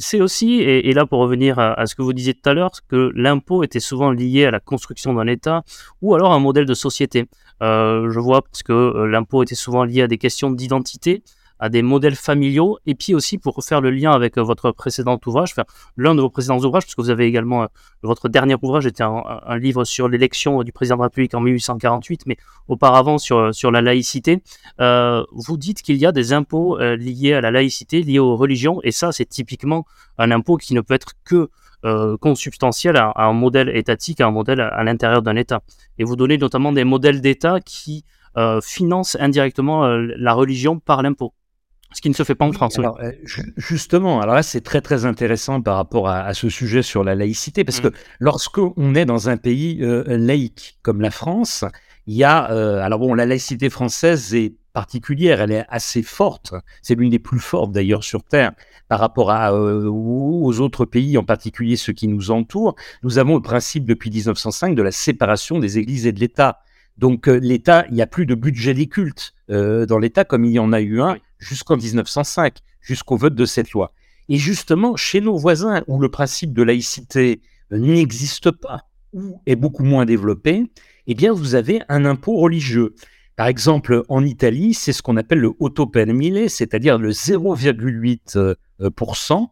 C'est 0.00 0.20
aussi, 0.20 0.60
et, 0.60 0.92
là 0.92 1.06
pour 1.06 1.18
revenir 1.18 1.58
à, 1.58 1.84
ce 1.86 1.96
que 1.96 2.02
vous 2.02 2.12
disiez 2.12 2.32
tout 2.32 2.48
à 2.48 2.54
l'heure, 2.54 2.70
que 2.86 3.10
l'impôt 3.16 3.64
était 3.64 3.80
souvent 3.80 4.12
lié 4.12 4.44
à 4.44 4.52
la 4.52 4.60
construction 4.60 5.12
d'un 5.12 5.26
État 5.26 5.64
ou 6.02 6.14
alors 6.14 6.32
à 6.32 6.36
un 6.36 6.38
modèle 6.38 6.66
de 6.66 6.74
société. 6.74 7.26
Euh, 7.64 8.08
je 8.08 8.20
vois 8.20 8.42
parce 8.42 8.62
que 8.62 8.72
euh, 8.72 9.06
l'impôt 9.08 9.42
était 9.42 9.56
souvent 9.56 9.82
lié 9.82 10.02
à 10.02 10.06
des 10.06 10.18
questions 10.18 10.52
d'identité, 10.52 11.24
à 11.58 11.68
des 11.68 11.82
modèles 11.82 12.14
familiaux 12.16 12.78
et 12.86 12.94
puis 12.94 13.14
aussi 13.14 13.38
pour 13.38 13.62
faire 13.64 13.80
le 13.80 13.90
lien 13.90 14.12
avec 14.12 14.38
votre 14.38 14.70
précédent 14.70 15.18
ouvrage, 15.26 15.54
l'un 15.96 16.14
de 16.14 16.20
vos 16.20 16.30
précédents 16.30 16.58
ouvrages, 16.58 16.84
parce 16.84 16.94
que 16.94 17.02
vous 17.02 17.10
avez 17.10 17.26
également 17.26 17.66
votre 18.02 18.28
dernier 18.28 18.56
ouvrage 18.62 18.86
était 18.86 19.02
un, 19.02 19.58
livre 19.58 19.84
sur 19.84 20.08
l'élection 20.08 20.62
du 20.62 20.72
président 20.72 20.96
de 20.96 21.00
la 21.00 21.06
République 21.06 21.34
en 21.34 21.40
1848, 21.40 22.26
mais 22.26 22.36
auparavant 22.68 23.18
sur, 23.18 23.54
sur 23.54 23.70
la 23.70 23.82
laïcité. 23.82 24.42
vous 24.78 25.56
dites 25.56 25.82
qu'il 25.82 25.96
y 25.96 26.06
a 26.06 26.12
des 26.12 26.32
impôts 26.32 26.78
liés 26.78 27.34
à 27.34 27.40
la 27.40 27.50
laïcité, 27.50 28.02
liés 28.02 28.18
aux 28.18 28.36
religions, 28.36 28.80
et 28.84 28.92
ça, 28.92 29.12
c'est 29.12 29.26
typiquement 29.26 29.84
un 30.18 30.30
impôt 30.30 30.56
qui 30.56 30.74
ne 30.74 30.80
peut 30.80 30.94
être 30.94 31.12
que 31.24 31.50
euh, 31.84 32.16
consubstantiel 32.16 32.96
à, 32.96 33.12
un 33.14 33.32
modèle 33.32 33.68
étatique, 33.68 34.20
à 34.20 34.26
un 34.26 34.32
modèle 34.32 34.60
à, 34.60 34.82
l'intérieur 34.82 35.22
d'un 35.22 35.36
État. 35.36 35.62
Et 35.98 36.02
vous 36.02 36.16
donnez 36.16 36.36
notamment 36.36 36.72
des 36.72 36.82
modèles 36.82 37.20
d'État 37.20 37.60
qui 37.60 38.04
euh, 38.36 38.60
financent 38.60 39.16
indirectement 39.20 39.84
euh, 39.84 40.12
la 40.16 40.32
religion 40.32 40.80
par 40.80 41.02
l'impôt. 41.02 41.34
Ce 41.92 42.02
qui 42.02 42.10
ne 42.10 42.14
se 42.14 42.22
fait 42.22 42.34
pas 42.34 42.44
en 42.44 42.52
France. 42.52 42.78
justement, 43.56 44.20
alors 44.20 44.34
là, 44.34 44.42
c'est 44.42 44.60
très 44.60 44.80
très 44.80 45.04
intéressant 45.04 45.62
par 45.62 45.76
rapport 45.76 46.08
à, 46.08 46.34
ce 46.34 46.48
sujet 46.48 46.82
sur 46.82 47.02
la 47.02 47.14
laïcité, 47.14 47.64
parce 47.64 47.80
que 47.80 47.88
mm. 47.88 47.92
lorsqu'on 48.20 48.94
est 48.94 49.06
dans 49.06 49.28
un 49.28 49.36
pays 49.36 49.80
laïque 50.06 50.78
comme 50.82 51.00
la 51.00 51.10
France, 51.10 51.64
il 52.06 52.14
y 52.14 52.24
a, 52.24 52.38
alors 52.38 52.98
bon, 52.98 53.14
la 53.14 53.24
laïcité 53.24 53.70
française 53.70 54.34
est 54.34 54.54
particulière, 54.78 55.40
elle 55.40 55.50
est 55.50 55.64
assez 55.68 56.04
forte. 56.04 56.54
C'est 56.82 56.94
l'une 56.94 57.10
des 57.10 57.18
plus 57.18 57.40
fortes 57.40 57.72
d'ailleurs 57.72 58.04
sur 58.04 58.22
Terre 58.22 58.52
par 58.86 59.00
rapport 59.00 59.32
à, 59.32 59.52
euh, 59.52 59.90
aux 59.90 60.60
autres 60.60 60.84
pays, 60.84 61.18
en 61.18 61.24
particulier 61.24 61.74
ceux 61.74 61.92
qui 61.92 62.06
nous 62.06 62.30
entourent. 62.30 62.76
Nous 63.02 63.18
avons 63.18 63.34
le 63.34 63.42
principe 63.42 63.84
depuis 63.84 64.08
1905 64.10 64.76
de 64.76 64.82
la 64.82 64.92
séparation 64.92 65.58
des 65.58 65.78
églises 65.78 66.06
et 66.06 66.12
de 66.12 66.20
l'État. 66.20 66.60
Donc 66.96 67.28
euh, 67.28 67.40
l'État, 67.42 67.86
il 67.88 67.94
n'y 67.94 68.02
a 68.02 68.06
plus 68.06 68.24
de 68.24 68.36
budget 68.36 68.72
des 68.72 68.86
cultes 68.86 69.34
euh, 69.50 69.84
dans 69.84 69.98
l'État 69.98 70.24
comme 70.24 70.44
il 70.44 70.52
y 70.52 70.60
en 70.60 70.72
a 70.72 70.80
eu 70.80 71.00
un 71.00 71.16
jusqu'en 71.38 71.76
1905, 71.76 72.58
jusqu'au 72.80 73.16
vote 73.16 73.34
de 73.34 73.44
cette 73.44 73.72
loi. 73.72 73.92
Et 74.28 74.36
justement, 74.36 74.94
chez 74.96 75.20
nos 75.20 75.36
voisins, 75.36 75.82
où 75.86 76.00
le 76.00 76.10
principe 76.10 76.52
de 76.52 76.62
laïcité 76.62 77.40
n'existe 77.70 78.50
pas, 78.50 78.82
ou 79.12 79.40
est 79.46 79.56
beaucoup 79.56 79.84
moins 79.84 80.04
développé, 80.04 80.64
eh 81.06 81.14
bien, 81.14 81.32
vous 81.32 81.54
avez 81.54 81.80
un 81.88 82.04
impôt 82.04 82.36
religieux. 82.36 82.94
Par 83.36 83.46
exemple, 83.46 84.02
en 84.08 84.24
Italie, 84.24 84.74
c'est 84.74 84.92
ce 84.92 85.00
qu'on 85.00 85.16
appelle 85.16 85.38
le 85.38 85.52
auto 85.60 85.88
c'est-à-dire 86.48 86.98
le 86.98 87.12
0,8%. 87.12 89.46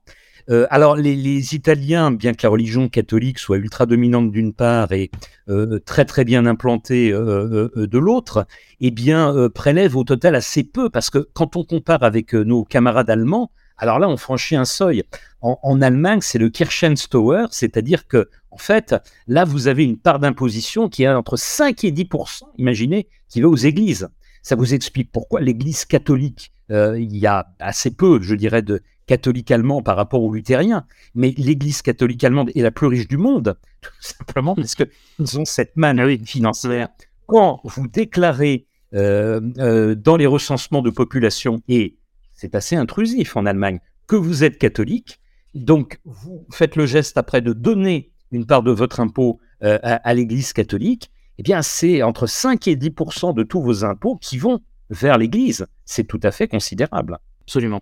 Euh, 0.49 0.57
euh, 0.57 0.67
alors, 0.71 0.97
les, 0.97 1.55
Italiens, 1.55 2.11
bien 2.11 2.33
que 2.33 2.43
la 2.45 2.51
religion 2.51 2.89
catholique 2.89 3.39
soit 3.39 3.59
ultra 3.59 3.87
dominante 3.87 4.31
d'une 4.31 4.53
part 4.53 4.93
et 4.93 5.11
euh, 5.49 5.79
très 5.81 6.05
très 6.05 6.25
bien 6.25 6.47
implantée 6.47 7.11
de 7.11 7.99
l'autre, 7.99 8.47
eh 8.81 8.91
bien, 8.91 9.49
prélèvent 9.55 9.97
au 9.97 10.05
total 10.05 10.35
assez 10.35 10.65
peu, 10.65 10.91
parce 10.91 11.11
que 11.11 11.29
quand 11.35 11.57
on 11.57 11.65
compare 11.65 12.03
avec 12.03 12.33
nos 12.35 12.65
camarades 12.65 13.11
allemands, 13.11 13.51
alors 13.79 13.99
là, 13.99 14.09
on 14.09 14.17
franchit 14.17 14.57
un 14.57 14.65
seuil. 14.65 15.05
En, 15.43 15.83
Allemagne, 15.83 16.21
c'est 16.23 16.39
le 16.39 16.49
Kirchensteuer, 16.49 17.47
c'est-à-dire 17.51 18.09
que, 18.09 18.29
en 18.51 18.57
fait, 18.57 18.97
là, 19.29 19.45
vous 19.45 19.69
avez 19.69 19.85
une 19.85 19.99
part 19.99 20.19
d'imposition 20.19 20.89
qui 20.89 21.03
est 21.03 21.09
entre 21.09 21.37
5 21.37 21.85
et 21.85 21.93
10% 21.93 22.45
imaginez, 22.57 23.09
qui 23.29 23.43
va 23.43 23.49
aux 23.49 23.57
églises. 23.57 24.09
Ça 24.43 24.57
vous 24.57 24.75
explique 24.75 25.13
pourquoi 25.13 25.41
l'Église 25.41 25.85
catholique, 25.85 26.53
euh, 26.71 26.99
il 26.99 27.17
y 27.17 27.27
a 27.27 27.49
assez 27.61 27.91
peu, 27.91 28.21
je 28.23 28.35
dirais, 28.35 28.63
de 28.63 28.81
catholiques 29.07 29.51
allemands 29.51 29.83
par 29.83 29.97
rapport 29.97 30.23
aux 30.23 30.33
luthériens, 30.33 30.85
mais 31.15 31.35
l'Église 31.37 31.83
catholique 31.83 32.23
allemande 32.25 32.51
est 32.55 32.63
la 32.63 32.71
plus 32.71 32.87
riche 32.87 33.09
du 33.09 33.17
monde, 33.17 33.57
tout 33.81 33.91
simplement 34.01 34.55
parce 34.55 34.75
qu'ils 34.75 35.39
ont 35.39 35.45
cette 35.45 35.77
manne 35.77 36.25
financière. 36.25 36.89
Quand 37.27 37.61
vous 37.65 37.89
déclarez 37.89 38.67
euh, 38.95 39.41
euh, 39.59 39.95
dans 39.95 40.17
les 40.17 40.27
recensements 40.27 40.83
de 40.83 40.91
population 40.91 41.61
et 41.69 41.97
c'est 42.35 42.55
assez 42.55 42.77
intrusif 42.77 43.37
en 43.37 43.47
Allemagne, 43.47 43.81
que 44.07 44.17
vous 44.17 44.45
êtes 44.45 44.59
catholique, 44.59 45.21
donc 45.55 45.99
vous 46.05 46.47
faites 46.53 46.77
le 46.77 46.87
geste 46.87 47.17
après 47.17 47.41
de 47.41 47.53
donner 47.53 48.13
une 48.31 48.47
part 48.47 48.63
de 48.63 48.71
votre 48.71 49.01
impôt 49.01 49.41
euh, 49.63 49.79
à, 49.83 50.15
l'Église 50.15 50.53
catholique, 50.53 51.11
eh 51.39 51.43
bien 51.43 51.63
c'est 51.63 52.03
entre 52.03 52.27
5 52.27 52.69
et 52.69 52.77
10% 52.77 53.35
de 53.35 53.43
tous 53.43 53.63
vos 53.63 53.85
impôts 53.85 54.17
qui 54.17 54.39
vont 54.39 54.61
vers 54.91 55.19
l'Église. 55.19 55.67
C'est 55.85 56.05
tout 56.05 56.21
à 56.23 56.31
fait 56.31 56.47
considérable. 56.47 57.19
Absolument. 57.43 57.81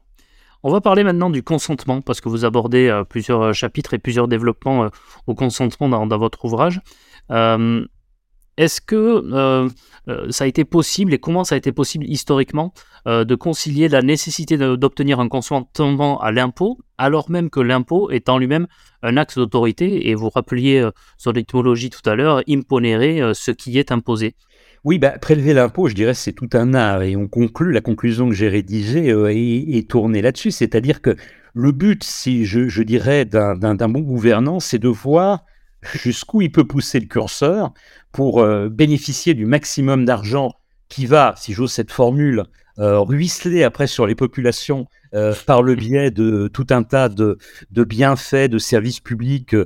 On 0.67 0.73
va 0.73 0.81
parler 0.81 1.05
maintenant 1.05 1.31
du 1.31 1.43
consentement, 1.43 2.01
parce 2.01 2.21
que 2.21 2.29
vous 2.29 2.45
abordez 2.45 2.89
euh, 2.89 3.05
plusieurs 3.05 3.43
euh, 3.43 3.53
chapitres 3.53 3.95
et 3.95 3.99
plusieurs 3.99 4.29
développements 4.29 4.89
au 5.27 5.35
consentement 5.35 5.89
dans, 5.89 6.19
votre 6.19 6.45
ouvrage. 6.45 6.81
Est-ce 8.57 8.81
que 8.81 8.95
euh, 8.97 9.69
euh, 10.09 10.31
ça 10.31 10.45
a 10.45 10.47
été 10.47 10.65
possible 10.65 11.12
et 11.12 11.19
comment 11.19 11.43
ça 11.43 11.57
a 11.57 11.59
été 11.59 11.73
possible 11.73 12.07
historiquement 12.07 12.73
euh, 13.09 13.25
de 13.25 13.35
concilier 13.35 13.89
la 13.89 14.01
nécessité 14.01 14.57
d'obtenir 14.57 15.19
un 15.19 15.29
consentement 15.29 16.21
à 16.21 16.31
l'impôt 16.31 16.79
alors 16.97 17.31
même 17.31 17.51
que 17.51 17.59
l'impôt 17.59 18.11
est 18.11 18.29
en 18.29 18.39
lui-même 18.39 18.69
un 19.03 19.17
axe 19.17 19.37
d'autorité 19.37 20.09
et 20.09 20.15
vous 20.15 20.31
rappeliez 20.31 20.89
son 21.19 21.33
étymologie 21.33 21.91
tout 21.91 22.09
à 22.09 22.15
l'heure, 22.15 22.43
imponere 22.49 23.35
ce 23.35 23.51
qui 23.51 23.79
est 23.79 23.91
imposé? 23.91 24.37
Oui, 24.85 24.99
bah, 24.99 25.18
prélever 25.18 25.55
l'impôt, 25.55 25.89
je 25.89 25.95
dirais, 25.95 26.12
c'est 26.12 26.32
tout 26.32 26.51
un 26.53 26.74
art. 26.74 27.03
Et 27.03 27.16
on 27.16 27.26
conclut, 27.26 27.72
la 27.72 27.80
conclusion 27.80 28.28
que 28.28 28.35
j'ai 28.35 28.49
rédigée 28.49 29.09
est, 29.09 29.91
tournée 29.91 30.20
là-dessus. 30.20 30.51
C'est-à-dire 30.51 31.01
que 31.01 31.16
le 31.55 31.72
but, 31.72 32.05
si 32.05 32.45
je, 32.45 32.68
je 32.68 32.82
dirais, 32.82 33.24
d'un 33.24 33.89
bon 33.89 34.01
gouvernant, 34.01 34.61
c'est 34.61 34.78
de 34.78 34.89
voir 34.89 35.45
jusqu'où 35.82 36.43
il 36.43 36.53
peut 36.53 36.66
pousser 36.66 37.01
le 37.01 37.07
curseur 37.07 37.72
pour 38.12 38.41
euh, 38.41 38.68
bénéficier 38.68 39.35
du 39.35 39.47
maximum 39.47 40.05
d'argent 40.05 40.53
qui 40.89 41.07
va, 41.07 41.35
si 41.37 41.53
j'ose 41.53 41.72
cette 41.72 41.91
formule, 41.91 42.45
euh, 42.79 43.05
après 43.64 43.87
sur 43.87 44.07
les 44.07 44.14
populations 44.14 44.87
euh, 45.14 45.35
par 45.47 45.62
le 45.62 45.75
biais 45.75 46.11
de 46.11 46.49
tout 46.49 46.66
un 46.70 46.83
tas 46.83 47.09
de, 47.09 47.39
bienfaits, 47.70 48.49
de 48.49 48.59
services 48.59 49.01
publics 49.01 49.57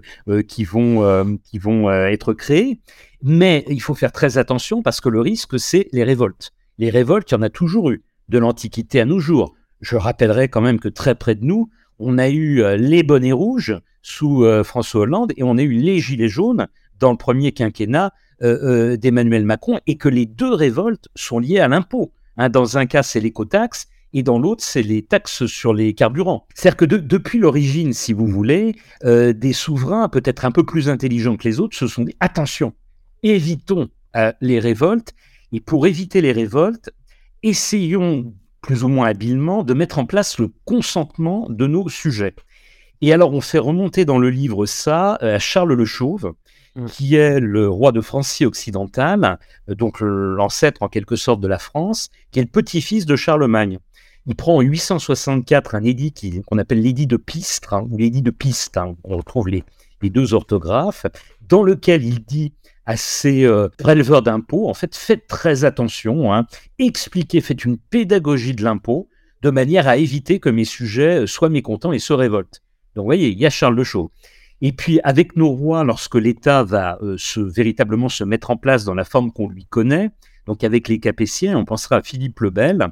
qui 0.47 0.65
vont, 0.65 1.39
qui 1.43 1.59
vont 1.59 1.91
être 1.91 2.35
créés. 2.35 2.81
Mais 3.23 3.65
il 3.69 3.81
faut 3.81 3.95
faire 3.95 4.13
très 4.13 4.39
attention 4.39 4.83
parce 4.83 5.01
que 5.01 5.09
le 5.09 5.21
risque, 5.21 5.59
c'est 5.59 5.89
les 5.93 6.05
révoltes. 6.05 6.53
Les 6.79 6.91
révoltes, 6.91 7.31
il 7.31 7.35
y 7.35 7.39
en 7.39 7.43
a 7.43 7.51
toujours 7.51 7.91
eu, 7.91 8.03
de 8.29 8.39
l'Antiquité 8.39 9.01
à 9.01 9.05
nos 9.05 9.19
jours. 9.19 9.55
Je 9.81 9.97
rappellerai 9.97 10.49
quand 10.49 10.61
même 10.61 10.79
que 10.79 10.89
très 10.89 11.15
près 11.15 11.35
de 11.35 11.45
nous, 11.45 11.71
on 11.99 12.19
a 12.19 12.29
eu 12.29 12.63
les 12.77 13.03
bonnets 13.03 13.33
rouges 13.33 13.77
sous 14.03 14.45
François 14.65 15.03
Hollande 15.03 15.33
et 15.37 15.43
on 15.43 15.59
a 15.59 15.63
eu 15.63 15.73
les 15.73 15.99
gilets 15.99 16.29
jaunes 16.29 16.69
dans 16.99 17.11
le 17.11 17.17
premier 17.17 17.53
quinquennat 17.53 18.13
euh, 18.41 18.93
euh, 18.93 18.97
d'Emmanuel 18.97 19.45
Macron 19.45 19.81
et 19.89 19.97
que 19.97 20.09
les 20.09 20.25
deux 20.25 20.55
révoltes 20.55 21.09
sont 21.17 21.41
liées 21.41 21.59
à 21.59 21.67
l'impôt. 21.67 22.13
Hein, 22.39 22.49
dans 22.49 22.79
un 22.79 22.87
cas, 22.87 23.03
c'est 23.03 23.21
l'écotaxe 23.21 23.89
et 24.15 24.23
dans 24.23 24.39
l'autre, 24.39 24.65
c'est 24.65 24.83
les 24.83 25.03
taxes 25.03 25.47
sur 25.47 25.75
les 25.75 25.93
carburants. 25.93 26.47
C'est-à-dire 26.55 26.77
que 26.77 26.85
depuis 26.87 27.39
l'origine, 27.39 27.93
si 27.93 28.13
vous 28.13 28.27
voulez, 28.27 28.77
euh, 29.05 29.33
des 29.35 29.53
souverains 29.53 30.09
peut-être 30.09 30.45
un 30.45 30.51
peu 30.51 30.65
plus 30.65 30.89
intelligents 30.89 31.37
que 31.37 31.47
les 31.47 31.61
autres 31.61 31.77
se 31.77 31.87
sont 31.87 32.05
dit 32.05 32.17
attention, 32.21 32.73
évitons 33.23 33.89
les 34.41 34.59
révoltes 34.59 35.15
et 35.53 35.61
pour 35.61 35.87
éviter 35.87 36.21
les 36.21 36.33
révoltes, 36.33 36.91
essayons 37.43 38.33
plus 38.61 38.83
ou 38.83 38.89
moins 38.89 39.09
habilement 39.09 39.63
de 39.63 39.75
mettre 39.75 39.99
en 39.99 40.07
place 40.07 40.39
le 40.39 40.51
consentement 40.65 41.47
de 41.49 41.67
nos 41.67 41.89
sujets. 41.89 42.35
Et 43.01 43.13
alors 43.13 43.33
on 43.33 43.41
fait 43.41 43.59
remonter 43.59 44.05
dans 44.05 44.19
le 44.19 44.31
livre 44.31 44.67
ça 44.67 45.15
à 45.21 45.39
Charles 45.39 45.75
le 45.75 45.85
Chauve, 45.85 46.33
Mm. 46.79 46.87
qui 46.87 47.17
est 47.17 47.41
le 47.41 47.69
roi 47.69 47.91
de 47.91 48.01
Francie 48.01 48.47
occidentale, 48.47 49.39
euh, 49.69 49.75
donc 49.75 50.01
l'ancêtre 50.01 50.83
en 50.83 50.89
quelque 50.89 51.17
sorte 51.17 51.41
de 51.41 51.49
la 51.49 51.59
France, 51.59 52.11
qui 52.31 52.39
est 52.39 52.43
le 52.43 52.49
petit-fils 52.49 53.05
de 53.05 53.17
Charlemagne. 53.17 53.79
Il 54.27 54.37
prend 54.37 54.57
en 54.57 54.61
864 54.61 55.75
un 55.75 55.83
édit 55.83 56.13
qu'on 56.47 56.59
appelle 56.59 56.83
l'édit 56.83 57.07
de 57.07 57.17
Pistre, 57.17 57.75
hein, 57.75 57.87
ou 57.91 57.97
l'édit 57.97 58.23
de 58.23 58.31
Piste, 58.31 58.77
hein, 58.77 58.95
on 59.03 59.17
retrouve 59.17 59.49
les, 59.49 59.65
deux 60.03 60.35
orthographes, 60.35 61.07
dans 61.49 61.65
lequel 61.65 62.05
il 62.05 62.25
dit 62.25 62.53
à 62.87 62.97
ses 62.97 63.45
euh, 63.45 63.69
préleveurs 63.79 64.23
d'impôts, 64.23 64.69
en 64.69 64.75
fait, 64.75 64.95
faites 64.95 65.27
très 65.27 65.65
attention, 65.65 66.33
hein, 66.33 66.47
expliquez, 66.79 67.41
faites 67.41 67.65
une 67.65 67.79
pédagogie 67.79 68.55
de 68.55 68.63
l'impôt, 68.63 69.09
de 69.43 69.51
manière 69.51 69.89
à 69.89 69.97
éviter 69.97 70.39
que 70.39 70.49
mes 70.49 70.65
sujets 70.65 71.27
soient 71.27 71.49
mécontents 71.49 71.93
et 71.93 71.99
se 71.99 72.13
révoltent. 72.13 72.63
Donc, 72.95 73.03
vous 73.03 73.09
voyez, 73.09 73.31
il 73.31 73.39
y 73.39 73.47
a 73.47 73.51
Charles 73.51 73.75
le 73.75 73.85
Chauve. 73.85 74.11
Et 74.61 74.73
puis 74.73 75.01
avec 75.05 75.37
nos 75.37 75.51
rois, 75.51 75.85
lorsque 75.85 76.17
l'État 76.17 76.65
va 76.65 76.99
euh, 77.03 77.17
se, 77.17 77.41
véritablement 77.41 78.09
se 78.09 78.25
mettre 78.25 78.51
en 78.51 78.57
place 78.57 78.85
dans 78.85 78.95
la 78.95 79.05
forme 79.05 79.33
qu'on 79.33 79.49
lui 79.49 79.67
connaît, 79.67 80.11
donc 80.47 80.65
avec 80.65 80.89
les 80.89 80.99
Capétiens, 80.99 81.57
on 81.57 81.65
pensera 81.65 81.97
à 81.97 82.03
Philippe 82.03 82.41
le 82.41 82.51
Bel, 82.51 82.89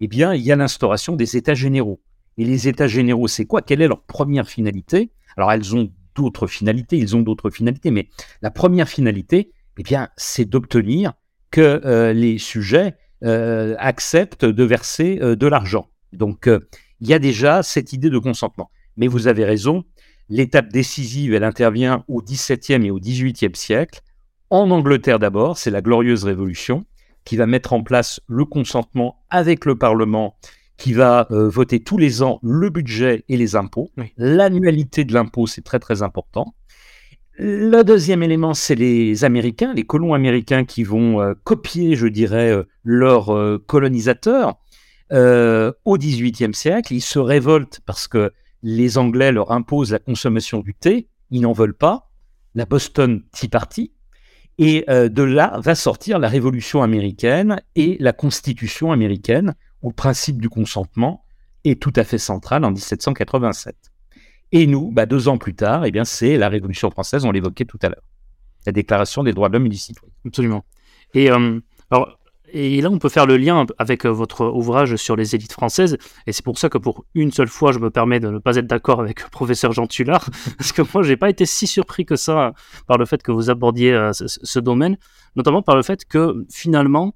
eh 0.00 0.08
bien 0.08 0.34
il 0.34 0.42
y 0.42 0.52
a 0.52 0.56
l'instauration 0.56 1.16
des 1.16 1.36
États 1.36 1.54
généraux. 1.54 2.00
Et 2.38 2.44
les 2.44 2.68
États 2.68 2.88
généraux, 2.88 3.28
c'est 3.28 3.44
quoi? 3.44 3.60
Quelle 3.60 3.82
est 3.82 3.88
leur 3.88 4.02
première 4.02 4.48
finalité? 4.48 5.10
Alors 5.36 5.52
elles 5.52 5.76
ont 5.76 5.92
d'autres 6.14 6.46
finalités, 6.46 6.96
ils 6.96 7.14
ont 7.16 7.20
d'autres 7.20 7.50
finalités, 7.50 7.90
mais 7.90 8.08
la 8.40 8.50
première 8.50 8.88
finalité, 8.88 9.52
eh 9.78 9.82
bien, 9.82 10.08
c'est 10.16 10.46
d'obtenir 10.46 11.12
que 11.50 11.80
euh, 11.84 12.12
les 12.12 12.38
sujets 12.38 12.96
euh, 13.24 13.74
acceptent 13.78 14.44
de 14.46 14.64
verser 14.64 15.16
de 15.16 15.46
l'argent. 15.46 15.90
Donc, 16.12 16.48
il 17.00 17.08
y 17.08 17.14
a 17.14 17.18
déjà 17.18 17.62
cette 17.62 17.92
idée 17.92 18.10
de 18.10 18.18
consentement. 18.18 18.70
Mais 18.96 19.06
vous 19.06 19.28
avez 19.28 19.44
raison, 19.44 19.84
L'étape 20.30 20.68
décisive, 20.68 21.34
elle 21.34 21.44
intervient 21.44 22.04
au 22.08 22.22
XVIIe 22.22 22.86
et 22.86 22.90
au 22.90 23.00
XVIIIe 23.00 23.54
siècle. 23.54 24.00
En 24.48 24.70
Angleterre 24.70 25.18
d'abord, 25.18 25.58
c'est 25.58 25.70
la 25.70 25.82
Glorieuse 25.82 26.24
Révolution 26.24 26.86
qui 27.24 27.36
va 27.36 27.46
mettre 27.46 27.72
en 27.72 27.82
place 27.82 28.20
le 28.28 28.44
consentement 28.44 29.22
avec 29.28 29.64
le 29.64 29.76
Parlement 29.76 30.36
qui 30.76 30.92
va 30.92 31.26
voter 31.30 31.80
tous 31.80 31.98
les 31.98 32.22
ans 32.22 32.38
le 32.42 32.70
budget 32.70 33.24
et 33.28 33.36
les 33.36 33.56
impôts. 33.56 33.90
L'annualité 34.16 35.04
de 35.04 35.12
l'impôt, 35.12 35.46
c'est 35.46 35.62
très 35.62 35.78
très 35.78 36.02
important. 36.02 36.54
Le 37.36 37.82
deuxième 37.82 38.22
élément, 38.22 38.54
c'est 38.54 38.74
les 38.74 39.24
Américains, 39.24 39.72
les 39.74 39.84
colons 39.84 40.14
américains 40.14 40.64
qui 40.64 40.84
vont 40.84 41.34
copier, 41.44 41.96
je 41.96 42.06
dirais, 42.06 42.54
leurs 42.84 43.60
colonisateurs 43.66 44.54
au 45.12 45.98
XVIIIe 45.98 46.54
siècle. 46.54 46.94
Ils 46.94 47.00
se 47.00 47.18
révoltent 47.18 47.80
parce 47.84 48.08
que 48.08 48.32
les 48.62 48.98
Anglais 48.98 49.32
leur 49.32 49.52
imposent 49.52 49.92
la 49.92 49.98
consommation 49.98 50.60
du 50.60 50.74
thé. 50.74 51.08
Ils 51.30 51.40
n'en 51.40 51.52
veulent 51.52 51.76
pas. 51.76 52.10
La 52.54 52.66
Boston 52.66 53.22
Tea 53.32 53.48
Party. 53.48 53.92
Et 54.58 54.84
de 54.88 55.22
là 55.22 55.58
va 55.60 55.74
sortir 55.74 56.18
la 56.18 56.28
Révolution 56.28 56.82
américaine 56.82 57.62
et 57.76 57.96
la 57.98 58.12
Constitution 58.12 58.92
américaine, 58.92 59.54
où 59.80 59.88
le 59.88 59.94
principe 59.94 60.40
du 60.40 60.50
consentement 60.50 61.24
est 61.64 61.80
tout 61.80 61.92
à 61.96 62.04
fait 62.04 62.18
central 62.18 62.64
en 62.64 62.70
1787. 62.70 63.76
Et 64.52 64.66
nous, 64.66 64.90
bah, 64.90 65.06
deux 65.06 65.28
ans 65.28 65.38
plus 65.38 65.54
tard, 65.54 65.84
eh 65.84 65.90
bien, 65.90 66.04
c'est 66.04 66.36
la 66.36 66.48
Révolution 66.48 66.90
française, 66.90 67.24
on 67.24 67.30
l'évoquait 67.30 67.64
tout 67.64 67.78
à 67.82 67.88
l'heure, 67.88 68.02
la 68.66 68.72
Déclaration 68.72 69.22
des 69.22 69.32
droits 69.32 69.48
de 69.48 69.54
l'homme 69.54 69.66
et 69.66 69.70
du 69.70 69.76
citoyen. 69.76 70.12
Absolument. 70.26 70.64
Et, 71.14 71.30
euh, 71.30 71.60
alors, 71.90 72.18
et 72.52 72.80
là, 72.80 72.90
on 72.90 72.98
peut 72.98 73.08
faire 73.08 73.26
le 73.26 73.36
lien 73.36 73.66
avec 73.78 74.04
euh, 74.04 74.10
votre 74.10 74.46
ouvrage 74.46 74.96
sur 74.96 75.16
les 75.16 75.34
élites 75.34 75.52
françaises, 75.52 75.96
et 76.26 76.32
c'est 76.32 76.44
pour 76.44 76.58
ça 76.58 76.68
que 76.68 76.78
pour 76.78 77.04
une 77.14 77.32
seule 77.32 77.48
fois, 77.48 77.72
je 77.72 77.78
me 77.78 77.90
permets 77.90 78.20
de 78.20 78.28
ne 78.28 78.38
pas 78.38 78.56
être 78.56 78.66
d'accord 78.66 79.00
avec 79.00 79.22
le 79.22 79.28
professeur 79.28 79.72
Jean 79.72 79.86
Tullard, 79.86 80.28
parce 80.58 80.72
que 80.72 80.82
moi, 80.94 81.02
j'ai 81.02 81.16
pas 81.16 81.30
été 81.30 81.46
si 81.46 81.66
surpris 81.66 82.04
que 82.04 82.16
ça 82.16 82.52
par 82.86 82.98
le 82.98 83.06
fait 83.06 83.22
que 83.22 83.32
vous 83.32 83.50
abordiez 83.50 83.92
euh, 83.92 84.12
ce, 84.12 84.58
domaine, 84.60 84.96
notamment 85.36 85.62
par 85.62 85.76
le 85.76 85.82
fait 85.82 86.04
que 86.04 86.46
finalement, 86.50 87.14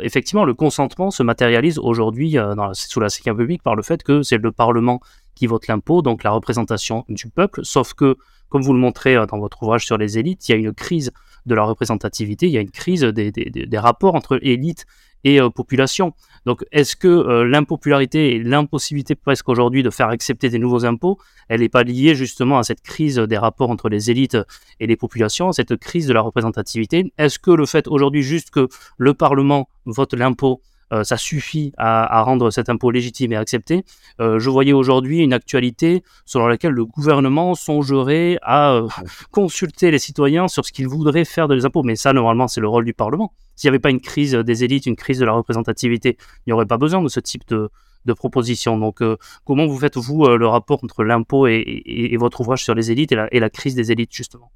effectivement, 0.00 0.44
le 0.44 0.54
consentement 0.54 1.12
se 1.12 1.22
matérialise 1.22 1.78
aujourd'hui 1.78 2.36
sous 2.72 2.98
la 2.98 3.06
Ve 3.06 3.26
République 3.26 3.62
par 3.62 3.76
le 3.76 3.84
fait 3.84 4.02
que 4.02 4.22
c'est 4.22 4.38
le 4.38 4.50
Parlement 4.50 5.00
qui 5.34 5.46
vote 5.46 5.66
l'impôt, 5.66 6.02
donc 6.02 6.22
la 6.24 6.30
représentation 6.30 7.04
du 7.08 7.28
peuple, 7.28 7.64
sauf 7.64 7.94
que, 7.94 8.16
comme 8.48 8.62
vous 8.62 8.72
le 8.72 8.78
montrez 8.78 9.16
euh, 9.16 9.26
dans 9.26 9.38
votre 9.38 9.62
ouvrage 9.62 9.86
sur 9.86 9.98
les 9.98 10.18
élites, 10.18 10.48
il 10.48 10.52
y 10.52 10.54
a 10.54 10.58
une 10.58 10.74
crise 10.74 11.10
de 11.46 11.54
la 11.54 11.64
représentativité, 11.64 12.46
il 12.46 12.52
y 12.52 12.58
a 12.58 12.60
une 12.60 12.70
crise 12.70 13.02
des, 13.02 13.78
rapports 13.78 14.14
entre 14.14 14.38
élite 14.42 14.86
et 15.24 15.40
euh, 15.40 15.50
population. 15.50 16.14
Donc, 16.46 16.64
est-ce 16.72 16.96
que 16.96 17.08
euh, 17.08 17.44
l'impopularité 17.44 18.34
et 18.34 18.42
l'impossibilité 18.42 19.14
presque 19.14 19.48
aujourd'hui 19.48 19.82
de 19.82 19.90
faire 19.90 20.08
accepter 20.08 20.48
des 20.48 20.58
nouveaux 20.58 20.84
impôts, 20.84 21.18
elle 21.48 21.60
n'est 21.60 21.68
pas 21.68 21.84
liée 21.84 22.14
justement 22.14 22.58
à 22.58 22.64
cette 22.64 22.82
crise 22.82 23.16
des 23.18 23.38
rapports 23.38 23.70
entre 23.70 23.88
les 23.88 24.10
élites 24.10 24.38
et 24.80 24.86
les 24.86 24.96
populations, 24.96 25.52
cette 25.52 25.76
crise 25.76 26.06
de 26.06 26.12
la 26.12 26.20
représentativité? 26.20 27.12
Est-ce 27.18 27.38
que 27.38 27.52
le 27.52 27.66
fait 27.66 27.86
aujourd'hui 27.86 28.22
juste 28.22 28.50
que 28.50 28.68
le 28.98 29.14
Parlement 29.14 29.68
vote 29.86 30.14
l'impôt 30.14 30.60
euh, 30.92 31.04
ça 31.04 31.16
suffit 31.16 31.72
à, 31.78 32.22
rendre 32.22 32.50
cet 32.50 32.68
impôt 32.68 32.90
légitime 32.90 33.32
et 33.32 33.36
accepté. 33.36 33.84
Euh, 34.20 34.38
je 34.38 34.50
voyais 34.50 34.72
aujourd'hui 34.72 35.20
une 35.20 35.32
actualité 35.32 36.02
selon 36.26 36.46
laquelle 36.46 36.72
le 36.72 36.84
gouvernement 36.84 37.54
songerait 37.54 38.38
à 38.42 38.74
euh, 38.74 38.88
consulter 39.30 39.90
les 39.90 39.98
citoyens 39.98 40.48
sur 40.48 40.66
ce 40.66 40.72
qu'ils 40.72 40.88
voudraient 40.88 41.24
faire 41.24 41.48
de 41.48 41.54
les 41.54 41.64
impôts. 41.64 41.82
Mais 41.82 41.96
ça, 41.96 42.12
normalement, 42.12 42.48
c'est 42.48 42.60
le 42.60 42.68
rôle 42.68 42.84
du 42.84 42.92
Parlement. 42.92 43.32
S'il 43.56 43.68
n'y 43.68 43.70
avait 43.70 43.80
pas 43.80 43.90
une 43.90 44.00
crise 44.00 44.32
des 44.34 44.64
élites, 44.64 44.86
une 44.86 44.96
crise 44.96 45.18
de 45.18 45.24
la 45.24 45.32
représentativité, 45.32 46.16
il 46.20 46.48
n'y 46.48 46.52
aurait 46.52 46.66
pas 46.66 46.78
besoin 46.78 47.02
de 47.02 47.08
ce 47.08 47.20
type 47.20 47.46
de, 47.48 47.70
de 48.04 48.12
propositions. 48.12 48.76
Donc, 48.78 49.00
comment 49.44 49.66
vous 49.66 49.78
faites, 49.78 49.96
vous, 49.96 50.26
le 50.26 50.46
rapport 50.46 50.82
entre 50.82 51.04
l'impôt 51.04 51.46
et, 51.46 52.16
votre 52.18 52.40
ouvrage 52.40 52.64
sur 52.64 52.74
les 52.74 52.90
élites 52.90 53.12
et 53.12 53.40
la 53.40 53.50
crise 53.50 53.74
des 53.74 53.92
élites, 53.92 54.12
justement? 54.12 54.50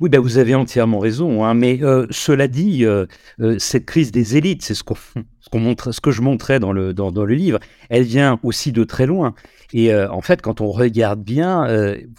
Oui, 0.00 0.08
ben 0.08 0.20
vous 0.20 0.38
avez 0.38 0.54
entièrement 0.54 0.98
raison. 0.98 1.44
Hein, 1.44 1.54
mais 1.54 1.82
euh, 1.82 2.06
cela 2.10 2.48
dit, 2.48 2.84
euh, 2.84 3.06
euh, 3.40 3.58
cette 3.58 3.86
crise 3.86 4.12
des 4.12 4.36
élites, 4.36 4.62
c'est 4.62 4.74
ce, 4.74 4.82
qu'on 4.84 4.96
montre, 5.58 5.92
ce 5.92 6.00
que 6.00 6.10
je 6.10 6.22
montrais 6.22 6.60
dans 6.60 6.72
le, 6.72 6.94
dans, 6.94 7.10
le 7.10 7.34
livre, 7.34 7.58
elle 7.88 8.04
vient 8.04 8.38
aussi 8.42 8.72
de 8.72 8.84
très 8.84 9.06
loin. 9.06 9.34
Et 9.72 9.94
en 9.94 10.22
fait, 10.22 10.40
quand 10.40 10.62
on 10.62 10.70
regarde 10.70 11.22
bien, 11.22 11.66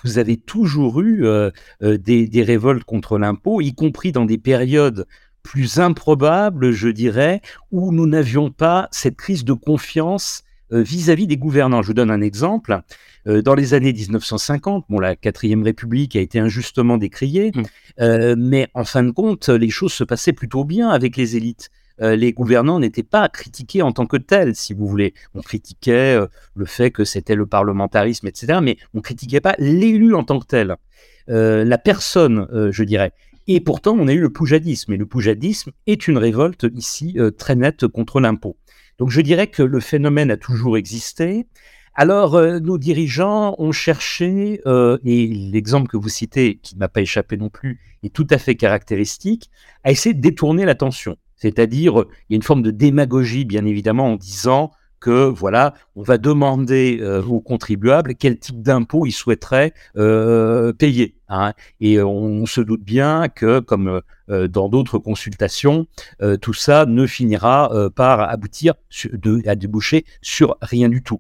vous 0.04 0.20
avez 0.20 0.38
toujours 0.38 1.02
eu 1.02 1.26
des, 1.82 2.28
des, 2.28 2.44
révoltes 2.44 2.84
contre 2.84 3.18
l'impôt, 3.18 3.60
y 3.60 3.74
compris 3.74 4.12
dans 4.12 4.26
des 4.26 4.38
périodes 4.38 5.08
plus 5.42 5.80
improbables, 5.80 6.72
je 6.72 6.90
dirais, 6.90 7.42
où 7.72 7.92
nous 7.92 8.06
n'avions 8.06 8.52
pas 8.52 8.88
cette 8.92 9.16
crise 9.16 9.46
de 9.46 9.54
confiance 9.54 10.44
vis-à-vis 10.70 11.26
des 11.26 11.38
gouvernants. 11.38 11.82
Je 11.82 11.88
vous 11.88 11.96
donne 11.96 12.12
un 12.12 12.22
exemple. 12.22 12.84
Euh, 13.28 13.42
dans 13.42 13.56
les 13.56 13.74
années 13.74 13.94
1950, 13.94 14.86
bon, 14.90 15.00
la 15.00 15.16
quatrième 15.16 15.64
République 15.64 16.16
a 16.16 16.20
été 16.20 16.40
injustement 16.40 16.98
décriée, 16.98 17.52
mmh. 17.54 17.64
euh, 18.02 18.36
mais 18.38 18.68
en 18.74 18.84
fin 18.84 19.04
de 19.04 19.12
compte, 19.12 19.50
les 19.50 19.70
choses 19.70 19.94
se 19.94 20.04
passaient 20.04 20.34
plutôt 20.34 20.64
bien 20.64 20.90
avec 20.90 21.18
les 21.18 21.36
élites. 21.36 21.70
Euh, 22.02 22.16
les 22.16 22.32
gouvernants 22.32 22.80
n'étaient 22.80 23.04
pas 23.04 23.28
critiqués 23.28 23.82
en 23.82 23.92
tant 23.92 24.06
que 24.06 24.16
tels, 24.16 24.56
si 24.56 24.74
vous 24.74 24.88
voulez. 24.88 25.14
On 25.34 25.42
critiquait 25.42 26.18
le 26.56 26.66
fait 26.66 26.92
que 26.92 27.04
c'était 27.04 27.36
le 27.36 27.46
parlementarisme, 27.46 28.28
etc., 28.28 28.60
mais 28.62 28.78
on 28.94 29.02
critiquait 29.02 29.42
pas 29.42 29.56
l'élu 29.60 30.16
en 30.16 30.24
tant 30.24 30.40
que 30.40 30.46
tel, 30.46 30.76
la 31.28 31.78
personne, 31.78 32.48
je 32.72 32.84
dirais. 32.84 33.12
Et 33.48 33.60
pourtant, 33.60 33.98
on 34.00 34.08
a 34.08 34.14
eu 34.14 34.22
le 34.22 34.32
poujadisme, 34.32 34.94
et 34.94 34.98
le 34.98 35.06
poujadisme 35.06 35.72
est 35.88 36.08
une 36.08 36.18
révolte 36.18 36.66
ici 36.74 37.18
très 37.38 37.56
nette 37.56 37.86
contre 37.88 38.22
l'impôt. 38.22 38.56
Donc 38.98 39.10
je 39.10 39.22
dirais 39.22 39.48
que 39.48 39.64
le 39.64 39.80
phénomène 39.80 40.32
a 40.32 40.38
toujours 40.38 40.78
existé. 40.78 41.48
Alors, 42.02 42.36
euh, 42.36 42.62
nos 42.62 42.78
dirigeants 42.78 43.56
ont 43.58 43.74
cherché, 43.74 44.62
euh, 44.66 44.98
et 45.04 45.28
l'exemple 45.28 45.90
que 45.90 45.98
vous 45.98 46.08
citez, 46.08 46.58
qui 46.64 46.76
ne 46.76 46.80
m'a 46.80 46.88
pas 46.88 47.02
échappé 47.02 47.36
non 47.36 47.50
plus, 47.50 47.82
est 48.04 48.14
tout 48.16 48.26
à 48.30 48.38
fait 48.38 48.56
caractéristique, 48.56 49.52
à 49.84 49.92
essayer 49.92 50.16
de 50.16 50.22
détourner 50.22 50.64
l'attention. 50.64 51.18
C'est-à-dire, 51.36 52.06
il 52.30 52.34
y 52.34 52.36
a 52.36 52.38
une 52.38 52.42
forme 52.42 52.62
de 52.62 52.72
démagogie, 52.72 53.44
bien 53.44 53.66
évidemment, 53.66 54.14
en 54.14 54.16
disant 54.16 54.72
que 55.02 55.28
voilà, 55.28 55.74
on 55.98 56.02
va 56.02 56.18
demander 56.18 57.00
euh, 57.02 57.22
aux 57.22 57.42
contribuables 57.42 58.16
quel 58.16 58.40
type 58.40 58.62
d'impôt 58.62 59.06
ils 59.06 59.12
souhaiteraient 59.12 59.74
payer. 60.78 61.16
Hein. 61.28 61.52
Et 61.82 62.02
on, 62.02 62.46
se 62.46 62.62
doute 62.62 62.82
bien 62.82 63.28
que, 63.28 63.60
comme 63.60 64.02
dans 64.30 64.70
d'autres 64.70 65.00
consultations, 65.00 65.86
tout 66.42 66.54
ça 66.54 66.86
ne 66.86 67.06
finira 67.06 67.90
par 67.94 68.22
aboutir 68.22 68.76
à 69.46 69.56
déboucher 69.56 70.06
sur 70.22 70.56
rien 70.62 70.88
du 70.88 71.04
tout. 71.04 71.20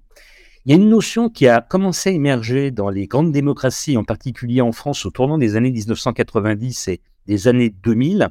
Il 0.66 0.72
y 0.72 0.74
a 0.74 0.78
une 0.78 0.90
notion 0.90 1.30
qui 1.30 1.48
a 1.48 1.62
commencé 1.62 2.10
à 2.10 2.14
émerger 2.14 2.70
dans 2.70 2.90
les 2.90 3.08
grandes 3.08 3.32
démocraties, 3.32 3.96
en 3.96 4.04
particulier 4.04 4.60
en 4.60 4.74
France 4.74 5.06
au 5.06 5.10
tournant 5.10 5.38
des 5.38 5.56
années 5.56 5.72
1990 5.72 6.90
et 6.90 7.02
des 7.28 7.48
années 7.48 7.70
2000, 7.70 8.28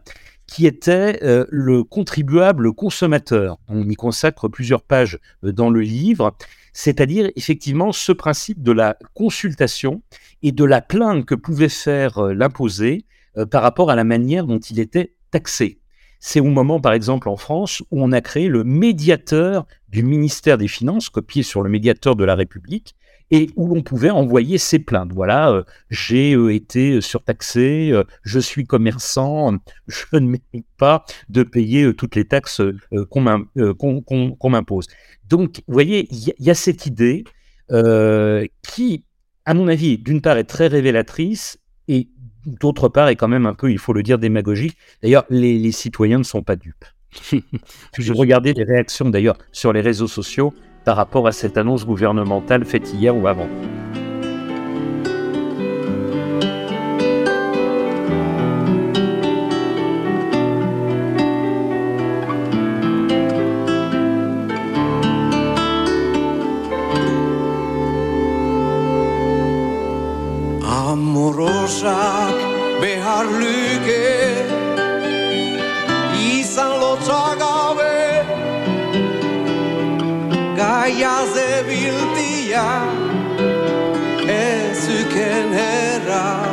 qui 0.46 0.66
était 0.66 1.20
euh, 1.22 1.46
le 1.50 1.84
contribuable 1.84 2.72
consommateur. 2.74 3.58
On 3.68 3.88
y 3.88 3.94
consacre 3.94 4.48
plusieurs 4.48 4.82
pages 4.82 5.18
euh, 5.42 5.52
dans 5.52 5.70
le 5.70 5.80
livre, 5.80 6.36
c'est-à-dire 6.74 7.30
effectivement 7.34 7.92
ce 7.92 8.12
principe 8.12 8.62
de 8.62 8.72
la 8.72 8.98
consultation 9.14 10.02
et 10.42 10.52
de 10.52 10.64
la 10.64 10.82
plainte 10.82 11.24
que 11.24 11.34
pouvait 11.34 11.70
faire 11.70 12.18
euh, 12.18 12.34
l'imposé 12.34 13.04
par 13.52 13.62
rapport 13.62 13.88
à 13.88 13.94
la 13.94 14.02
manière 14.02 14.46
dont 14.46 14.58
il 14.58 14.80
était 14.80 15.14
taxé. 15.30 15.78
C'est 16.20 16.40
au 16.40 16.44
moment, 16.44 16.80
par 16.80 16.92
exemple, 16.92 17.28
en 17.28 17.36
France, 17.36 17.82
où 17.90 18.02
on 18.02 18.12
a 18.12 18.20
créé 18.20 18.48
le 18.48 18.64
médiateur 18.64 19.66
du 19.88 20.02
ministère 20.02 20.58
des 20.58 20.68
Finances, 20.68 21.08
copié 21.08 21.42
sur 21.42 21.62
le 21.62 21.70
médiateur 21.70 22.16
de 22.16 22.24
la 22.24 22.34
République, 22.34 22.94
et 23.30 23.50
où 23.56 23.74
l'on 23.74 23.82
pouvait 23.82 24.10
envoyer 24.10 24.58
ses 24.58 24.78
plaintes. 24.78 25.12
Voilà, 25.12 25.50
euh, 25.50 25.62
j'ai 25.90 26.34
euh, 26.34 26.52
été 26.52 27.00
surtaxé, 27.00 27.90
euh, 27.92 28.04
je 28.22 28.38
suis 28.38 28.64
commerçant, 28.64 29.52
je 29.86 30.04
ne 30.14 30.20
mérite 30.20 30.66
pas 30.78 31.04
de 31.28 31.42
payer 31.42 31.94
toutes 31.94 32.16
les 32.16 32.24
taxes 32.24 32.62
qu'on 33.10 33.20
m'impose. 33.20 34.86
Donc, 35.28 35.62
vous 35.66 35.74
voyez, 35.74 36.08
il 36.10 36.34
y, 36.38 36.50
a 36.50 36.54
cette 36.54 36.86
idée 36.86 37.24
qui, 38.62 39.04
à 39.44 39.54
mon 39.54 39.68
avis, 39.68 39.98
d'une 39.98 40.22
part 40.22 40.38
est 40.38 40.44
très 40.44 40.68
révélatrice 40.68 41.58
et 41.86 42.08
d'autre 42.48 42.88
part 42.88 43.08
est 43.08 43.16
quand 43.16 43.28
même 43.28 43.46
un 43.46 43.54
peu, 43.54 43.70
il 43.70 43.78
faut 43.78 43.92
le 43.92 44.02
dire, 44.02 44.18
démagogique. 44.18 44.76
D'ailleurs, 45.02 45.24
les, 45.30 45.70
citoyens 45.72 46.18
ne 46.18 46.24
sont 46.24 46.42
pas 46.42 46.56
dupes. 46.56 46.84
Je 47.98 48.12
regardais 48.12 48.52
les 48.52 48.64
réactions 48.64 49.08
d'ailleurs 49.08 49.38
sur 49.52 49.72
les 49.72 49.80
réseaux 49.80 50.08
sociaux 50.08 50.52
par 50.84 50.96
rapport 50.96 51.26
à 51.26 51.32
cette 51.32 51.56
annonce 51.56 51.86
gouvernementale 51.86 52.64
faite 52.64 52.92
hier 52.92 53.16
ou 53.16 53.26
avant. 53.26 53.48
Morosak 71.28 72.36
behar 72.80 73.26
luke. 73.40 74.08
Izan 76.16 76.72
lotxagabe 76.80 77.96
Gaia 80.56 81.16
zebiltia 81.34 82.68
Ezuken 84.40 85.52
erra 85.52 85.52
Ezuken 85.52 85.52
erra. 85.68 86.47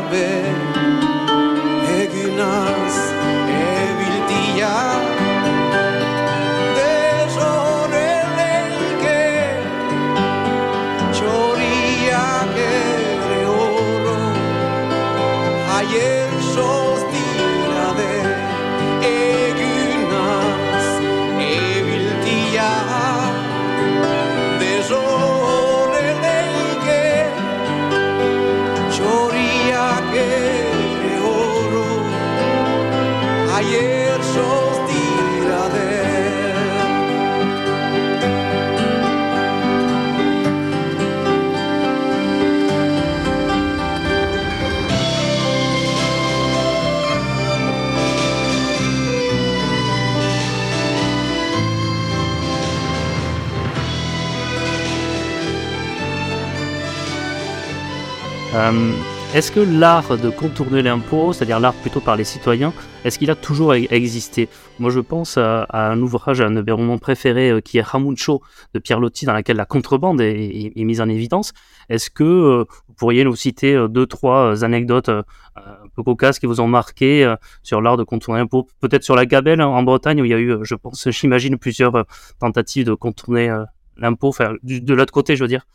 Euh, 58.56 58.93
est-ce 59.34 59.51
que 59.51 59.60
l'art 59.60 60.18
de 60.18 60.30
contourner 60.30 60.82
l'impôt, 60.82 61.34
c'est-à-dire 61.34 61.60
l'art 61.60 61.74
plutôt 61.74 61.99
par 61.99 62.16
les 62.16 62.24
citoyens, 62.24 62.72
est-ce 63.03 63.20
qu'il 63.20 63.30
a 63.30 63.36
toujours 63.36 63.74
e-, 63.74 63.86
existé? 63.91 64.47
Moi, 64.80 64.91
je 64.91 65.01
pense 65.01 65.38
à, 65.38 65.68
un 65.74 65.99
ouvrage, 65.99 66.39
un 66.39 66.51
de 66.51 66.62
mes 66.62 66.97
préférés, 66.97 67.49
euh, 67.49 67.60
qui 67.60 67.80
est 67.80 67.82
Ramuncho 67.82 68.41
de 68.74 68.80
Pierre 68.80 69.01
Lotti, 69.01 69.26
dans 69.26 69.34
lequel 69.34 69.58
la 69.58 69.66
contrebande 69.66 70.22
est, 70.22 70.72
mise 70.78 71.01
en 71.01 71.10
évidence. 71.10 71.51
Est-ce 71.89 72.10
que 72.10 72.24
euh, 72.24 72.64
vous 72.88 72.93
pourriez 72.93 73.26
nous 73.26 73.36
citer 73.36 73.78
deux, 73.89 74.06
trois 74.06 74.64
anecdotes 74.64 75.10
un 75.10 75.24
peu 75.93 76.03
cocasses 76.03 76.39
qui 76.39 76.45
vous 76.45 76.62
ont 76.62 76.68
marqué 76.68 77.36
sur 77.62 77.82
l'art 77.82 77.97
de 77.97 78.03
contourner 78.03 78.39
l'impôt? 78.39 78.70
Peut-être 78.80 79.03
sur 79.03 79.18
la 79.18 79.26
Gabelle 79.26 79.62
en 79.62 79.84
Bretagne, 79.84 80.22
où 80.22 80.26
il 80.26 80.32
y 80.32 80.34
a 80.34 80.39
eu, 80.39 80.60
je 80.62 80.76
pense, 80.76 81.10
j'imagine, 81.10 81.58
plusieurs 81.58 82.06
tentatives 82.39 82.86
de 82.86 82.93
contourner 82.93 83.53
l'impôt, 83.97 84.30
enfin, 84.30 84.53
de 84.64 84.93
l'autre 84.93 85.12
côté, 85.12 85.36
je 85.36 85.43
veux 85.43 85.49
dire. 85.49 85.66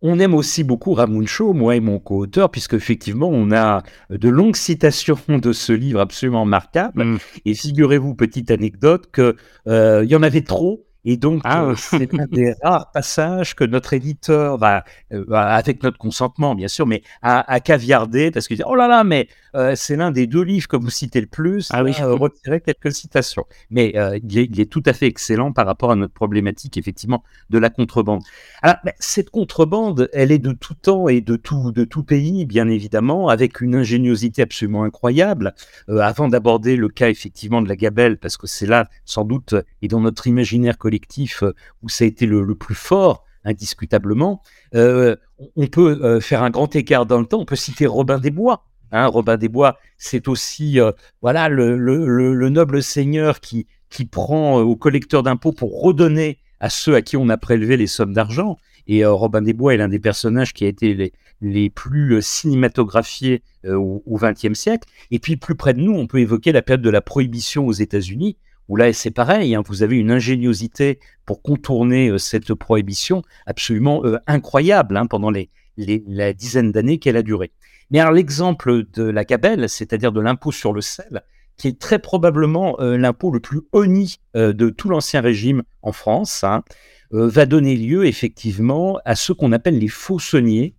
On 0.00 0.18
aime 0.20 0.34
aussi 0.34 0.62
beaucoup 0.62 0.94
Ramuncho, 0.94 1.52
moi 1.52 1.74
et 1.76 1.80
mon 1.80 1.98
co-auteur, 1.98 2.50
puisque 2.50 2.74
effectivement, 2.74 3.28
on 3.28 3.50
a 3.50 3.82
de 4.10 4.28
longues 4.28 4.56
citations 4.56 5.18
de 5.28 5.52
ce 5.52 5.72
livre 5.72 6.00
absolument 6.00 6.44
marquable. 6.44 7.04
Mm. 7.04 7.18
Et 7.44 7.54
figurez-vous, 7.54 8.14
petite 8.14 8.50
anecdote, 8.50 9.10
qu'il 9.12 9.34
euh, 9.66 10.04
y 10.04 10.14
en 10.14 10.22
avait 10.22 10.42
trop 10.42 10.87
et 11.04 11.16
donc, 11.16 11.42
ah, 11.44 11.64
euh, 11.64 11.74
c'est 11.76 12.12
un 12.14 12.26
des 12.26 12.52
rares 12.62 12.90
passages 12.90 13.54
que 13.54 13.64
notre 13.64 13.94
éditeur 13.94 14.58
va, 14.58 14.84
euh, 15.12 15.24
avec 15.30 15.82
notre 15.82 15.96
consentement, 15.96 16.54
bien 16.54 16.68
sûr, 16.68 16.86
mais 16.86 17.02
à, 17.22 17.60
caviarder 17.60 18.30
parce 18.30 18.48
qu'il 18.48 18.56
dit 18.56 18.62
Oh 18.66 18.74
là 18.74 18.88
là, 18.88 19.04
mais 19.04 19.28
euh, 19.54 19.74
c'est 19.76 19.96
l'un 19.96 20.10
des 20.10 20.26
deux 20.26 20.42
livres 20.42 20.68
que 20.68 20.76
vous 20.76 20.90
citez 20.90 21.20
le 21.20 21.26
plus. 21.26 21.68
Ah 21.72 21.84
oui. 21.84 21.92
retirer 22.00 22.60
quelques 22.60 22.92
citations. 22.92 23.46
Mais 23.70 23.94
il 24.22 24.60
est, 24.60 24.70
tout 24.70 24.82
à 24.86 24.92
fait 24.92 25.06
excellent 25.06 25.52
par 25.52 25.66
rapport 25.66 25.92
à 25.92 25.96
notre 25.96 26.12
problématique, 26.12 26.76
effectivement, 26.76 27.22
de 27.48 27.58
la 27.58 27.70
contrebande. 27.70 28.22
Alors, 28.62 28.76
cette 28.98 29.30
contrebande, 29.30 30.10
elle 30.12 30.32
est 30.32 30.38
de 30.38 30.52
tout 30.52 30.74
temps 30.74 31.08
et 31.08 31.20
de 31.20 31.36
tout, 31.36 31.72
de 31.72 31.84
tout 31.84 32.02
pays, 32.02 32.44
bien 32.44 32.68
évidemment, 32.68 33.28
avec 33.28 33.60
une 33.60 33.74
ingéniosité 33.74 34.42
absolument 34.42 34.82
incroyable. 34.82 35.54
avant 35.88 36.28
d'aborder 36.28 36.76
le 36.76 36.88
cas, 36.88 37.08
effectivement, 37.08 37.62
de 37.62 37.68
la 37.68 37.76
gabelle, 37.76 38.18
parce 38.18 38.36
que 38.36 38.46
c'est 38.46 38.66
là, 38.66 38.88
sans 39.04 39.24
doute, 39.24 39.54
et 39.82 39.88
dans 39.88 40.00
notre 40.00 40.26
imaginaire 40.26 40.76
collectif 40.88 41.42
euh, 41.42 41.52
où 41.82 41.90
ça 41.90 42.04
a 42.04 42.06
été 42.06 42.24
le, 42.24 42.54
plus 42.54 42.74
fort, 42.74 43.24
indiscutablement. 43.44 44.42
Euh, 44.74 45.16
on 45.54 45.66
peut 45.66 46.00
euh, 46.02 46.18
faire 46.18 46.42
un 46.42 46.48
grand 46.48 46.74
écart 46.74 47.04
dans 47.04 47.20
le 47.20 47.26
temps. 47.26 47.40
On 47.40 47.44
peut 47.44 47.56
citer 47.56 47.86
Robin 47.86 48.18
des 48.18 48.30
Bois. 48.30 48.64
Hein. 48.90 49.06
Robin 49.06 49.36
des 49.36 49.50
Bois, 49.50 49.78
c'est 49.98 50.28
aussi 50.28 50.78
voilà 51.20 51.50
le, 51.50 52.48
noble 52.48 52.82
seigneur 52.82 53.40
qui, 53.40 53.66
qui 53.90 54.06
prend 54.06 54.60
au 54.60 54.76
collecteur 54.76 55.22
d'impôts 55.22 55.52
pour 55.52 55.82
redonner 55.82 56.38
à 56.60 56.70
ceux 56.70 56.94
à 56.94 57.02
qui 57.02 57.18
on 57.18 57.28
a 57.28 57.36
prélevé 57.36 57.76
les 57.76 57.86
sommes 57.86 58.14
d'argent. 58.14 58.56
Et 58.86 59.04
Robin 59.04 59.42
des 59.42 59.52
Bois 59.52 59.74
est 59.74 59.76
l'un 59.76 59.88
des 59.88 59.98
personnages 59.98 60.54
qui 60.54 60.64
a 60.64 60.68
été 60.68 60.94
les, 60.94 61.12
les 61.42 61.68
plus 61.68 62.22
cinématographiés 62.22 63.42
au 63.66 64.18
XXe 64.18 64.58
siècle. 64.58 64.88
Et 65.10 65.18
puis 65.18 65.36
plus 65.36 65.54
près 65.54 65.74
de 65.74 65.80
nous, 65.80 65.92
on 65.92 66.06
peut 66.06 66.20
évoquer 66.20 66.52
la 66.52 66.62
période 66.62 66.80
de 66.80 66.88
la 66.88 67.02
prohibition 67.02 67.66
aux 67.66 67.72
États-Unis, 67.72 68.38
où 68.68 68.76
là 68.76 68.92
c'est 68.92 69.10
pareil, 69.10 69.54
hein, 69.54 69.62
vous 69.66 69.82
avez 69.82 69.96
une 69.96 70.10
ingéniosité 70.10 71.00
pour 71.24 71.42
contourner 71.42 72.08
euh, 72.08 72.18
cette 72.18 72.54
prohibition 72.54 73.22
absolument 73.46 74.04
euh, 74.04 74.18
incroyable 74.26 74.96
hein, 74.96 75.06
pendant 75.06 75.30
les, 75.30 75.50
la 75.76 76.32
dizaine 76.32 76.72
d'années 76.72 76.98
qu'elle 76.98 77.16
a 77.16 77.22
duré. 77.22 77.52
Mais 77.90 78.00
alors 78.00 78.12
l'exemple 78.12 78.84
de 78.92 79.02
la 79.02 79.24
gabelle, 79.24 79.68
c'est-à-dire 79.68 80.12
de 80.12 80.20
l'impôt 80.20 80.52
sur 80.52 80.72
le 80.72 80.82
sel, 80.82 81.22
qui 81.56 81.68
est 81.68 81.78
très 81.78 81.98
probablement 81.98 82.78
euh, 82.80 82.96
l'impôt 82.98 83.30
le 83.30 83.40
plus 83.40 83.62
honni 83.72 84.16
de 84.34 84.70
tout 84.70 84.88
l'ancien 84.88 85.20
régime 85.20 85.62
en 85.82 85.90
France, 85.90 86.44
hein, 86.44 86.62
va 87.10 87.46
donner 87.46 87.74
lieu 87.76 88.06
effectivement 88.06 89.00
à 89.04 89.16
ce 89.16 89.32
qu'on 89.32 89.52
appelle 89.52 89.78
les 89.78 89.88
faussonniers, 89.88 90.74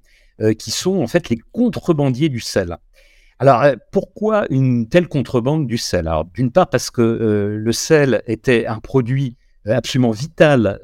qui 0.57 0.71
sont 0.71 1.01
en 1.01 1.07
fait 1.07 1.27
les 1.27 1.39
contrebandiers 1.51 2.29
du 2.29 2.39
sel. 2.39 2.77
Alors, 3.41 3.61
euh, 3.63 3.75
pourquoi 3.91 4.45
une 4.49 4.89
telle 4.89 5.07
contrebande 5.07 5.65
du 5.65 5.77
sel? 5.77 6.09
Alors, 6.09 6.25
d'une 6.25 6.51
part, 6.51 6.69
parce 6.69 6.91
que 6.91 7.01
euh, 7.01 7.57
le 7.57 7.71
sel 7.71 8.21
était 8.27 8.65
un 8.67 8.79
produit 8.79 9.37
euh, 9.65 9.77
absolument 9.77 10.11
vital 10.11 10.79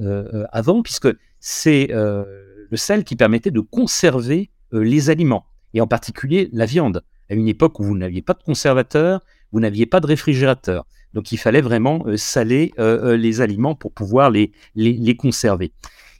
avant, 0.53 0.81
puisque 0.81 1.09
c'est 1.39 1.89
le 1.91 2.77
sel 2.77 3.03
qui 3.03 3.15
permettait 3.15 3.51
de 3.51 3.59
conserver 3.59 4.49
les 4.71 5.09
aliments, 5.09 5.45
et 5.73 5.81
en 5.81 5.87
particulier 5.87 6.49
la 6.53 6.65
viande, 6.65 7.03
à 7.29 7.35
une 7.35 7.47
époque 7.47 7.79
où 7.79 7.83
vous 7.83 7.97
n'aviez 7.97 8.21
pas 8.21 8.33
de 8.33 8.41
conservateur, 8.41 9.21
vous 9.51 9.59
n'aviez 9.59 9.85
pas 9.85 9.99
de 9.99 10.07
réfrigérateur. 10.07 10.85
Donc, 11.13 11.31
il 11.31 11.37
fallait 11.37 11.61
vraiment 11.61 12.03
saler 12.17 12.73
les 12.77 13.41
aliments 13.41 13.75
pour 13.75 13.91
pouvoir 13.91 14.31
les, 14.31 14.51
les 14.75 15.15
conserver. 15.15 15.71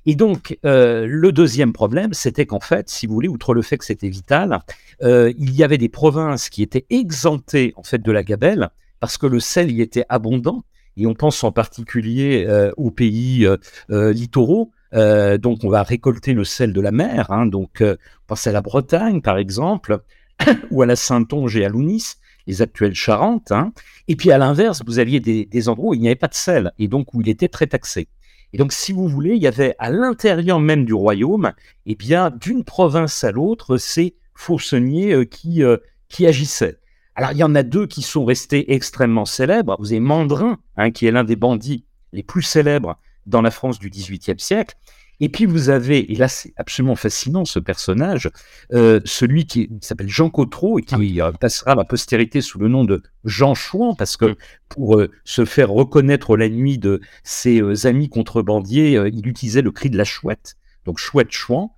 Et 0.05 0.15
donc, 0.15 0.57
euh, 0.65 1.07
le 1.09 1.31
deuxième 1.31 1.73
problème, 1.73 2.13
c'était 2.13 2.45
qu'en 2.45 2.59
fait, 2.59 2.89
si 2.89 3.07
vous 3.07 3.13
voulez, 3.13 3.27
outre 3.27 3.53
le 3.53 3.61
fait 3.61 3.77
que 3.77 3.85
c'était 3.85 4.09
vital, 4.09 4.59
euh, 5.01 5.33
il 5.37 5.55
y 5.55 5.63
avait 5.63 5.77
des 5.77 5.89
provinces 5.89 6.49
qui 6.49 6.61
étaient 6.61 6.85
exemptées 6.89 7.73
en 7.75 7.83
fait 7.83 8.01
de 8.01 8.11
la 8.11 8.23
gabelle 8.23 8.69
parce 8.99 9.17
que 9.17 9.25
le 9.25 9.39
sel 9.39 9.71
y 9.71 9.81
était 9.81 10.05
abondant. 10.09 10.63
Et 10.97 11.05
on 11.07 11.13
pense 11.13 11.43
en 11.43 11.51
particulier 11.51 12.45
euh, 12.47 12.71
aux 12.77 12.91
pays 12.91 13.47
littoraux. 13.89 14.71
donc, 14.93 15.63
on 15.63 15.69
va 15.69 15.83
récolter 15.83 16.33
le 16.33 16.45
sel 16.45 16.71
de 16.71 16.81
la 16.81 16.91
mer. 16.91 17.31
Hein, 17.31 17.47
donc, 17.47 17.81
on 17.81 17.97
pense 18.27 18.47
à 18.47 18.51
la 18.51 18.61
Bretagne, 18.61 19.21
par 19.21 19.37
exemple, 19.37 19.99
ou 20.71 20.81
à 20.83 20.85
la 20.85 20.95
Saintonge 20.95 21.57
et 21.57 21.65
à 21.65 21.69
l'Ounis 21.69 22.15
les 22.47 22.61
actuelles 22.61 22.93
Charentes. 22.93 23.51
Hein. 23.51 23.73
Et 24.07 24.15
puis 24.15 24.31
à 24.31 24.37
l'inverse, 24.37 24.83
vous 24.85 24.99
aviez 24.99 25.19
des, 25.19 25.45
des, 25.45 25.69
endroits 25.69 25.89
où 25.89 25.93
il 25.95 26.01
n'y 26.01 26.07
avait 26.07 26.15
pas 26.15 26.27
de 26.27 26.35
sel 26.35 26.71
et 26.77 26.87
donc 26.87 27.13
où 27.13 27.21
il 27.21 27.27
était 27.29 27.47
très 27.47 27.65
taxé. 27.67 28.07
Et 28.53 28.57
donc, 28.57 28.71
si 28.71 28.93
vous 28.93 29.07
voulez, 29.07 29.35
il 29.35 29.41
y 29.41 29.47
avait 29.47 29.75
à 29.79 29.89
l'intérieur 29.89 30.59
même 30.59 30.85
du 30.85 30.93
royaume, 30.93 31.53
eh 31.85 31.95
bien, 31.95 32.29
d'une 32.29 32.63
province 32.63 33.23
à 33.23 33.31
l'autre, 33.31 33.77
ces 33.77 34.15
faussonniers 34.33 35.13
euh, 35.13 35.25
qui, 35.25 35.63
euh, 35.63 35.77
qui 36.09 36.25
agissaient. 36.25 36.79
Alors, 37.15 37.31
il 37.31 37.37
y 37.37 37.43
en 37.43 37.55
a 37.55 37.63
deux 37.63 37.87
qui 37.87 38.01
sont 38.01 38.25
restés 38.25 38.73
extrêmement 38.73 39.25
célèbres. 39.25 39.75
Vous 39.79 39.91
avez 39.91 40.01
Mandrin, 40.01 40.59
hein, 40.75 40.91
qui 40.91 41.05
est 41.05 41.11
l'un 41.11 41.23
des 41.23 41.35
bandits 41.35 41.85
les 42.11 42.23
plus 42.23 42.43
célèbres 42.43 42.97
dans 43.25 43.41
la 43.41 43.51
France 43.51 43.79
du 43.79 43.89
XVIIIe 43.89 44.39
siècle. 44.39 44.75
Et 45.20 45.30
puis 45.30 45.45
vous 45.45 45.70
avez, 45.70 46.11
et 46.11 46.16
là 46.16 46.28
c'est 46.28 46.53
absolument 46.57 46.95
fascinant 46.95 47.45
ce 47.45 47.59
personnage, 47.59 48.30
euh, 48.74 48.99
celui 49.05 49.45
qui, 49.45 49.70
s'appelle 49.82 50.09
Jean 50.09 50.30
Cotreau 50.30 50.80
et 50.80 50.82
qui 50.82 51.20
passera 51.39 51.72
à 51.72 51.76
la 51.76 51.86
postérité 51.86 52.41
sous 52.41 52.59
le 52.59 52.68
nom 52.68 52.84
de 52.84 53.01
Jean 53.24 53.55
Chouan, 53.55 53.95
parce 53.95 54.18
que 54.18 54.26
mm. 54.26 54.36
pour 54.70 54.97
euh, 54.97 55.11
se 55.24 55.45
faire 55.45 55.70
reconnaître 55.70 56.36
la 56.36 56.49
nuit 56.49 56.78
de 56.78 57.01
ses 57.24 57.61
euh, 57.61 57.88
amis 57.88 58.09
contrebandiers, 58.09 59.01
il 59.13 59.28
utilisait 59.28 59.61
le 59.61 59.72
cri 59.72 59.89
de 59.89 59.97
la 59.97 60.03
chouette, 60.03 60.55
donc 60.86 60.97
chouette 60.97 61.32
Chouan. 61.32 61.76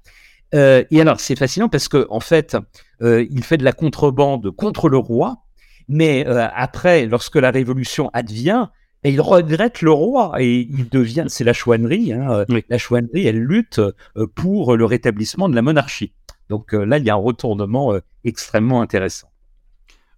et 0.53 1.01
alors 1.01 1.19
c'est 1.19 1.35
fascinant 1.35 1.69
parce 1.69 1.87
que 1.87 2.07
en 2.09 2.19
fait, 2.19 2.57
il 3.01 3.43
fait 3.43 3.57
de 3.57 3.63
la 3.63 3.73
contrebande 3.73 4.51
contre 4.51 4.89
le 4.89 4.97
roi, 4.97 5.43
mais 5.87 6.25
après, 6.25 7.05
lorsque 7.05 7.35
la 7.35 7.51
révolution 7.51 8.09
advient, 8.13 8.67
et 9.03 9.11
il 9.11 9.21
regrette 9.21 9.81
le 9.81 9.91
roi 9.91 10.33
et 10.39 10.67
il 10.69 10.89
devient, 10.89 11.25
c'est 11.27 11.43
la 11.43 11.53
chouannerie, 11.53 12.13
hein, 12.13 12.45
euh, 12.49 12.61
la 12.69 12.77
chouannerie, 12.77 13.27
elle 13.27 13.39
lutte 13.39 13.79
euh, 13.79 14.27
pour 14.35 14.75
le 14.75 14.85
rétablissement 14.85 15.49
de 15.49 15.55
la 15.55 15.61
monarchie. 15.61 16.13
Donc 16.49 16.73
euh, 16.73 16.85
là, 16.85 16.97
il 16.97 17.05
y 17.05 17.09
a 17.09 17.13
un 17.13 17.17
retournement 17.17 17.93
extrêmement 18.23 18.81
intéressant. 18.81 19.29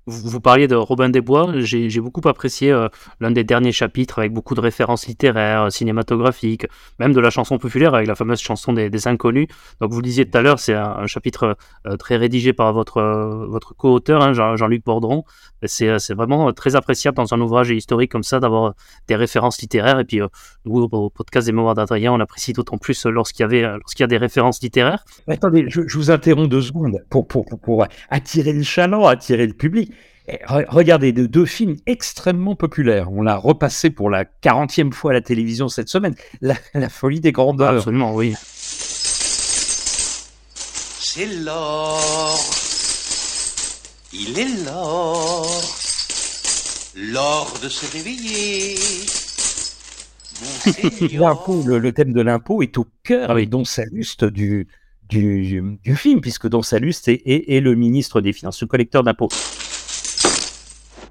Vous, 0.10 0.42
parliez 0.42 0.68
de 0.68 0.76
Robin 0.76 1.10
des 1.10 1.22
Bois, 1.22 1.52
j'ai 1.60 2.00
beaucoup 2.00 2.28
apprécié 2.28 2.72
euh, 2.72 2.88
l'un 3.20 3.30
des 3.30 3.44
derniers 3.44 3.72
chapitres 3.72 4.18
avec 4.18 4.34
beaucoup 4.34 4.56
de 4.56 4.60
références 4.60 5.06
littéraires, 5.06 5.72
cinématographiques, 5.72 6.66
même 6.98 7.14
de 7.14 7.20
la 7.20 7.30
chanson 7.30 7.60
populaire 7.60 7.94
avec 7.94 8.08
la 8.08 8.16
fameuse 8.16 8.40
chanson 8.40 8.74
des, 8.74 9.08
Inconnus. 9.08 9.48
Donc 9.82 9.92
vous 9.92 10.00
le 10.00 10.04
disiez 10.04 10.28
tout 10.28 10.36
à 10.38 10.42
l'heure, 10.42 10.58
c'est 10.58 10.74
un, 10.74 11.06
chapitre 11.06 11.56
euh, 11.86 11.96
très 11.96 12.18
rédigé 12.18 12.54
par 12.54 12.74
votre, 12.74 12.98
euh, 12.98 13.46
votre 13.48 13.76
co-auteur, 13.76 14.24
hein, 14.24 14.34
Jean-Luc 14.34 14.84
Bordron. 14.84 15.24
C'est 15.64 16.14
vraiment 16.14 16.52
très 16.54 16.76
appréciable 16.76 17.16
dans 17.16 17.34
un 17.34 17.40
ouvrage 17.40 17.70
historique 17.70 18.12
comme 18.12 18.24
ça 18.24 18.40
d'avoir 18.40 18.74
des 19.08 19.16
références 19.16 19.62
littéraires. 19.62 20.00
Et 20.00 20.06
puis 20.06 20.22
nous, 20.66 20.82
au 20.92 21.10
podcast 21.10 21.46
des 21.46 21.54
Mémoires 21.54 21.76
d'Adrien, 21.76 22.14
on 22.14 22.20
apprécie 22.20 22.54
d'autant 22.54 22.78
plus 22.78 23.06
lorsqu'il 23.06 23.46
y, 23.46 23.62
lorsqu'il 23.62 24.02
y 24.02 24.06
a 24.06 24.08
des 24.08 24.18
références 24.18 24.62
littéraires. 24.62 25.06
attendez, 25.28 25.66
je, 25.68 25.82
vous 25.98 26.10
interromps 26.10 26.50
deux 26.50 26.62
secondes 26.62 26.98
pour, 27.10 27.28
pour, 27.28 27.46
pour 27.46 27.86
attirer 28.10 28.54
le 28.54 28.64
chaland, 28.64 29.06
attirer 29.06 29.46
le 29.46 29.54
public. 29.54 29.92
Regardez, 30.48 31.12
de 31.12 31.26
deux 31.26 31.46
films 31.46 31.78
extrêmement 31.88 32.56
populaires. 32.56 33.12
On 33.12 33.22
l'a 33.22 33.36
repassé 33.36 33.90
pour 33.90 34.10
la 34.10 34.26
40e 34.26 34.92
fois 34.92 35.12
à 35.12 35.14
la 35.16 35.22
télévision 35.22 35.70
cette 35.70 35.90
semaine. 35.90 36.16
La, 36.42 36.56
folie 36.90 37.20
des 37.20 37.32
grandeurs. 37.32 37.76
Absolument, 37.76 38.14
oui. 38.14 38.36
C'est 41.00 41.26
l'or. 41.26 42.40
Il 44.14 44.38
est 44.38 44.66
l'or. 44.66 45.48
L'or 46.96 47.54
de 47.64 47.70
se 47.70 47.92
réveiller. 47.92 48.76
le, 51.66 51.78
le, 51.80 51.92
thème 51.92 52.14
de 52.14 52.22
l'impôt 52.22 52.62
est 52.62 52.78
au 52.78 52.86
cœur 53.04 53.32
ah 53.32 53.42
et 53.42 53.46
dont 53.46 53.66
Saluste 53.66 54.26
du, 54.26 54.68
du, 55.10 55.80
du, 55.84 55.96
film, 55.96 56.22
puisque 56.22 56.48
Don 56.48 56.62
Saluste 56.62 57.08
est, 57.08 57.24
est, 57.26 57.60
le 57.60 57.76
ministre 57.76 58.22
des 58.22 58.32
Finances, 58.32 58.62
le 58.62 58.68
collecteur 58.68 59.04
d'impôts. 59.04 59.30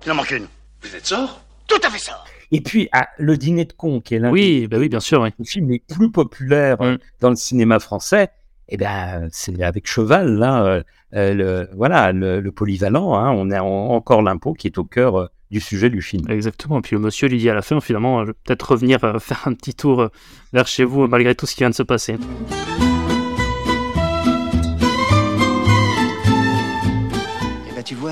Il 0.09 0.13
en 0.13 0.15
manque 0.15 0.31
une. 0.31 0.47
Vous 0.81 0.97
êtes 0.97 1.05
sort? 1.05 1.43
Tout 1.67 1.81
à 1.85 1.91
fait 1.91 1.99
sort. 1.99 2.25
Et 2.51 2.63
puis, 2.63 2.89
ah, 2.93 3.11
Le 3.19 3.37
Dîner 3.37 3.67
de 3.67 3.75
Con, 3.75 4.01
qui 4.01 4.15
est 4.15 4.19
l'un 4.19 4.31
oui, 4.31 4.67
bah 4.67 4.79
oui, 4.79 4.89
bien 4.89 5.01
sûr, 5.01 5.23
des 5.23 5.45
films 5.45 5.69
les 5.69 5.81
plus 5.81 6.11
populaires 6.11 6.81
mm. 6.81 6.97
dans 7.21 7.29
le 7.29 7.37
cinéma 7.37 7.79
français, 7.79 8.31
eh 8.71 8.79
ben, 8.79 9.29
c'est 9.33 9.63
avec 9.63 9.87
cheval, 9.87 10.39
là, 10.39 10.83
le, 11.13 11.69
voilà, 11.77 12.13
le, 12.13 12.51
polyvalent, 12.51 13.17
hein, 13.17 13.33
on 13.33 13.51
a 13.51 13.61
encore 13.61 14.23
l'impôt 14.23 14.55
qui 14.55 14.69
est 14.69 14.79
au 14.79 14.85
cœur 14.85 15.29
du 15.51 15.61
sujet 15.61 15.91
du 15.91 16.01
film. 16.01 16.25
Exactement. 16.31 16.81
Puis 16.81 16.97
le 16.97 17.03
monsieur 17.03 17.29
lui 17.29 17.37
dit 17.37 17.51
à 17.51 17.55
la 17.55 17.61
fin, 17.61 17.79
finalement, 17.79 18.23
je 18.23 18.29
vais 18.29 18.37
peut-être 18.45 18.63
revenir 18.63 19.01
faire 19.21 19.43
un 19.45 19.53
petit 19.53 19.75
tour 19.75 20.09
vers 20.55 20.67
chez 20.67 20.85
vous, 20.85 21.07
malgré 21.07 21.35
tout 21.35 21.45
ce 21.45 21.53
qui 21.55 21.61
vient 21.61 21.71
de 21.71 21.75
se 21.75 21.83
passer. 21.83 22.17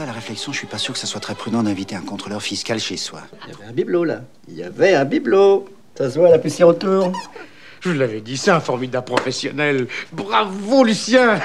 À 0.06 0.10
la 0.10 0.14
réflexion, 0.14 0.52
je 0.52 0.58
suis 0.58 0.66
pas 0.68 0.78
sûr 0.78 0.94
que 0.94 1.00
ça 1.00 1.06
soit 1.06 1.20
très 1.20 1.34
prudent 1.34 1.64
d'inviter 1.64 1.96
un 1.96 2.00
contrôleur 2.00 2.40
fiscal 2.40 2.78
chez 2.78 2.96
soi. 2.96 3.22
Il 3.44 3.52
y 3.52 3.56
avait 3.56 3.64
un 3.64 3.72
bibelot, 3.72 4.04
là. 4.04 4.20
Il 4.46 4.54
y 4.54 4.62
avait 4.62 4.94
un 4.94 5.04
bibelot. 5.04 5.68
Ça 5.98 6.08
se 6.08 6.18
voit, 6.18 6.28
la 6.28 6.38
poussière 6.38 6.68
autour. 6.68 7.10
Je 7.80 7.90
vous 7.90 7.98
l'avais 7.98 8.20
dit, 8.20 8.36
c'est 8.36 8.52
un 8.52 8.60
formidable 8.60 9.04
professionnel. 9.04 9.88
Bravo, 10.12 10.84
Lucien 10.84 11.40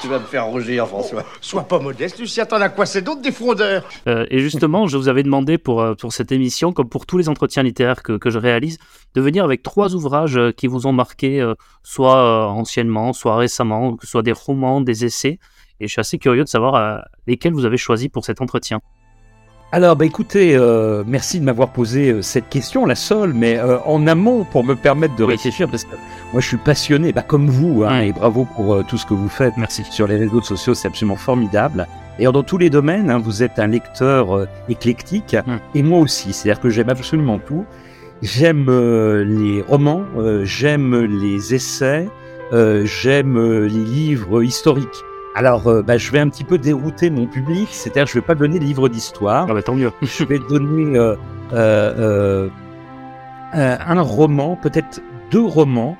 tu 0.00 0.08
vas 0.08 0.18
me 0.18 0.24
faire 0.24 0.46
rougir, 0.46 0.88
François. 0.88 1.24
sois 1.40 1.62
pas 1.62 1.78
modeste, 1.78 2.18
Lucien, 2.18 2.44
t'en 2.44 2.60
as 2.60 2.70
quoi 2.70 2.86
C'est 2.86 3.02
d'autres 3.02 3.22
des 3.22 3.30
frondeurs 3.30 3.88
euh, 4.08 4.26
Et 4.30 4.40
justement, 4.40 4.88
je 4.88 4.96
vous 4.96 5.06
avais 5.06 5.22
demandé 5.22 5.58
pour, 5.58 5.80
euh, 5.80 5.94
pour 5.94 6.12
cette 6.12 6.32
émission, 6.32 6.72
comme 6.72 6.88
pour 6.88 7.06
tous 7.06 7.18
les 7.18 7.28
entretiens 7.28 7.62
littéraires 7.62 8.02
que, 8.02 8.14
que 8.14 8.28
je 8.28 8.38
réalise, 8.38 8.78
de 9.14 9.20
venir 9.20 9.44
avec 9.44 9.62
trois 9.62 9.94
ouvrages 9.94 10.36
euh, 10.36 10.50
qui 10.50 10.66
vous 10.66 10.88
ont 10.88 10.92
marqué, 10.92 11.52
soit 11.84 12.48
anciennement, 12.48 13.12
soit 13.12 13.36
récemment, 13.36 13.94
que 13.94 14.04
ce 14.04 14.10
soit 14.10 14.22
des 14.22 14.32
romans, 14.32 14.80
des 14.80 15.04
essais. 15.04 15.38
Et 15.82 15.88
je 15.88 15.92
suis 15.92 16.00
assez 16.00 16.16
curieux 16.16 16.44
de 16.44 16.48
savoir 16.48 16.76
euh, 16.76 16.98
lesquels 17.26 17.52
vous 17.52 17.64
avez 17.64 17.76
choisi 17.76 18.08
pour 18.08 18.24
cet 18.24 18.40
entretien. 18.40 18.80
Alors, 19.72 19.96
bah 19.96 20.04
écoutez, 20.04 20.54
euh, 20.54 21.02
merci 21.04 21.40
de 21.40 21.44
m'avoir 21.44 21.72
posé 21.72 22.10
euh, 22.10 22.22
cette 22.22 22.48
question, 22.48 22.86
la 22.86 22.94
seule, 22.94 23.32
mais 23.32 23.58
en 23.60 24.06
amont 24.06 24.44
pour 24.44 24.62
me 24.62 24.76
permettre 24.76 25.16
de 25.16 25.24
réfléchir, 25.24 25.68
parce 25.68 25.84
que 25.84 25.96
moi 26.32 26.40
je 26.40 26.46
suis 26.46 26.56
passionné, 26.56 27.12
bah, 27.12 27.22
comme 27.22 27.48
vous, 27.48 27.82
hein, 27.82 28.00
et 28.02 28.12
bravo 28.12 28.46
pour 28.54 28.86
tout 28.86 28.96
ce 28.96 29.06
que 29.06 29.14
vous 29.14 29.28
faites. 29.28 29.56
Merci. 29.56 29.82
Sur 29.90 30.06
les 30.06 30.18
réseaux 30.18 30.42
sociaux, 30.42 30.74
c'est 30.74 30.86
absolument 30.86 31.16
formidable. 31.16 31.88
Et 32.20 32.26
dans 32.26 32.42
tous 32.44 32.58
les 32.58 32.70
domaines, 32.70 33.10
hein, 33.10 33.18
vous 33.18 33.42
êtes 33.42 33.58
un 33.58 33.66
lecteur 33.66 34.46
éclectique, 34.68 35.36
et 35.74 35.82
moi 35.82 35.98
aussi, 35.98 36.32
c'est-à-dire 36.32 36.60
que 36.60 36.70
j'aime 36.70 36.90
absolument 36.90 37.40
tout. 37.40 37.64
J'aime 38.20 38.66
les 38.68 39.62
romans, 39.62 40.04
j'aime 40.44 40.94
les 41.06 41.54
essais, 41.54 42.06
j'aime 42.52 43.64
les 43.64 43.68
livres 43.68 44.44
historiques. 44.44 45.02
Alors, 45.34 45.66
euh, 45.66 45.82
bah, 45.82 45.96
je 45.96 46.10
vais 46.12 46.18
un 46.18 46.28
petit 46.28 46.44
peu 46.44 46.58
dérouter 46.58 47.08
mon 47.08 47.26
public, 47.26 47.68
c'est-à-dire 47.70 48.06
je 48.06 48.14
vais 48.14 48.20
pas 48.20 48.34
donner 48.34 48.58
des 48.58 48.66
livres 48.66 48.88
d'histoire. 48.88 49.46
Ah 49.48 49.54
bah 49.54 49.62
tant 49.62 49.74
mieux. 49.74 49.90
je 50.02 50.24
vais 50.24 50.38
donner 50.38 50.98
euh, 50.98 51.16
euh, 51.52 52.48
un 53.54 54.00
roman, 54.02 54.56
peut-être 54.56 55.00
deux 55.30 55.44
romans, 55.44 55.96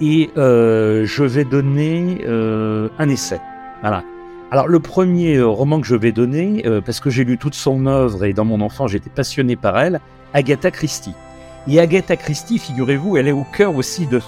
et 0.00 0.30
je 0.34 1.22
vais 1.22 1.44
donner 1.44 2.24
un 2.26 3.08
essai. 3.08 3.40
Voilà. 3.82 4.02
Alors 4.50 4.66
le 4.66 4.80
premier 4.80 5.40
roman 5.40 5.80
que 5.80 5.86
je 5.86 5.94
vais 5.94 6.12
donner, 6.12 6.64
parce 6.84 7.00
que 7.00 7.10
j'ai 7.10 7.24
lu 7.24 7.36
toute 7.36 7.54
son 7.54 7.86
œuvre 7.86 8.24
et 8.24 8.32
dans 8.32 8.46
mon 8.46 8.62
enfance 8.62 8.92
j'étais 8.92 9.10
passionné 9.10 9.56
par 9.56 9.78
elle, 9.78 10.00
Agatha 10.32 10.70
Christie. 10.70 11.14
Et 11.68 11.78
Agatha 11.78 12.16
Christie, 12.16 12.58
figurez-vous, 12.58 13.18
elle 13.18 13.28
est 13.28 13.32
au 13.32 13.44
cœur 13.52 13.76
aussi 13.76 14.06
de 14.06 14.20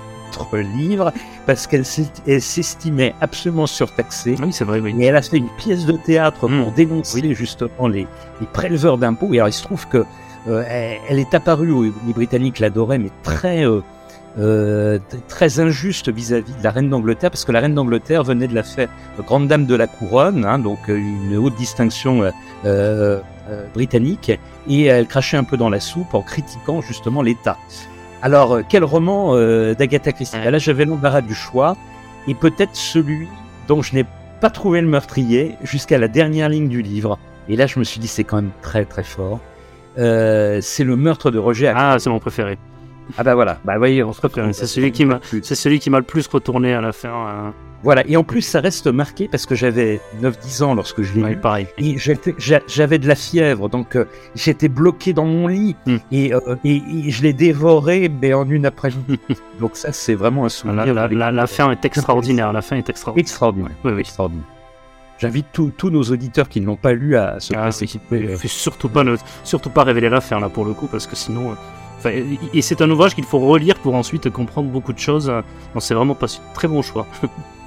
livre 0.55 1.13
parce 1.47 1.67
qu'elle 1.67 1.85
s'estimait 1.85 3.15
absolument 3.21 3.67
surtaxée. 3.67 4.37
Oui, 4.41 4.53
c'est 4.53 4.65
vrai, 4.65 4.81
oui. 4.81 4.95
Et 4.99 5.07
elle 5.07 5.17
a 5.17 5.23
fait 5.23 5.39
une 5.39 5.51
pièce 5.59 5.87
de 5.87 5.93
théâtre 5.93 6.41
pour 6.41 6.51
mmh. 6.51 6.75
dénoncer 6.75 7.35
justement 7.35 7.89
les, 7.89 8.07
les, 8.41 8.47
préleveurs 8.47 8.99
d'impôts. 8.99 9.33
Et 9.33 9.39
alors, 9.39 9.49
il 9.49 9.53
se 9.53 9.63
trouve 9.63 9.87
que 9.89 10.05
euh, 10.49 10.65
elle, 11.09 11.19
est 11.19 11.35
apparue, 11.35 11.93
les 12.07 12.13
Britanniques 12.13 12.59
l'adoraient, 12.59 12.99
mais 12.99 13.11
très, 13.23 13.65
euh, 13.65 13.81
euh, 14.39 14.99
très 15.29 15.61
injuste 15.61 16.09
vis-à-vis 16.09 16.53
de 16.53 16.65
la 16.65 16.71
reine 16.71 16.89
d'Angleterre, 16.89 17.31
parce 17.31 17.45
que 17.45 17.53
la 17.53 17.61
reine 17.61 17.75
d'Angleterre 17.75 18.25
venait 18.25 18.49
de 18.49 18.55
la 18.55 18.65
faire 18.65 18.89
grande 19.19 19.47
dame 19.47 19.67
de 19.67 19.75
la 19.75 19.87
couronne, 19.87 20.45
hein, 20.45 20.59
donc 20.59 20.89
une 20.89 21.37
haute 21.37 21.55
distinction 21.57 22.31
britannique, 23.75 24.33
et 24.69 24.85
elle 24.85 25.07
crachait 25.07 25.37
un 25.37 25.45
peu 25.45 25.57
dans 25.57 25.69
la 25.69 25.81
soupe 25.81 26.15
en 26.15 26.23
critiquant 26.23 26.81
justement 26.81 27.23
l'État. 27.23 27.57
Alors, 28.23 28.55
euh, 28.55 28.63
quel 28.67 28.85
roman 28.85 29.35
euh, 29.35 29.75
d'Agatha 29.75 30.13
Christie 30.13 30.37
Là, 30.37 30.59
j'avais 30.59 30.85
l'embarras 30.85 31.21
du 31.21 31.35
choix, 31.35 31.77
et 32.29 32.35
peut-être 32.35 32.77
celui 32.77 33.29
dont 33.67 33.83
je 33.83 33.95
n'ai 33.95 34.05
pas 34.41 34.51
trouvé 34.51 34.81
le 34.81 34.87
meurtrier 34.87 35.57
jusqu'à 35.63 35.99
la 35.99 36.09
dernière 36.09 36.49
ligne 36.49 36.69
du 36.69 36.83
livre. 36.83 37.19
Et 37.49 37.57
là, 37.57 37.67
je 37.67 37.79
me 37.79 37.85
suis 37.85 37.99
dit, 37.99 38.07
c'est 38.07 38.25
quand 38.25 38.37
même 38.37 38.53
très 38.63 38.85
très 38.85 39.03
fort. 39.03 39.41
Euh, 39.99 40.61
c'est 40.63 40.85
le 40.85 40.97
meurtre 40.97 41.31
de 41.31 41.39
Roger. 41.39 41.73
Ah, 41.75 41.97
c'est 41.99 42.11
mon 42.11 42.21
préféré. 42.21 42.59
Ah 43.19 43.25
bah 43.25 43.35
voilà, 43.35 43.59
bah 43.65 43.77
voyez, 43.77 44.03
on 44.05 44.13
se 44.13 44.21
C'est 44.53 44.67
celui 44.67 44.93
qui 44.93 45.05
m'a, 45.05 45.19
c'est 45.43 45.57
celui 45.57 45.81
qui 45.81 45.91
m'a 45.91 45.99
le 45.99 46.05
plus 46.05 46.27
retourné 46.29 46.73
à 46.73 46.81
la 46.81 46.93
fin. 46.93 47.11
Hein. 47.11 47.55
Voilà, 47.83 48.05
et 48.07 48.17
en 48.17 48.23
plus 48.23 48.43
ça 48.43 48.61
reste 48.61 48.87
marqué 48.87 49.27
parce 49.27 49.45
que 49.45 49.55
j'avais 49.55 50.01
9-10 50.21 50.63
ans 50.63 50.75
lorsque 50.75 51.03
je 51.03 51.15
l'ai 51.15 51.31
lu. 51.31 51.37
pareil. 51.37 51.67
Et 51.79 51.97
j'avais 51.99 52.99
de 52.99 53.09
la 53.09 53.15
fièvre, 53.17 53.69
donc 53.69 53.97
euh, 53.97 54.05
j'étais 54.37 54.69
bloqué 54.69 55.13
dans 55.13 55.25
mon 55.25 55.49
lit 55.49 55.75
hmm. 55.87 55.97
euh, 56.13 56.57
et, 56.65 56.77
et, 56.77 57.11
je 57.11 57.23
l'ai 57.23 57.33
dévoré 57.33 58.09
mais 58.09 58.35
en 58.35 58.49
une 58.49 58.67
après-midi. 58.67 59.19
donc 59.61 59.77
ça 59.77 59.93
c'est 59.93 60.15
vraiment 60.15 60.45
un 60.45 60.49
souvenir. 60.49 60.95
La, 60.95 61.47
fin 61.47 61.71
est 61.73 61.85
extraordinaire, 61.85 62.53
la 62.53 62.63
fin 62.63 62.77
est 62.77 62.89
extraordinaire. 62.89 63.23
Extraordinaire, 63.23 63.73
oui, 63.85 63.93
oui. 63.93 64.01
extraordinaire. 64.01 64.47
J'invite 65.19 65.47
tous 65.53 65.91
nos 65.91 66.03
auditeurs 66.03 66.49
qui 66.49 66.61
ne 66.61 66.67
l'ont 66.67 66.77
pas 66.77 66.93
lu 66.93 67.17
à 67.17 67.39
se 67.39 67.53
ah, 67.55 67.69
euh. 68.13 68.37
surtout 68.47 68.89
pas, 68.89 69.05
surtout 69.45 69.71
pas 69.71 69.85
révéler 69.85 70.09
la 70.09 70.21
fin 70.21 70.41
là 70.41 70.49
pour 70.49 70.65
le 70.65 70.73
coup 70.73 70.87
parce 70.87 71.07
que 71.07 71.15
sinon... 71.17 71.57
et 72.53 72.63
c'est 72.63 72.81
un 72.81 72.91
ouvrage 72.91 73.15
qu'il 73.15 73.25
faut 73.25 73.39
relire 73.39 73.77
pour 73.77 73.95
ensuite 73.95 74.31
comprendre 74.31 74.69
beaucoup 74.69 74.93
de 74.93 74.99
choses. 74.99 75.33
c'est 75.79 75.95
vraiment 75.95 76.15
pas 76.15 76.27
un 76.27 76.55
très 76.55 76.69
bon 76.69 76.83
choix. 76.83 77.07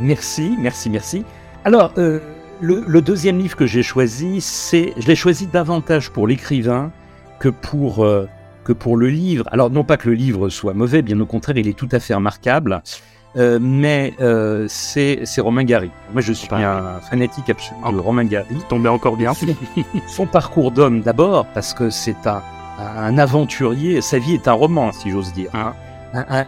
merci, 0.00 0.54
merci, 0.58 0.90
merci. 0.90 1.24
Alors, 1.64 1.92
euh, 1.98 2.20
le, 2.60 3.00
deuxième 3.00 3.38
livre 3.38 3.56
que 3.56 3.66
j'ai 3.66 3.82
choisi, 3.82 4.40
c'est, 4.40 4.94
je 4.96 5.06
l'ai 5.06 5.16
choisi 5.16 5.46
davantage 5.46 6.10
pour 6.10 6.26
l'écrivain 6.26 6.90
que 7.38 7.48
pour 7.48 8.04
euh, 8.04 8.28
que 8.64 8.72
pour 8.72 8.96
le 8.96 9.08
livre. 9.08 9.44
Alors, 9.52 9.70
non 9.70 9.84
pas 9.84 9.96
que 9.96 10.08
le 10.08 10.14
livre 10.14 10.48
soit 10.48 10.74
mauvais, 10.74 11.02
bien 11.02 11.20
au 11.20 11.26
contraire, 11.26 11.56
il 11.56 11.68
est 11.68 11.76
tout 11.76 11.88
à 11.92 12.00
fait 12.00 12.14
remarquable. 12.14 12.82
Euh, 13.36 13.58
mais 13.60 14.14
c'est 14.68 15.40
Romain 15.40 15.64
Gary. 15.64 15.90
Moi, 16.12 16.22
je 16.22 16.32
suis 16.32 16.48
un 16.52 17.00
fanatique 17.10 17.50
absolu 17.50 17.78
de 17.92 17.98
Romain 17.98 18.24
Gary. 18.24 18.56
Tombé 18.68 18.88
encore 18.88 19.16
bien. 19.16 19.32
Son 20.08 20.26
parcours 20.26 20.70
d'homme 20.70 21.02
d'abord, 21.02 21.46
parce 21.52 21.74
que 21.74 21.90
c'est 21.90 22.26
un, 22.26 22.42
un 22.78 23.18
aventurier. 23.18 24.00
Sa 24.00 24.18
vie 24.18 24.34
est 24.34 24.48
un 24.48 24.52
roman, 24.52 24.90
si 24.90 25.10
j'ose 25.10 25.32
dire. 25.32 25.50
Hein 25.54 25.74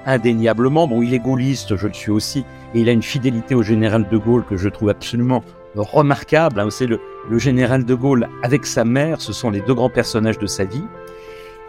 indéniablement. 0.07 0.87
Bon, 0.87 1.03
il 1.03 1.15
est 1.15 1.19
gaulliste, 1.19 1.77
je 1.77 1.87
le 1.87 1.95
suis 1.95 2.11
aussi, 2.11 2.45
et 2.75 2.81
il 2.81 2.89
a 2.89 2.93
une 2.93 3.03
fidélité 3.03 3.55
au 3.55 3.63
général 3.63 4.09
de 4.09 4.17
Gaulle 4.17 4.45
que 4.45 4.57
je 4.57 4.69
trouve 4.69 4.91
absolument 4.91 5.43
remarquable. 5.77 6.61
Hein. 6.61 6.69
C'est 6.71 6.87
le, 6.87 7.01
le, 7.31 7.39
général 7.39 7.85
de 7.85 7.95
Gaulle 7.95 8.29
avec 8.43 8.67
sa 8.67 8.85
mère, 8.85 9.21
ce 9.21 9.33
sont 9.33 9.51
les 9.51 9.61
deux 9.61 9.75
grands 9.75 9.91
personnages 9.91 10.39
de 10.39 10.47
sa 10.47 10.65
vie. 10.65 10.85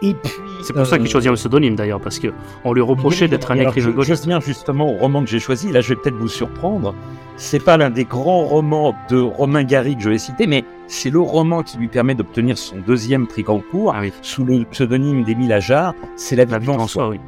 Et 0.02 0.14
puis, 0.14 0.32
c'est 0.62 0.72
pour 0.72 0.86
ça 0.86 0.96
qu'il 0.96 1.06
euh, 1.06 1.10
choisit 1.10 1.30
un 1.30 1.34
pseudonyme 1.34 1.76
d'ailleurs, 1.76 2.00
parce 2.00 2.18
que 2.18 2.28
on 2.64 2.72
lui 2.72 2.80
reprochait 2.80 3.28
d'être 3.28 3.50
un 3.50 3.56
écrivain 3.56 3.90
gaulliste. 3.90 4.22
Je 4.24 4.28
viens 4.28 4.40
justement 4.40 4.90
au 4.90 4.96
roman 4.96 5.22
que 5.22 5.28
j'ai 5.28 5.38
choisi. 5.38 5.70
Là, 5.70 5.82
je 5.82 5.90
vais 5.90 5.96
peut-être 5.96 6.16
vous 6.16 6.28
surprendre. 6.28 6.94
C'est 7.36 7.62
pas 7.62 7.76
l'un 7.76 7.90
des 7.90 8.04
grands 8.04 8.44
romans 8.44 8.94
de 9.10 9.18
Romain 9.18 9.64
Gary 9.64 9.96
que 9.96 10.02
je 10.02 10.10
vais 10.10 10.18
citer, 10.18 10.46
mais 10.46 10.64
c'est 10.86 11.10
le 11.10 11.20
roman 11.20 11.62
qui 11.62 11.78
lui 11.78 11.88
permet 11.88 12.14
d'obtenir 12.14 12.56
son 12.58 12.76
deuxième 12.86 13.26
prix 13.26 13.42
Goncourt 13.42 13.94
ah 13.94 14.02
sous 14.22 14.44
le 14.44 14.64
pseudonyme 14.64 15.22
d'Émile 15.24 15.52
Ajar. 15.52 15.94
C'est 16.16 16.36
La 16.36 16.44
vie 16.44 16.66
devant 16.66 16.86
soi. 16.86 17.08
Oui. 17.08 17.20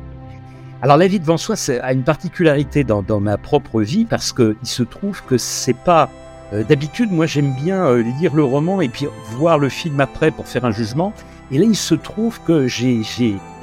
Alors 0.82 0.96
la 0.96 1.06
vie 1.06 1.20
devant 1.20 1.36
soi 1.36 1.54
a 1.80 1.92
une 1.92 2.02
particularité 2.02 2.82
dans, 2.82 3.20
ma 3.20 3.38
propre 3.38 3.82
vie 3.82 4.04
parce 4.04 4.32
que 4.32 4.56
il 4.64 4.68
se 4.68 4.82
trouve 4.82 5.22
que 5.22 5.38
c'est 5.38 5.76
pas 5.76 6.10
euh, 6.52 6.64
d'habitude 6.64 7.12
moi 7.12 7.24
j'aime 7.24 7.54
bien 7.54 7.86
euh, 7.86 8.02
lire 8.18 8.34
le 8.34 8.42
roman 8.42 8.80
et 8.80 8.88
puis 8.88 9.06
voir 9.30 9.60
le 9.60 9.68
film 9.68 10.00
après 10.00 10.32
pour 10.32 10.48
faire 10.48 10.64
un 10.64 10.72
jugement 10.72 11.12
et 11.52 11.58
là 11.58 11.66
il 11.66 11.76
se 11.76 11.94
trouve 11.94 12.40
que 12.40 12.66
j'ai 12.66 13.00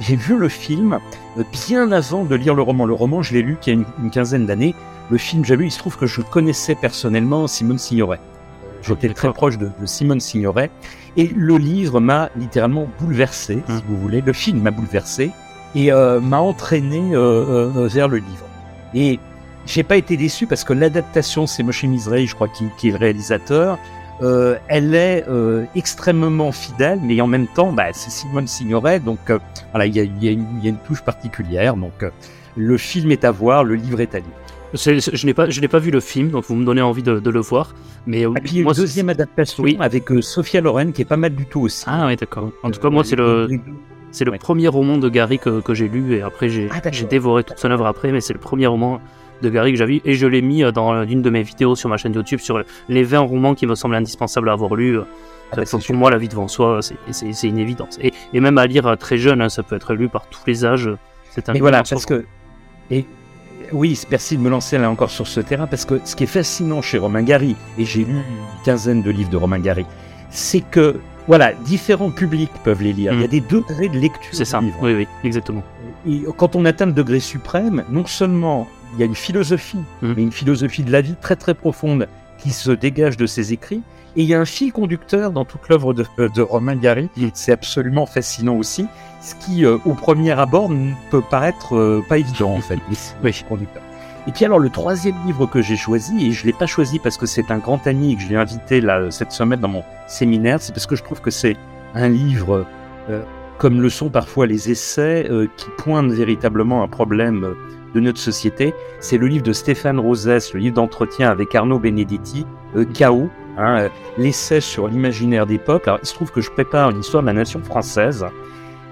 vu 0.00 0.38
le 0.38 0.48
film 0.48 0.98
euh, 1.36 1.42
bien 1.68 1.92
avant 1.92 2.24
de 2.24 2.34
lire 2.34 2.54
le 2.54 2.62
roman. 2.62 2.86
Le 2.86 2.94
roman 2.94 3.20
je 3.20 3.34
l'ai 3.34 3.42
lu 3.42 3.58
il 3.66 3.68
y 3.68 3.76
a 3.76 3.84
une, 4.02 4.10
quinzaine 4.10 4.46
d'années. 4.46 4.74
Le 5.10 5.18
film 5.18 5.44
j'ai 5.44 5.56
vu 5.56 5.66
il 5.66 5.70
se 5.70 5.78
trouve 5.78 5.98
que 5.98 6.06
je 6.06 6.22
connaissais 6.22 6.74
personnellement 6.74 7.46
Simone 7.46 7.78
Signoret. 7.78 8.20
J'étais 8.80 9.10
très 9.10 9.30
proche 9.34 9.58
de, 9.58 9.68
de 9.78 9.84
Simone 9.84 10.20
Signoret 10.20 10.70
et 11.18 11.26
le 11.26 11.58
livre 11.58 12.00
m'a 12.00 12.30
littéralement 12.34 12.88
bouleversé, 12.98 13.62
si 13.66 13.72
hum. 13.72 13.82
vous 13.90 13.98
voulez. 13.98 14.22
Le 14.22 14.32
film 14.32 14.62
m'a 14.62 14.70
bouleversé 14.70 15.32
et 15.74 15.92
euh, 15.92 16.20
m'a 16.20 16.38
entraîné 16.38 17.14
euh, 17.14 17.70
euh, 17.76 17.88
vers 17.88 18.08
le 18.08 18.18
livre. 18.18 18.46
Et 18.94 19.18
j'ai 19.66 19.82
pas 19.82 19.96
été 19.96 20.16
déçu 20.16 20.46
parce 20.46 20.64
que 20.64 20.72
l'adaptation, 20.72 21.46
c'est 21.46 21.62
Moshe 21.62 21.84
Mizrahi, 21.84 22.26
je 22.26 22.34
crois, 22.34 22.48
qui, 22.48 22.66
qui, 22.78 22.88
est 22.88 22.92
le 22.92 22.98
réalisateur. 22.98 23.78
Euh, 24.22 24.56
elle 24.68 24.94
est 24.94 25.24
euh, 25.28 25.64
extrêmement 25.74 26.52
fidèle, 26.52 26.98
mais 27.02 27.20
en 27.20 27.26
même 27.26 27.46
temps, 27.46 27.72
bah, 27.72 27.86
c'est 27.92 28.10
Simone 28.10 28.46
Signoret, 28.46 29.00
donc 29.00 29.18
voilà, 29.70 29.86
il 29.86 29.96
y 29.96 30.00
a, 30.00 30.04
y, 30.04 30.28
a 30.28 30.32
y 30.32 30.66
a, 30.66 30.68
une 30.68 30.76
touche 30.86 31.02
particulière. 31.02 31.76
Donc 31.76 32.04
le 32.56 32.76
film 32.76 33.12
est 33.12 33.24
à 33.24 33.30
voir, 33.30 33.64
le 33.64 33.76
livre 33.76 34.00
est 34.00 34.14
à 34.14 34.18
lire. 34.18 34.26
je 34.74 35.26
n'ai 35.26 35.32
pas, 35.32 35.48
je 35.48 35.60
n'ai 35.60 35.68
pas 35.68 35.78
vu 35.78 35.90
le 35.90 36.00
film, 36.00 36.30
donc 36.30 36.44
vous 36.44 36.54
me 36.54 36.66
donnez 36.66 36.82
envie 36.82 37.02
de, 37.02 37.18
de 37.18 37.30
le 37.30 37.40
voir. 37.40 37.74
Mais 38.06 38.22
et 38.22 38.40
puis 38.44 38.58
une 38.58 38.72
deuxième 38.72 39.08
adaptation 39.08 39.62
oui. 39.62 39.76
avec 39.80 40.08
Sophia 40.20 40.60
Loren 40.60 40.92
qui 40.92 41.02
est 41.02 41.06
pas 41.06 41.16
mal 41.16 41.34
du 41.34 41.46
tout 41.46 41.60
aussi. 41.60 41.84
Ah 41.86 42.06
oui, 42.06 42.16
d'accord. 42.16 42.50
En 42.62 42.70
tout 42.70 42.80
cas, 42.80 42.90
moi, 42.90 43.04
c'est 43.04 43.16
le. 43.16 43.48
C'est 44.12 44.24
le 44.24 44.32
premier 44.32 44.68
roman 44.68 44.98
de 44.98 45.08
Gary 45.08 45.38
que, 45.38 45.60
que 45.60 45.74
j'ai 45.74 45.88
lu 45.88 46.16
et 46.16 46.22
après 46.22 46.48
j'ai 46.48 46.68
ah, 46.72 46.80
dévoré 47.08 47.44
toute 47.44 47.58
son 47.58 47.70
œuvre 47.70 47.86
après, 47.86 48.12
mais 48.12 48.20
c'est 48.20 48.32
le 48.32 48.40
premier 48.40 48.66
roman 48.66 49.00
de 49.42 49.48
Gary 49.48 49.72
que 49.72 49.78
j'ai 49.78 49.86
vu 49.86 50.00
et 50.04 50.14
je 50.14 50.26
l'ai 50.26 50.42
mis 50.42 50.62
dans 50.72 51.04
une 51.04 51.22
de 51.22 51.30
mes 51.30 51.42
vidéos 51.42 51.76
sur 51.76 51.88
ma 51.88 51.96
chaîne 51.96 52.14
YouTube 52.14 52.40
sur 52.40 52.62
les 52.88 53.02
20 53.02 53.20
romans 53.20 53.54
qui 53.54 53.66
me 53.66 53.74
semblent 53.74 53.94
indispensables 53.94 54.48
à 54.50 54.52
avoir 54.52 54.74
lu. 54.74 54.98
Ah 55.52 55.56
bah, 55.56 55.62
pour 55.64 55.96
moi, 55.96 56.10
La 56.10 56.18
vie 56.18 56.28
devant 56.28 56.46
soi, 56.46 56.80
c'est 56.82 57.48
une 57.48 57.58
évidence. 57.58 57.98
Et, 58.00 58.12
et, 58.32 58.40
même 58.40 58.56
à 58.58 58.66
lire 58.68 58.96
très 58.96 59.18
jeune, 59.18 59.40
hein, 59.40 59.48
ça 59.48 59.64
peut 59.64 59.74
être 59.74 59.94
lu 59.94 60.08
par 60.08 60.28
tous 60.28 60.42
les 60.46 60.64
âges. 60.64 60.90
C'est 61.30 61.48
un. 61.48 61.54
Et 61.54 61.60
voilà, 61.60 61.82
parce 61.82 62.06
que 62.06 62.24
et 62.90 63.06
oui, 63.72 64.00
merci 64.10 64.36
de 64.36 64.42
me 64.42 64.50
lancer 64.50 64.78
là 64.78 64.90
encore 64.90 65.10
sur 65.10 65.28
ce 65.28 65.40
terrain 65.40 65.66
parce 65.66 65.84
que 65.84 66.00
ce 66.04 66.16
qui 66.16 66.24
est 66.24 66.28
fascinant 66.28 66.82
chez 66.82 66.98
Romain 66.98 67.22
Gary, 67.22 67.54
et 67.78 67.84
j'ai 67.84 68.04
lu 68.04 68.14
une 68.14 68.64
quinzaine 68.64 69.02
de 69.02 69.10
livres 69.10 69.30
de 69.30 69.36
Romain 69.36 69.60
Gary, 69.60 69.86
c'est 70.30 70.60
que 70.60 70.96
voilà, 71.26 71.52
différents 71.52 72.10
publics 72.10 72.50
peuvent 72.64 72.82
les 72.82 72.92
lire. 72.92 73.12
Il 73.12 73.20
y 73.20 73.24
a 73.24 73.26
mm. 73.26 73.30
des 73.30 73.40
degrés 73.40 73.88
de 73.88 73.98
lecture. 73.98 74.32
C'est 74.32 74.44
ça. 74.44 74.60
Oui, 74.82 74.94
oui, 74.94 75.06
exactement. 75.24 75.62
Et 76.08 76.22
quand 76.36 76.56
on 76.56 76.64
atteint 76.64 76.86
le 76.86 76.92
degré 76.92 77.20
suprême, 77.20 77.84
non 77.90 78.06
seulement 78.06 78.68
il 78.94 79.00
y 79.00 79.02
a 79.02 79.06
une 79.06 79.14
philosophie, 79.14 79.78
mm. 80.02 80.12
mais 80.16 80.22
une 80.22 80.32
philosophie 80.32 80.82
de 80.82 80.92
la 80.92 81.00
vie 81.00 81.14
très 81.20 81.36
très 81.36 81.54
profonde 81.54 82.08
qui 82.38 82.50
se 82.50 82.70
dégage 82.70 83.16
de 83.16 83.26
ses 83.26 83.52
écrits. 83.52 83.82
Et 84.16 84.22
il 84.22 84.28
y 84.28 84.34
a 84.34 84.40
un 84.40 84.44
fil 84.44 84.72
conducteur 84.72 85.30
dans 85.30 85.44
toute 85.44 85.68
l'œuvre 85.68 85.94
de, 85.94 86.04
de, 86.18 86.42
Romain 86.42 86.74
Gary. 86.74 87.08
Mm. 87.16 87.28
C'est 87.34 87.52
absolument 87.52 88.06
fascinant 88.06 88.56
aussi. 88.56 88.86
Ce 89.22 89.34
qui, 89.34 89.64
euh, 89.64 89.76
au 89.84 89.94
premier 89.94 90.32
abord, 90.32 90.70
peut 91.10 91.22
paraître 91.22 91.76
euh, 91.76 92.04
pas 92.08 92.18
évident 92.18 92.54
en 92.54 92.60
fait. 92.60 92.78
Oui, 93.22 93.44
conducteur. 93.48 93.82
Et 94.26 94.32
puis 94.32 94.44
alors 94.44 94.58
le 94.58 94.68
troisième 94.68 95.16
livre 95.26 95.46
que 95.46 95.62
j'ai 95.62 95.76
choisi, 95.76 96.26
et 96.26 96.32
je 96.32 96.44
l'ai 96.46 96.52
pas 96.52 96.66
choisi 96.66 96.98
parce 96.98 97.16
que 97.16 97.26
c'est 97.26 97.50
un 97.50 97.58
grand 97.58 97.86
ami 97.86 98.16
que 98.16 98.22
je 98.22 98.28
l'ai 98.28 98.36
invité 98.36 98.80
là, 98.80 99.10
cette 99.10 99.32
semaine 99.32 99.60
dans 99.60 99.68
mon 99.68 99.82
séminaire, 100.06 100.60
c'est 100.60 100.72
parce 100.72 100.86
que 100.86 100.94
je 100.94 101.02
trouve 101.02 101.20
que 101.20 101.30
c'est 101.30 101.56
un 101.94 102.08
livre, 102.08 102.66
euh, 103.08 103.22
comme 103.58 103.80
le 103.80 103.88
sont 103.88 104.10
parfois 104.10 104.46
les 104.46 104.70
essais, 104.70 105.26
euh, 105.30 105.46
qui 105.56 105.68
pointent 105.78 106.12
véritablement 106.12 106.82
un 106.82 106.88
problème 106.88 107.44
euh, 107.44 107.54
de 107.94 108.00
notre 108.00 108.18
société. 108.18 108.74
C'est 109.00 109.16
le 109.16 109.26
livre 109.26 109.42
de 109.42 109.54
Stéphane 109.54 109.98
Rosès, 109.98 110.52
le 110.52 110.60
livre 110.60 110.74
d'entretien 110.74 111.30
avec 111.30 111.54
Arnaud 111.54 111.78
Benedetti, 111.78 112.46
Chaos, 112.94 113.30
hein, 113.58 113.88
l'essai 114.18 114.60
sur 114.60 114.86
l'imaginaire 114.86 115.46
des 115.46 115.58
peuples. 115.58 115.88
Alors 115.88 116.00
il 116.02 116.06
se 116.06 116.14
trouve 116.14 116.30
que 116.30 116.40
je 116.40 116.50
prépare 116.50 116.92
l'histoire 116.92 117.22
de 117.22 117.26
la 117.26 117.32
nation 117.32 117.60
française, 117.64 118.26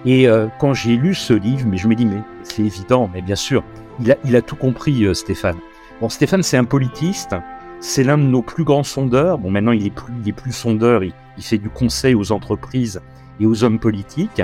et 0.05 0.27
quand 0.59 0.75
j'ai 0.75 0.97
lu 0.97 1.15
ce 1.15 1.33
livre, 1.33 1.67
mais 1.69 1.77
je 1.77 1.87
me 1.87 1.95
dis, 1.95 2.07
mais 2.07 2.23
c'est 2.43 2.63
évident, 2.63 3.09
mais 3.13 3.23
bien 3.23 3.37
sûr, 3.37 3.63
il 4.01 4.37
a, 4.37 4.43
tout 4.43 4.57
compris, 4.57 5.05
euh, 5.05 5.15
Stéphane. 5.15 5.59
Bon, 6.01 6.09
Stéphane, 6.09 6.43
c'est 6.43 6.57
un 6.57 6.65
politiste. 6.65 7.35
C'est 7.81 8.05
l'un 8.05 8.19
de 8.19 8.23
nos 8.23 8.43
plus 8.43 8.65
grands 8.65 8.85
sondeurs. 8.85 9.39
Bon, 9.39 9.51
maintenant, 9.51 9.73
il 9.73 9.87
est 9.87 9.91
plus, 9.91 10.13
il 10.23 10.29
est 10.29 10.33
plus 10.33 10.53
sondeur. 10.53 11.03
Il, 11.05 11.13
fait 11.41 11.59
du 11.59 11.71
conseil 11.71 12.15
aux 12.15 12.33
entreprises 12.33 13.01
et 13.41 13.47
aux 13.47 13.63
hommes 13.65 13.79
politiques. 13.79 14.43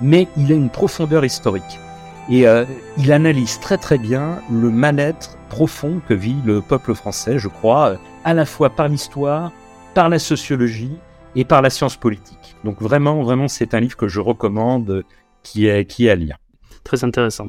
Mais 0.00 0.28
il 0.36 0.52
a 0.52 0.54
une 0.54 0.70
profondeur 0.70 1.24
historique. 1.24 1.80
Et 2.28 2.46
euh, 2.46 2.64
il 2.98 3.12
analyse 3.12 3.60
très 3.60 3.78
très 3.78 3.98
bien 3.98 4.40
le 4.50 4.70
mal-être 4.70 5.36
profond 5.48 6.00
que 6.08 6.14
vit 6.14 6.36
le 6.44 6.60
peuple 6.60 6.94
français, 6.94 7.38
je 7.38 7.48
crois, 7.48 7.90
euh, 7.90 7.96
à 8.24 8.34
la 8.34 8.44
fois 8.44 8.70
par 8.70 8.88
l'histoire, 8.88 9.52
par 9.94 10.08
la 10.08 10.18
sociologie 10.18 10.96
et 11.36 11.44
par 11.44 11.62
la 11.62 11.70
science 11.70 11.96
politique. 11.96 12.56
Donc 12.64 12.82
vraiment, 12.82 13.22
vraiment, 13.22 13.46
c'est 13.46 13.74
un 13.74 13.80
livre 13.80 13.96
que 13.96 14.08
je 14.08 14.18
recommande, 14.18 15.04
qui 15.44 15.66
est, 15.66 15.84
qui 15.84 16.06
est 16.06 16.10
à 16.10 16.16
lire. 16.16 16.38
Très 16.82 17.04
intéressant. 17.04 17.46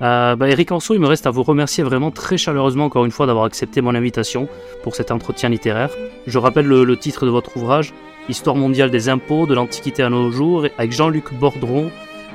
Euh, 0.00 0.36
bah, 0.36 0.48
Eric 0.48 0.70
Anso, 0.70 0.94
il 0.94 1.00
me 1.00 1.06
reste 1.06 1.26
à 1.26 1.30
vous 1.30 1.42
remercier 1.42 1.82
vraiment 1.82 2.10
très 2.10 2.36
chaleureusement 2.36 2.84
encore 2.84 3.04
une 3.04 3.10
fois 3.10 3.26
d'avoir 3.26 3.44
accepté 3.44 3.80
mon 3.80 3.94
invitation 3.94 4.48
pour 4.82 4.94
cet 4.94 5.10
entretien 5.10 5.48
littéraire. 5.48 5.90
Je 6.26 6.38
rappelle 6.38 6.66
le, 6.66 6.96
titre 6.96 7.26
de 7.26 7.30
votre 7.30 7.56
ouvrage, 7.56 7.92
Histoire 8.28 8.56
mondiale 8.56 8.90
des 8.90 9.08
impôts 9.08 9.46
de 9.46 9.54
l'Antiquité 9.54 10.02
à 10.02 10.10
nos 10.10 10.30
jours, 10.30 10.66
avec 10.76 10.92
Jean-Luc 10.92 11.32
Bordron, 11.32 11.90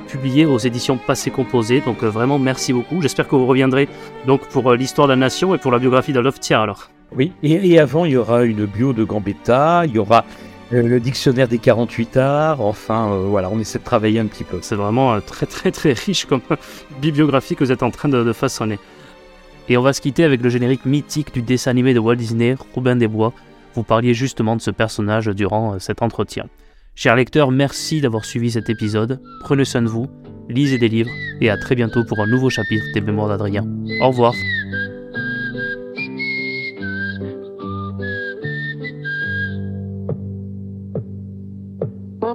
publié 0.08 0.44
aux 0.44 0.58
éditions 0.58 0.98
Passé 0.98 1.30
Composé. 1.30 1.80
Donc 1.80 2.02
euh, 2.02 2.08
vraiment 2.08 2.38
merci 2.38 2.72
beaucoup. 2.72 3.00
J'espère 3.00 3.28
que 3.28 3.36
vous 3.36 3.46
reviendrez 3.46 3.88
donc 4.26 4.46
pour 4.48 4.72
euh, 4.72 4.76
l'histoire 4.76 5.06
de 5.06 5.12
la 5.12 5.16
nation 5.16 5.54
et 5.54 5.58
pour 5.58 5.70
la 5.70 5.78
biographie 5.78 6.12
d'Adolphe 6.12 6.40
Thiers 6.40 6.56
alors. 6.56 6.90
Oui, 7.16 7.30
et, 7.44 7.78
avant 7.78 8.06
il 8.06 8.12
y 8.12 8.16
aura 8.16 8.42
une 8.42 8.66
bio 8.66 8.92
de 8.92 9.04
Gambetta, 9.04 9.84
il 9.86 9.92
y 9.92 9.98
aura 9.98 10.24
le 10.82 11.00
dictionnaire 11.00 11.48
des 11.48 11.58
48 11.58 12.16
arts, 12.16 12.60
enfin 12.60 13.12
euh, 13.12 13.26
voilà, 13.26 13.50
on 13.50 13.58
essaie 13.58 13.78
de 13.78 13.84
travailler 13.84 14.18
un 14.18 14.26
petit 14.26 14.44
peu. 14.44 14.58
C'est 14.62 14.74
vraiment 14.74 15.14
euh, 15.14 15.20
très 15.20 15.46
très 15.46 15.70
très 15.70 15.92
riche 15.92 16.26
comme 16.26 16.40
bibliographie 17.00 17.56
que 17.56 17.64
vous 17.64 17.72
êtes 17.72 17.82
en 17.82 17.90
train 17.90 18.08
de, 18.08 18.32
façonner. 18.32 18.78
Et 19.68 19.76
on 19.76 19.82
va 19.82 19.92
se 19.92 20.00
quitter 20.00 20.24
avec 20.24 20.42
le 20.42 20.48
générique 20.48 20.84
mythique 20.84 21.32
du 21.32 21.42
dessin 21.42 21.70
animé 21.70 21.94
de 21.94 21.98
Walt 21.98 22.16
Disney, 22.16 22.56
Robin 22.74 22.96
des 22.96 23.08
Bois. 23.08 23.32
Vous 23.74 23.82
parliez 23.82 24.14
justement 24.14 24.56
de 24.56 24.60
ce 24.60 24.70
personnage 24.70 25.26
durant 25.26 25.78
cet 25.78 26.02
entretien. 26.02 26.46
Chers 26.94 27.16
lecteurs, 27.16 27.50
merci 27.50 28.00
d'avoir 28.00 28.24
suivi 28.24 28.50
cet 28.52 28.70
épisode. 28.70 29.20
Prenez 29.40 29.64
soin 29.64 29.82
de 29.82 29.88
vous, 29.88 30.06
lisez 30.48 30.78
des 30.78 30.88
livres 30.88 31.10
et 31.40 31.50
à 31.50 31.56
très 31.56 31.74
bientôt 31.74 32.04
pour 32.04 32.20
un 32.20 32.26
nouveau 32.26 32.50
chapitre 32.50 32.84
des 32.94 33.00
Mémoires 33.00 33.28
d'Adrien. 33.28 33.66
Au 34.00 34.08
revoir. 34.08 34.34